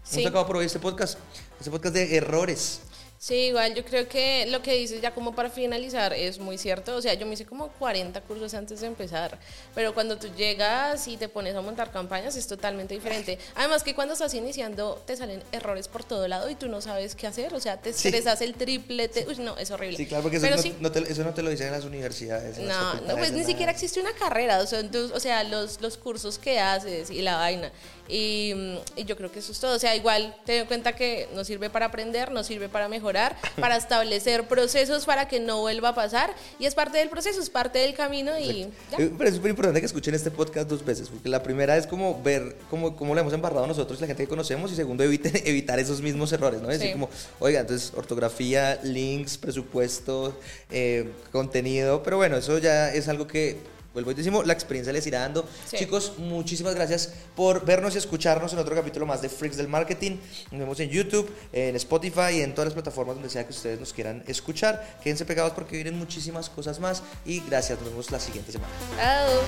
Sí. 0.03 0.15
Hemos 0.21 0.29
acabado 0.29 0.47
por 0.47 0.57
hoy 0.57 0.65
este 0.65 0.79
podcast. 0.79 1.17
Este 1.59 1.69
podcast 1.71 1.93
de 1.95 2.15
errores. 2.17 2.81
Sí, 3.23 3.35
igual 3.35 3.75
yo 3.75 3.85
creo 3.85 4.07
que 4.09 4.47
lo 4.47 4.63
que 4.63 4.73
dices 4.73 4.99
ya 4.99 5.13
como 5.13 5.35
para 5.35 5.51
finalizar 5.51 6.11
es 6.11 6.39
muy 6.39 6.57
cierto. 6.57 6.95
O 6.95 7.01
sea, 7.03 7.13
yo 7.13 7.27
me 7.27 7.35
hice 7.35 7.45
como 7.45 7.67
40 7.73 8.19
cursos 8.21 8.51
antes 8.55 8.81
de 8.81 8.87
empezar, 8.87 9.37
pero 9.75 9.93
cuando 9.93 10.17
tú 10.17 10.27
llegas 10.35 11.07
y 11.07 11.17
te 11.17 11.29
pones 11.29 11.53
a 11.53 11.61
montar 11.61 11.91
campañas 11.91 12.35
es 12.35 12.47
totalmente 12.47 12.95
diferente. 12.95 13.37
Además 13.53 13.83
que 13.83 13.93
cuando 13.93 14.13
estás 14.15 14.33
iniciando 14.33 14.99
te 15.05 15.15
salen 15.15 15.43
errores 15.51 15.87
por 15.87 16.03
todo 16.03 16.27
lado 16.27 16.49
y 16.49 16.55
tú 16.55 16.67
no 16.67 16.81
sabes 16.81 17.13
qué 17.13 17.27
hacer. 17.27 17.53
O 17.53 17.59
sea, 17.59 17.77
te 17.77 17.93
Sí. 17.93 18.07
estresas 18.07 18.41
el 18.41 18.55
triple. 18.55 19.07
Te... 19.07 19.27
Uy, 19.27 19.35
no, 19.37 19.55
es 19.55 19.69
horrible. 19.69 19.97
Sí, 19.97 20.07
claro, 20.07 20.23
porque 20.23 20.37
eso, 20.37 20.45
pero 20.47 20.55
no, 20.55 20.61
sí. 20.63 20.75
no 20.79 20.91
te, 20.91 20.99
eso 21.11 21.23
no 21.23 21.31
te 21.35 21.43
lo 21.43 21.51
dicen 21.51 21.67
en 21.67 21.73
las 21.73 21.85
universidades. 21.85 22.57
en 22.57 22.69
las 22.69 22.75
No, 22.75 22.93
no, 23.01 23.17
pues 23.17 23.31
ni 23.33 23.41
nada. 23.41 23.49
siquiera 23.51 23.71
existe 23.71 23.99
una 24.01 24.13
carrera, 24.13 24.57
o 24.61 24.65
sea, 24.65 24.81
tú- 24.89 25.11
o 25.13 25.19
sea 25.19 25.43
los, 25.43 25.79
los 25.79 25.95
cursos 25.99 26.39
que 26.39 26.59
haces 26.59 27.11
y 27.11 27.21
la 27.21 27.35
vaina. 27.35 27.71
Y, 28.11 28.53
y 28.97 29.05
yo 29.05 29.15
creo 29.15 29.31
que 29.31 29.39
eso 29.39 29.53
es 29.53 29.59
todo. 29.59 29.75
O 29.75 29.79
sea, 29.79 29.95
igual 29.95 30.35
ten 30.45 30.61
en 30.61 30.67
cuenta 30.67 30.93
que 30.93 31.29
nos 31.33 31.47
sirve 31.47 31.69
para 31.69 31.85
aprender, 31.85 32.31
nos 32.31 32.45
sirve 32.45 32.67
para 32.67 32.89
mejorar, 32.89 33.37
para 33.59 33.77
establecer 33.77 34.47
procesos 34.47 35.05
para 35.05 35.27
que 35.27 35.39
no 35.39 35.61
vuelva 35.61 35.89
a 35.89 35.95
pasar. 35.95 36.35
Y 36.59 36.65
es 36.65 36.75
parte 36.75 36.97
del 36.97 37.09
proceso, 37.09 37.41
es 37.41 37.49
parte 37.49 37.79
del 37.79 37.93
camino 37.93 38.37
y 38.37 38.67
ya. 38.91 38.97
Eh, 38.97 39.11
Pero 39.17 39.29
es 39.29 39.35
súper 39.35 39.51
importante 39.51 39.79
que 39.79 39.85
escuchen 39.85 40.13
este 40.13 40.29
podcast 40.29 40.69
dos 40.69 40.83
veces, 40.83 41.09
porque 41.09 41.29
la 41.29 41.41
primera 41.41 41.77
es 41.77 41.87
como 41.87 42.21
ver 42.21 42.57
cómo, 42.69 42.95
cómo 42.95 43.15
le 43.15 43.21
hemos 43.21 43.33
embarrado 43.33 43.65
nosotros 43.65 43.99
y 43.99 44.01
la 44.01 44.07
gente 44.07 44.23
que 44.23 44.29
conocemos, 44.29 44.71
y 44.71 44.75
segundo, 44.75 45.03
eviten, 45.03 45.31
evitar 45.45 45.79
esos 45.79 46.01
mismos 46.01 46.31
errores, 46.33 46.61
¿no? 46.61 46.69
Es 46.69 46.79
decir, 46.79 46.93
como, 46.93 47.09
oiga, 47.39 47.61
entonces 47.61 47.93
ortografía, 47.95 48.79
links, 48.83 49.37
presupuesto, 49.37 50.37
eh, 50.69 51.09
contenido, 51.31 52.03
pero 52.03 52.17
bueno, 52.17 52.37
eso 52.37 52.57
ya 52.57 52.93
es 52.93 53.07
algo 53.07 53.27
que, 53.27 53.57
vuelvo 53.93 54.11
y 54.11 54.13
decimos, 54.13 54.45
la 54.45 54.53
experiencia 54.53 54.93
les 54.93 55.05
irá 55.07 55.19
dando. 55.19 55.47
Sí. 55.67 55.77
Chicos, 55.77 56.13
muchísimas 56.17 56.75
gracias 56.75 57.13
por 57.35 57.65
vernos 57.65 57.95
y 57.95 57.97
escucharnos 57.97 58.53
en 58.53 58.59
otro 58.59 58.75
capítulo 58.75 59.05
más 59.05 59.21
de 59.21 59.29
Freaks 59.29 59.57
del 59.57 59.67
Marketing. 59.67 60.17
Nos 60.51 60.59
vemos 60.59 60.79
en 60.79 60.89
YouTube, 60.89 61.29
en 61.51 61.75
Spotify 61.75 62.37
y 62.37 62.41
en 62.41 62.53
todas 62.53 62.67
las 62.67 62.73
plataformas 62.73 63.15
donde 63.15 63.29
sea 63.29 63.45
que 63.45 63.51
ustedes 63.51 63.79
nos 63.79 63.93
quieran 63.93 64.23
escuchar. 64.27 64.99
Quédense 65.03 65.25
pegados 65.25 65.53
porque 65.53 65.75
vienen 65.75 65.97
muchísimas 65.97 66.49
cosas 66.49 66.79
más 66.79 67.03
y 67.25 67.41
gracias, 67.41 67.79
nos 67.79 67.89
vemos 67.89 68.11
la 68.11 68.19
siguiente 68.19 68.51
semana. 68.51 68.71
Chao. 68.97 69.41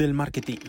del 0.00 0.14
marketing. 0.14 0.60